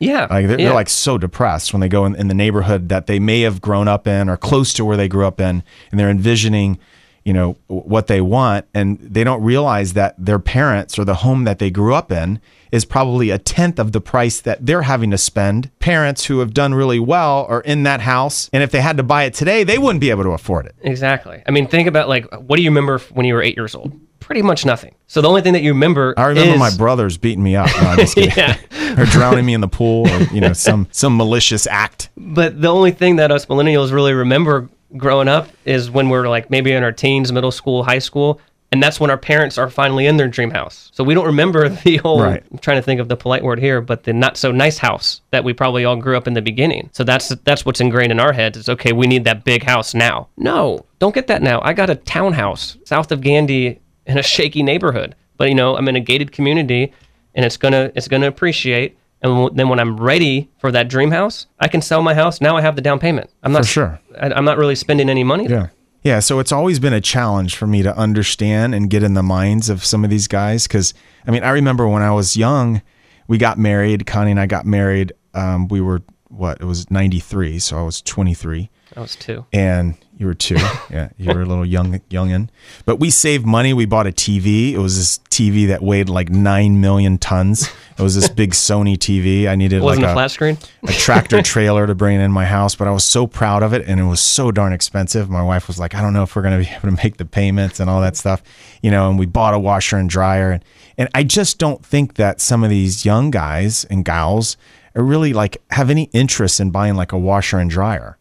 Yeah. 0.01 0.27
Like 0.29 0.47
they're, 0.47 0.59
yeah. 0.59 0.65
they're 0.65 0.73
like 0.73 0.89
so 0.89 1.17
depressed 1.17 1.73
when 1.73 1.79
they 1.79 1.87
go 1.87 2.05
in, 2.05 2.15
in 2.15 2.27
the 2.27 2.33
neighborhood 2.33 2.89
that 2.89 3.07
they 3.07 3.19
may 3.19 3.41
have 3.41 3.61
grown 3.61 3.87
up 3.87 4.07
in 4.07 4.27
or 4.29 4.35
close 4.35 4.73
to 4.73 4.83
where 4.83 4.97
they 4.97 5.07
grew 5.07 5.25
up 5.25 5.39
in, 5.39 5.63
and 5.91 5.99
they're 5.99 6.09
envisioning, 6.09 6.79
you 7.23 7.33
know, 7.33 7.55
what 7.67 8.07
they 8.07 8.19
want, 8.19 8.65
and 8.73 8.97
they 8.99 9.23
don't 9.23 9.43
realize 9.43 9.93
that 9.93 10.15
their 10.17 10.39
parents 10.39 10.97
or 10.97 11.05
the 11.05 11.15
home 11.15 11.43
that 11.43 11.59
they 11.59 11.69
grew 11.69 11.93
up 11.93 12.11
in 12.11 12.41
is 12.71 12.83
probably 12.83 13.29
a 13.29 13.37
tenth 13.37 13.77
of 13.77 13.91
the 13.91 14.01
price 14.01 14.41
that 14.41 14.65
they're 14.65 14.83
having 14.83 15.11
to 15.11 15.17
spend. 15.17 15.69
Parents 15.79 16.25
who 16.25 16.39
have 16.39 16.53
done 16.53 16.73
really 16.73 16.99
well 16.99 17.45
are 17.47 17.61
in 17.61 17.83
that 17.83 18.01
house, 18.01 18.49
and 18.53 18.63
if 18.63 18.71
they 18.71 18.81
had 18.81 18.97
to 18.97 19.03
buy 19.03 19.25
it 19.25 19.35
today, 19.35 19.63
they 19.63 19.77
wouldn't 19.77 20.01
be 20.01 20.09
able 20.09 20.23
to 20.23 20.31
afford 20.31 20.65
it. 20.65 20.75
Exactly. 20.81 21.43
I 21.45 21.51
mean, 21.51 21.67
think 21.67 21.87
about 21.87 22.09
like, 22.09 22.25
what 22.33 22.55
do 22.55 22.63
you 22.63 22.71
remember 22.71 22.97
when 23.13 23.25
you 23.25 23.35
were 23.35 23.43
eight 23.43 23.55
years 23.55 23.75
old? 23.75 23.93
Pretty 24.31 24.43
much 24.43 24.65
nothing. 24.65 24.95
So 25.07 25.21
the 25.21 25.27
only 25.27 25.41
thing 25.41 25.51
that 25.51 25.61
you 25.61 25.73
remember, 25.73 26.13
I 26.15 26.27
remember 26.27 26.53
is, 26.53 26.59
my 26.59 26.73
brothers 26.77 27.17
beating 27.17 27.43
me 27.43 27.57
up. 27.57 27.67
No. 27.81 27.97
Yeah. 28.15 28.57
or 28.97 29.03
drowning 29.03 29.45
me 29.45 29.53
in 29.53 29.59
the 29.59 29.67
pool, 29.67 30.07
or 30.07 30.21
you 30.33 30.39
know, 30.39 30.53
some 30.53 30.87
some 30.91 31.17
malicious 31.17 31.67
act. 31.67 32.07
But 32.15 32.61
the 32.61 32.69
only 32.69 32.91
thing 32.91 33.17
that 33.17 33.29
us 33.29 33.47
millennials 33.47 33.91
really 33.91 34.13
remember 34.13 34.69
growing 34.95 35.27
up 35.27 35.49
is 35.65 35.91
when 35.91 36.07
we're 36.07 36.29
like 36.29 36.49
maybe 36.49 36.71
in 36.71 36.81
our 36.81 36.93
teens, 36.93 37.29
middle 37.33 37.51
school, 37.51 37.83
high 37.83 37.99
school, 37.99 38.39
and 38.71 38.81
that's 38.81 39.01
when 39.01 39.09
our 39.09 39.17
parents 39.17 39.57
are 39.57 39.69
finally 39.69 40.05
in 40.05 40.15
their 40.15 40.29
dream 40.29 40.49
house. 40.49 40.89
So 40.93 41.03
we 41.03 41.13
don't 41.13 41.25
remember 41.25 41.67
the 41.83 41.97
whole. 41.97 42.21
Right. 42.21 42.41
I'm 42.49 42.59
trying 42.59 42.77
to 42.77 42.81
think 42.81 43.01
of 43.01 43.09
the 43.09 43.17
polite 43.17 43.43
word 43.43 43.59
here, 43.59 43.81
but 43.81 44.03
the 44.03 44.13
not 44.13 44.37
so 44.37 44.53
nice 44.53 44.77
house 44.77 45.19
that 45.31 45.43
we 45.43 45.51
probably 45.51 45.83
all 45.83 45.97
grew 45.97 46.15
up 46.15 46.25
in 46.25 46.35
the 46.35 46.41
beginning. 46.41 46.89
So 46.93 47.03
that's 47.03 47.27
that's 47.43 47.65
what's 47.65 47.81
ingrained 47.81 48.13
in 48.13 48.19
our 48.21 48.31
heads. 48.31 48.57
It's 48.57 48.69
okay, 48.69 48.93
we 48.93 49.07
need 49.07 49.25
that 49.25 49.43
big 49.43 49.63
house 49.63 49.93
now. 49.93 50.29
No, 50.37 50.85
don't 50.99 51.13
get 51.13 51.27
that 51.27 51.41
now. 51.41 51.59
I 51.63 51.73
got 51.73 51.89
a 51.89 51.95
townhouse 51.95 52.77
south 52.85 53.11
of 53.11 53.19
Gandy 53.19 53.81
in 54.11 54.17
a 54.17 54.23
shaky 54.23 54.61
neighborhood, 54.63 55.15
but 55.37 55.49
you 55.49 55.55
know 55.55 55.75
I'm 55.77 55.87
in 55.87 55.95
a 55.95 55.99
gated 55.99 56.31
community, 56.31 56.93
and 57.33 57.45
it's 57.45 57.57
gonna 57.57 57.91
it's 57.95 58.07
gonna 58.07 58.27
appreciate. 58.27 58.97
And 59.23 59.55
then 59.55 59.69
when 59.69 59.79
I'm 59.79 59.97
ready 59.97 60.49
for 60.57 60.71
that 60.71 60.87
dream 60.87 61.11
house, 61.11 61.45
I 61.59 61.67
can 61.67 61.81
sell 61.81 62.01
my 62.01 62.15
house. 62.15 62.41
Now 62.41 62.57
I 62.57 62.61
have 62.61 62.75
the 62.75 62.81
down 62.81 62.97
payment. 62.97 63.29
I'm 63.43 63.51
not 63.51 63.63
For 63.63 63.67
sure. 63.67 64.01
I, 64.19 64.31
I'm 64.31 64.45
not 64.45 64.57
really 64.57 64.73
spending 64.73 65.09
any 65.11 65.23
money. 65.23 65.45
Yeah. 65.47 65.67
Yeah. 66.01 66.19
So 66.21 66.39
it's 66.39 66.51
always 66.51 66.79
been 66.79 66.93
a 66.93 67.01
challenge 67.01 67.55
for 67.55 67.67
me 67.67 67.83
to 67.83 67.95
understand 67.95 68.73
and 68.73 68.89
get 68.89 69.03
in 69.03 69.13
the 69.13 69.21
minds 69.21 69.69
of 69.69 69.85
some 69.85 70.03
of 70.03 70.09
these 70.09 70.27
guys. 70.27 70.67
Cause 70.67 70.95
I 71.27 71.29
mean, 71.29 71.43
I 71.43 71.51
remember 71.51 71.87
when 71.87 72.01
I 72.01 72.09
was 72.11 72.35
young, 72.35 72.81
we 73.27 73.37
got 73.37 73.59
married, 73.59 74.07
Connie 74.07 74.31
and 74.31 74.39
I 74.39 74.47
got 74.47 74.65
married. 74.65 75.13
Um, 75.35 75.67
we 75.67 75.81
were 75.81 76.01
what? 76.29 76.59
It 76.59 76.65
was 76.65 76.89
93, 76.89 77.59
so 77.59 77.77
I 77.77 77.83
was 77.83 78.01
23 78.01 78.71
I 78.97 78.99
was 78.99 79.15
two. 79.15 79.45
and 79.53 79.95
you 80.21 80.27
were 80.27 80.35
two. 80.35 80.53
yeah, 80.91 81.09
you 81.17 81.33
were 81.33 81.41
a 81.41 81.45
little 81.45 81.65
young, 81.65 81.99
youngin. 82.11 82.47
But 82.85 82.97
we 82.97 83.09
saved 83.09 83.43
money. 83.43 83.73
We 83.73 83.87
bought 83.87 84.05
a 84.05 84.11
TV. 84.11 84.71
It 84.73 84.77
was 84.77 84.95
this 84.95 85.17
TV 85.31 85.67
that 85.69 85.81
weighed 85.81 86.09
like 86.09 86.29
nine 86.29 86.79
million 86.79 87.17
tons. 87.17 87.67
It 87.97 88.03
was 88.03 88.13
this 88.13 88.29
big 88.41 88.51
Sony 88.51 88.95
TV. 88.95 89.47
I 89.47 89.55
needed 89.55 89.77
It 89.77 89.81
wasn't 89.83 90.03
like 90.03 90.11
a 90.11 90.13
flat 90.13 90.29
screen. 90.29 90.59
a 90.87 90.91
tractor 90.91 91.41
trailer 91.53 91.87
to 91.87 91.95
bring 91.95 92.19
it 92.19 92.23
in 92.23 92.31
my 92.31 92.45
house, 92.45 92.75
but 92.75 92.87
I 92.87 92.91
was 92.91 93.03
so 93.03 93.25
proud 93.25 93.63
of 93.63 93.73
it 93.73 93.83
and 93.87 93.99
it 93.99 94.03
was 94.03 94.21
so 94.21 94.51
darn 94.51 94.73
expensive. 94.73 95.27
My 95.27 95.41
wife 95.41 95.67
was 95.67 95.79
like, 95.79 95.95
I 95.95 96.01
don't 96.01 96.13
know 96.13 96.21
if 96.21 96.35
we're 96.35 96.43
going 96.43 96.61
to 96.63 96.69
be 96.69 96.71
able 96.71 96.95
to 96.95 97.03
make 97.03 97.17
the 97.17 97.25
payments 97.25 97.79
and 97.79 97.89
all 97.89 97.99
that 98.01 98.15
stuff, 98.15 98.43
you 98.83 98.91
know, 98.91 99.09
and 99.09 99.17
we 99.17 99.25
bought 99.25 99.55
a 99.55 99.59
washer 99.59 99.97
and 99.97 100.07
dryer. 100.07 100.51
And, 100.51 100.63
and 100.99 101.09
I 101.15 101.23
just 101.23 101.57
don't 101.57 101.83
think 101.83 102.13
that 102.15 102.39
some 102.39 102.63
of 102.63 102.69
these 102.69 103.05
young 103.05 103.31
guys 103.31 103.85
and 103.85 104.05
gals 104.05 104.55
are 104.93 105.01
really 105.03 105.33
like 105.33 105.59
have 105.71 105.89
any 105.89 106.11
interest 106.13 106.59
in 106.59 106.69
buying 106.69 106.93
like 106.93 107.11
a 107.11 107.17
washer 107.17 107.57
and 107.57 107.71
dryer. 107.71 108.19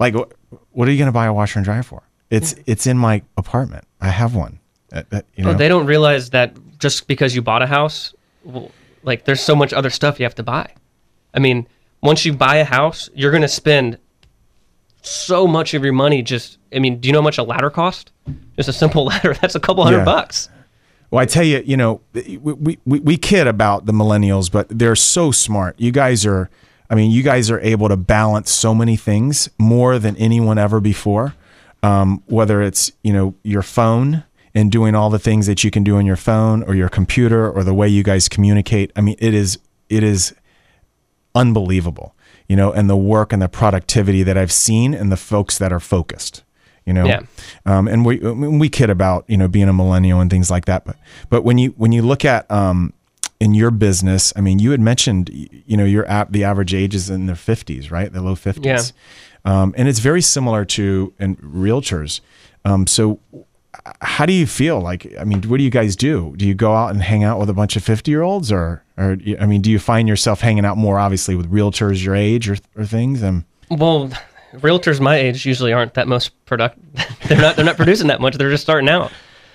Like, 0.00 0.14
wh- 0.14 0.32
what 0.70 0.88
are 0.88 0.90
you 0.90 0.98
going 0.98 1.08
to 1.08 1.12
buy 1.12 1.26
a 1.26 1.32
washer 1.32 1.58
and 1.58 1.64
dryer 1.64 1.82
for? 1.82 2.02
It's, 2.30 2.54
it's 2.66 2.86
in 2.86 2.96
my 2.96 3.22
apartment. 3.36 3.84
I 4.00 4.08
have 4.08 4.34
one. 4.34 4.60
Uh, 4.92 5.02
uh, 5.12 5.22
you 5.34 5.44
know? 5.44 5.50
Well, 5.50 5.58
they 5.58 5.68
don't 5.68 5.86
realize 5.86 6.30
that 6.30 6.54
just 6.78 7.06
because 7.06 7.34
you 7.34 7.42
bought 7.42 7.62
a 7.62 7.66
house, 7.66 8.14
well, 8.44 8.70
like 9.02 9.24
there's 9.24 9.40
so 9.40 9.54
much 9.56 9.72
other 9.72 9.90
stuff 9.90 10.18
you 10.20 10.24
have 10.24 10.34
to 10.36 10.42
buy. 10.42 10.72
I 11.34 11.38
mean, 11.38 11.66
once 12.02 12.24
you 12.24 12.32
buy 12.32 12.56
a 12.56 12.64
house, 12.64 13.10
you're 13.14 13.30
going 13.30 13.42
to 13.42 13.48
spend 13.48 13.98
so 15.02 15.46
much 15.46 15.74
of 15.74 15.82
your 15.82 15.92
money 15.92 16.22
just 16.22 16.58
I 16.74 16.78
mean, 16.78 17.00
do 17.00 17.08
you 17.08 17.12
know 17.12 17.20
how 17.20 17.24
much 17.24 17.38
a 17.38 17.42
ladder 17.42 17.70
cost? 17.70 18.12
Just 18.56 18.68
a 18.68 18.72
simple 18.72 19.04
ladder, 19.10 19.34
that's 19.34 19.54
a 19.54 19.60
couple 19.60 19.82
hundred 19.84 19.98
Yeah. 19.98 20.04
bucks. 20.04 20.48
Well, 21.10 21.20
I 21.20 21.26
tell 21.26 21.42
you, 21.42 21.60
you 21.66 21.76
know, 21.76 22.00
we, 22.12 22.36
we, 22.38 22.78
we, 22.86 23.00
we 23.00 23.16
kid 23.16 23.48
about 23.48 23.86
the 23.86 23.92
millennials, 23.92 24.50
but 24.52 24.68
they're 24.68 24.94
so 24.94 25.32
smart. 25.32 25.74
You 25.80 25.90
guys 25.90 26.24
are, 26.24 26.48
I 26.90 26.96
mean, 26.96 27.12
you 27.12 27.22
guys 27.22 27.50
are 27.50 27.60
able 27.60 27.88
to 27.88 27.96
balance 27.96 28.50
so 28.50 28.74
many 28.74 28.96
things 28.96 29.48
more 29.58 29.98
than 29.98 30.16
anyone 30.16 30.58
ever 30.58 30.80
before. 30.80 31.34
Um, 31.82 32.22
whether 32.26 32.60
it's, 32.60 32.92
you 33.02 33.12
know, 33.12 33.34
your 33.42 33.62
phone 33.62 34.24
and 34.54 34.70
doing 34.70 34.94
all 34.94 35.08
the 35.08 35.18
things 35.18 35.46
that 35.46 35.64
you 35.64 35.70
can 35.70 35.82
do 35.82 35.96
on 35.96 36.04
your 36.04 36.16
phone 36.16 36.62
or 36.64 36.74
your 36.74 36.90
computer 36.90 37.50
or 37.50 37.64
the 37.64 37.72
way 37.72 37.88
you 37.88 38.02
guys 38.02 38.28
communicate. 38.28 38.90
I 38.96 39.00
mean, 39.00 39.16
it 39.18 39.32
is, 39.32 39.58
it 39.88 40.02
is 40.02 40.34
unbelievable, 41.34 42.14
you 42.48 42.56
know, 42.56 42.72
and 42.72 42.90
the 42.90 42.96
work 42.96 43.32
and 43.32 43.40
the 43.40 43.48
productivity 43.48 44.22
that 44.24 44.36
I've 44.36 44.52
seen 44.52 44.92
and 44.92 45.10
the 45.10 45.16
folks 45.16 45.58
that 45.58 45.72
are 45.72 45.80
focused, 45.80 46.42
you 46.84 46.92
know. 46.92 47.06
Yeah. 47.06 47.20
Um, 47.64 47.88
and 47.88 48.04
we 48.04 48.18
we 48.18 48.68
kid 48.68 48.90
about 48.90 49.24
you 49.28 49.36
know 49.36 49.48
being 49.48 49.68
a 49.68 49.72
millennial 49.72 50.20
and 50.20 50.30
things 50.30 50.50
like 50.50 50.64
that, 50.66 50.84
but 50.84 50.96
but 51.28 51.44
when 51.44 51.58
you 51.58 51.70
when 51.76 51.92
you 51.92 52.02
look 52.02 52.24
at 52.24 52.50
um, 52.50 52.92
in 53.40 53.54
your 53.54 53.70
business, 53.70 54.32
I 54.36 54.40
mean, 54.40 54.58
you 54.58 54.70
had 54.70 54.80
mentioned 54.80 55.30
you 55.32 55.76
know 55.76 55.84
your 55.84 56.06
app 56.08 56.30
the 56.30 56.44
average 56.44 56.74
age 56.74 56.94
is 56.94 57.10
in 57.10 57.26
their 57.26 57.36
fifties, 57.36 57.90
right? 57.90 58.12
The 58.12 58.22
low 58.22 58.34
fifties. 58.34 58.92
Yeah. 59.44 59.62
Um, 59.62 59.74
and 59.76 59.88
it's 59.88 59.98
very 59.98 60.20
similar 60.22 60.64
to 60.66 61.12
in 61.18 61.36
realtors. 61.36 62.20
Um, 62.64 62.86
so 62.86 63.18
how 64.02 64.26
do 64.26 64.32
you 64.32 64.46
feel 64.46 64.80
like 64.80 65.06
i 65.18 65.24
mean 65.24 65.40
what 65.42 65.56
do 65.56 65.62
you 65.62 65.70
guys 65.70 65.94
do 65.96 66.34
do 66.36 66.46
you 66.46 66.54
go 66.54 66.74
out 66.74 66.90
and 66.90 67.00
hang 67.00 67.22
out 67.22 67.38
with 67.38 67.48
a 67.48 67.54
bunch 67.54 67.76
of 67.76 67.84
50 67.84 68.10
year 68.10 68.20
olds 68.20 68.50
or 68.52 68.82
or 68.98 69.16
i 69.40 69.46
mean 69.46 69.62
do 69.62 69.70
you 69.70 69.78
find 69.78 70.08
yourself 70.08 70.40
hanging 70.40 70.64
out 70.66 70.76
more 70.76 70.98
obviously 70.98 71.34
with 71.34 71.50
realtors 71.50 72.04
your 72.04 72.14
age 72.14 72.50
or, 72.50 72.56
or 72.76 72.84
things 72.84 73.22
and 73.22 73.44
Well, 73.70 74.10
realtors 74.54 75.00
my 75.00 75.16
age 75.16 75.46
usually 75.46 75.72
aren't 75.72 75.94
that 75.94 76.08
most 76.08 76.32
productive. 76.44 76.82
they're 77.28 77.40
not 77.40 77.56
they're 77.56 77.64
not 77.64 77.76
producing 77.76 78.08
that 78.08 78.20
much. 78.20 78.36
They're 78.36 78.50
just 78.50 78.64
starting 78.64 78.88
out. 78.88 79.12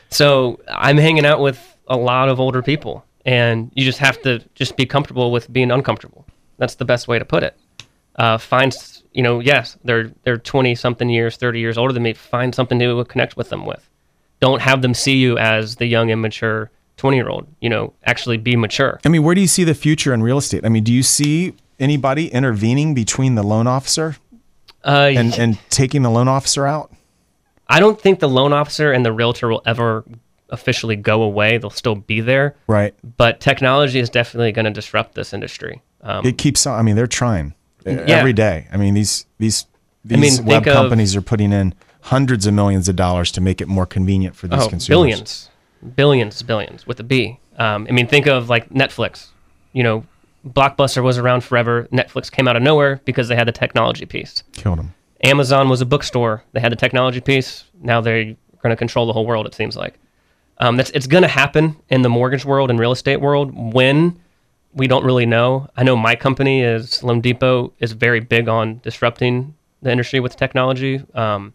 So 0.09 0.59
I'm 0.69 0.97
hanging 0.97 1.25
out 1.25 1.41
with 1.41 1.59
a 1.87 1.97
lot 1.97 2.29
of 2.29 2.39
older 2.39 2.61
people, 2.61 3.05
and 3.25 3.71
you 3.75 3.83
just 3.83 3.99
have 3.99 4.21
to 4.21 4.39
just 4.55 4.77
be 4.77 4.85
comfortable 4.85 5.31
with 5.31 5.51
being 5.51 5.71
uncomfortable. 5.71 6.25
That's 6.57 6.75
the 6.75 6.85
best 6.85 7.07
way 7.07 7.19
to 7.19 7.25
put 7.25 7.43
it. 7.43 7.57
Uh, 8.15 8.37
find 8.37 8.75
you 9.11 9.23
know, 9.23 9.39
yes, 9.39 9.77
they're 9.83 10.11
they're 10.23 10.37
20 10.37 10.75
something 10.75 11.09
years, 11.09 11.35
30 11.37 11.59
years 11.59 11.77
older 11.77 11.93
than 11.93 12.03
me. 12.03 12.13
Find 12.13 12.53
something 12.55 12.79
to 12.79 13.03
connect 13.05 13.35
with 13.35 13.49
them 13.49 13.65
with. 13.65 13.89
Don't 14.39 14.61
have 14.61 14.81
them 14.81 14.93
see 14.93 15.17
you 15.17 15.37
as 15.37 15.75
the 15.77 15.85
young, 15.85 16.09
immature 16.09 16.69
20 16.97 17.17
year 17.17 17.27
old. 17.29 17.47
You 17.59 17.69
know, 17.69 17.93
actually 18.05 18.37
be 18.37 18.55
mature. 18.55 18.99
i 19.05 19.09
mean 19.09 19.23
where 19.23 19.35
do 19.35 19.41
you 19.41 19.47
see 19.47 19.63
the 19.65 19.73
future 19.73 20.13
in 20.13 20.21
real 20.23 20.37
estate 20.37 20.65
i 20.65 20.69
mean 20.69 20.83
do 20.83 20.93
you 20.93 21.03
see 21.03 21.53
anybody 21.79 22.27
intervening 22.27 22.93
between 22.93 23.35
the 23.35 23.43
loan 23.43 23.67
officer 23.67 24.15
Uh, 24.83 25.11
and 25.15 25.33
and 25.37 25.57
taking 25.69 26.03
the 26.03 26.09
loan 26.09 26.27
officer 26.27 26.65
out 26.65 26.91
I 27.67 27.79
don't 27.79 27.99
think 27.99 28.19
the 28.19 28.29
loan 28.29 28.53
officer 28.53 28.91
and 28.91 29.03
the 29.03 29.11
realtor 29.11 29.47
will 29.49 29.63
ever 29.65 30.05
officially 30.49 30.95
go 30.95 31.21
away. 31.23 31.57
They'll 31.57 31.69
still 31.69 31.95
be 31.95 32.21
there. 32.21 32.55
right 32.67 32.93
But 33.17 33.39
technology 33.39 33.99
is 33.99 34.09
definitely 34.09 34.51
going 34.51 34.65
to 34.65 34.71
disrupt 34.71 35.15
this 35.15 35.33
industry. 35.33 35.81
Um, 36.01 36.25
it 36.25 36.37
keeps 36.37 36.67
on 36.67 36.77
i 36.77 36.83
mean 36.83 36.95
they're 36.95 37.07
trying 37.07 37.55
Yeah. 37.83 38.03
every 38.07 38.31
day 38.33 38.67
i 38.71 38.77
mean 38.77 38.93
these 38.93 39.25
these 39.39 39.65
these 40.03 40.19
mean, 40.19 40.45
web 40.45 40.63
think 40.63 40.67
of- 40.67 40.73
companies 40.75 41.15
are 41.15 41.21
putting 41.21 41.51
in 41.51 41.73
hundreds 42.01 42.45
of 42.45 42.53
millions 42.53 42.87
of 42.87 42.95
dollars 42.95 43.31
to 43.31 43.41
make 43.41 43.59
it 43.59 43.67
more 43.67 43.87
convenient 43.87 44.35
for 44.35 44.47
these 44.47 44.61
oh, 44.61 44.69
consumers 44.69 44.95
billions, 44.99 45.49
billions, 45.95 46.43
billions 46.43 46.85
with 46.85 46.99
a 46.99 47.03
B. 47.03 47.39
Um, 47.57 47.87
I 47.89 47.91
mean, 47.93 48.07
think 48.07 48.27
of 48.27 48.49
like 48.49 48.69
Netflix. 48.69 49.29
You 49.73 49.81
know, 49.81 50.05
Blockbuster 50.47 51.01
was 51.01 51.17
around 51.17 51.43
forever. 51.43 51.87
Netflix 51.91 52.31
came 52.31 52.47
out 52.47 52.55
of 52.55 52.61
nowhere 52.61 53.01
because 53.05 53.27
they 53.27 53.35
had 53.35 53.47
the 53.47 53.51
technology 53.51 54.05
piece. 54.05 54.43
killed 54.53 54.77
them 54.77 54.93
Amazon 55.23 55.69
was 55.69 55.81
a 55.81 55.85
bookstore. 55.85 56.43
They 56.53 56.59
had 56.59 56.71
the 56.71 56.75
technology 56.75 57.21
piece. 57.21 57.63
Now 57.81 58.01
they're 58.01 58.25
going 58.25 58.69
to 58.69 58.75
control 58.75 59.07
the 59.07 59.13
whole 59.13 59.25
world. 59.25 59.47
It 59.47 59.55
seems 59.55 59.75
like 59.75 59.95
um, 60.57 60.77
that's 60.77 60.89
it's 60.91 61.07
going 61.07 61.23
to 61.23 61.27
happen 61.27 61.75
in 61.89 62.01
the 62.01 62.09
mortgage 62.09 62.45
world 62.45 62.69
and 62.69 62.79
real 62.79 62.91
estate 62.91 63.17
world. 63.17 63.73
When 63.73 64.19
we 64.75 64.87
don't 64.87 65.05
really 65.05 65.25
know. 65.25 65.67
I 65.75 65.83
know 65.83 65.95
my 65.95 66.15
company 66.15 66.61
is 66.61 67.01
Loan 67.01 67.21
Depot 67.21 67.73
is 67.79 67.93
very 67.93 68.19
big 68.19 68.47
on 68.47 68.79
disrupting 68.79 69.55
the 69.81 69.89
industry 69.89 70.19
with 70.19 70.35
technology. 70.35 71.01
Um, 71.15 71.53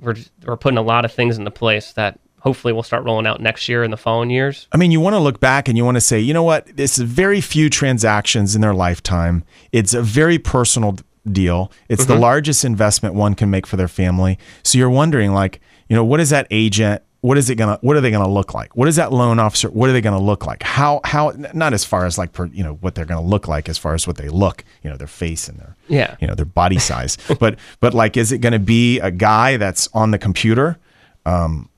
we're 0.00 0.16
we're 0.44 0.56
putting 0.56 0.76
a 0.76 0.82
lot 0.82 1.04
of 1.04 1.12
things 1.12 1.38
into 1.38 1.50
place 1.50 1.92
that 1.92 2.18
hopefully 2.40 2.72
we'll 2.72 2.82
start 2.82 3.04
rolling 3.04 3.26
out 3.26 3.40
next 3.40 3.68
year 3.68 3.82
and 3.82 3.92
the 3.92 3.96
following 3.96 4.30
years. 4.30 4.68
I 4.72 4.76
mean, 4.76 4.90
you 4.90 5.00
want 5.00 5.14
to 5.14 5.20
look 5.20 5.40
back 5.40 5.68
and 5.68 5.76
you 5.76 5.84
want 5.84 5.96
to 5.96 6.00
say, 6.00 6.20
you 6.20 6.34
know 6.34 6.42
what? 6.42 6.76
This 6.76 6.98
is 6.98 7.04
very 7.04 7.40
few 7.40 7.70
transactions 7.70 8.54
in 8.54 8.60
their 8.60 8.74
lifetime. 8.74 9.44
It's 9.72 9.94
a 9.94 10.02
very 10.02 10.38
personal 10.38 10.98
deal. 11.30 11.72
It's 11.88 12.04
the 12.04 12.14
largest 12.16 12.64
investment 12.64 13.14
one 13.14 13.34
can 13.34 13.50
make 13.50 13.66
for 13.66 13.76
their 13.76 13.88
family. 13.88 14.38
So 14.62 14.78
you're 14.78 14.90
wondering, 14.90 15.32
like, 15.32 15.60
you 15.88 15.96
know, 15.96 16.04
what 16.04 16.20
is 16.20 16.30
that 16.30 16.46
agent? 16.50 17.02
What 17.22 17.38
is 17.38 17.50
it 17.50 17.56
gonna? 17.56 17.78
What 17.80 17.96
are 17.96 18.00
they 18.00 18.10
gonna 18.10 18.28
look 18.28 18.54
like? 18.54 18.76
What 18.76 18.86
is 18.88 18.96
that 18.96 19.12
loan 19.12 19.38
officer? 19.38 19.68
What 19.70 19.88
are 19.90 19.92
they 19.92 20.00
gonna 20.00 20.20
look 20.20 20.46
like? 20.46 20.62
How? 20.62 21.00
How? 21.04 21.32
Not 21.54 21.72
as 21.72 21.84
far 21.84 22.06
as 22.06 22.18
like, 22.18 22.32
per, 22.32 22.46
you 22.46 22.62
know, 22.62 22.74
what 22.74 22.94
they're 22.94 23.04
gonna 23.06 23.26
look 23.26 23.48
like, 23.48 23.68
as 23.68 23.78
far 23.78 23.94
as 23.94 24.06
what 24.06 24.16
they 24.16 24.28
look, 24.28 24.64
you 24.82 24.90
know, 24.90 24.96
their 24.96 25.06
face 25.08 25.48
and 25.48 25.58
their, 25.58 25.74
Yeah. 25.88 26.14
you 26.20 26.26
know, 26.28 26.34
their 26.34 26.44
body 26.46 26.78
size. 26.78 27.16
but 27.40 27.58
but 27.80 27.94
like, 27.94 28.16
is 28.16 28.30
it 28.32 28.38
gonna 28.38 28.58
be 28.60 29.00
a 29.00 29.10
guy 29.10 29.56
that's 29.56 29.88
on 29.92 30.10
the 30.12 30.18
computer? 30.18 30.78
um 31.24 31.68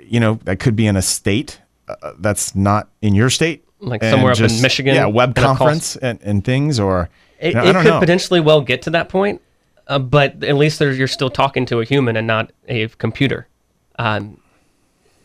you 0.00 0.20
know, 0.20 0.38
that 0.44 0.58
could 0.58 0.76
be 0.76 0.86
in 0.86 0.96
a 0.96 1.02
state 1.02 1.60
uh, 1.88 2.12
that's 2.20 2.54
not 2.54 2.88
in 3.02 3.14
your 3.14 3.28
state, 3.30 3.64
Like 3.80 4.02
somewhere 4.02 4.32
up 4.32 4.38
in 4.40 4.62
Michigan, 4.62 4.94
Yeah, 4.94 5.06
web 5.06 5.34
conference 5.34 5.96
and, 5.96 6.18
and 6.22 6.44
things, 6.44 6.78
or 6.80 7.10
It, 7.40 7.48
you 7.48 7.54
know, 7.54 7.62
it 7.64 7.68
I 7.68 7.72
don't 7.72 7.82
could 7.82 7.88
know. 7.90 8.00
potentially 8.00 8.40
well 8.40 8.60
get 8.62 8.82
to 8.82 8.90
that 8.90 9.08
point, 9.08 9.42
uh, 9.88 9.98
but 9.98 10.42
at 10.44 10.56
least 10.56 10.80
you're 10.80 11.06
still 11.08 11.30
talking 11.30 11.66
to 11.66 11.80
a 11.80 11.84
human 11.84 12.16
and 12.16 12.26
not 12.26 12.52
a 12.68 12.88
computer. 12.88 13.48
Um, 13.98 14.40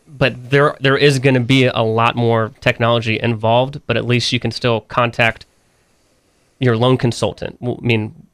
but 0.06 0.50
there 0.50 0.76
there 0.80 0.96
is 0.96 1.18
going 1.18 1.34
to 1.34 1.40
be 1.40 1.66
a 1.66 1.82
lot 1.82 2.16
more 2.16 2.52
technology 2.60 3.18
involved, 3.20 3.80
but 3.86 3.96
at 3.96 4.04
least 4.04 4.32
you 4.32 4.40
can 4.40 4.50
still 4.50 4.82
contact 4.82 5.46
your 6.60 6.76
loan 6.76 6.96
consultant. 6.96 7.58
I 7.62 7.76
mean, 7.80 8.26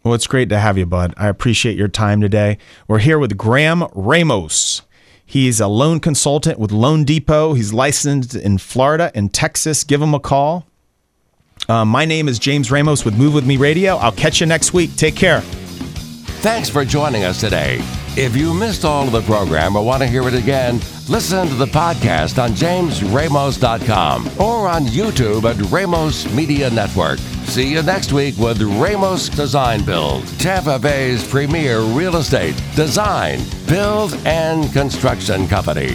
Well, 0.05 0.15
it's 0.15 0.29
great 0.29 0.49
to 0.51 0.59
have 0.61 0.79
you, 0.79 0.87
bud. 0.87 1.15
I 1.17 1.27
appreciate 1.29 1.77
your 1.77 1.89
time 1.89 2.21
today. 2.21 2.59
We're 2.87 3.01
here 3.01 3.19
with 3.19 3.37
Graham 3.37 3.89
Ramos. 3.93 4.83
He's 5.25 5.59
a 5.59 5.67
loan 5.67 5.99
consultant 5.99 6.61
with 6.61 6.71
Loan 6.71 7.03
Depot. 7.03 7.55
He's 7.55 7.73
licensed 7.73 8.37
in 8.37 8.59
Florida 8.59 9.11
and 9.17 9.35
Texas. 9.35 9.83
Give 9.83 10.01
him 10.01 10.15
a 10.15 10.21
call. 10.21 10.65
Uh, 11.69 11.85
my 11.85 12.05
name 12.05 12.29
is 12.29 12.39
James 12.39 12.71
Ramos 12.71 13.05
with 13.05 13.19
Move 13.19 13.35
With 13.35 13.45
Me 13.45 13.57
Radio. 13.57 13.97
I'll 13.97 14.13
catch 14.13 14.41
you 14.41 14.47
next 14.47 14.73
week. 14.73 14.95
Take 14.95 15.17
care. 15.17 15.41
Thanks 16.41 16.69
for 16.69 16.85
joining 16.85 17.25
us 17.25 17.41
today. 17.41 17.83
If 18.17 18.35
you 18.35 18.55
missed 18.55 18.87
all 18.87 19.05
of 19.05 19.13
the 19.13 19.21
program 19.21 19.77
or 19.77 19.85
want 19.85 20.03
to 20.03 20.09
hear 20.09 20.27
it 20.27 20.33
again, 20.33 20.81
listen 21.07 21.49
to 21.49 21.55
the 21.55 21.67
podcast 21.67 22.43
on 22.43 22.53
jamesramos.com 22.53 24.41
or 24.41 24.69
on 24.69 24.87
YouTube 24.87 25.45
at 25.45 25.71
Ramos 25.71 26.33
Media 26.33 26.71
Network. 26.71 27.19
See 27.45 27.71
you 27.71 27.83
next 27.83 28.15
week 28.15 28.39
with 28.39 28.63
Ramos 28.63 29.29
Design 29.29 29.85
Build, 29.85 30.27
Tampa 30.39 30.79
Bay's 30.79 31.29
premier 31.29 31.81
real 31.81 32.17
estate, 32.17 32.57
design, 32.75 33.41
build, 33.69 34.15
and 34.25 34.73
construction 34.73 35.47
company. 35.47 35.95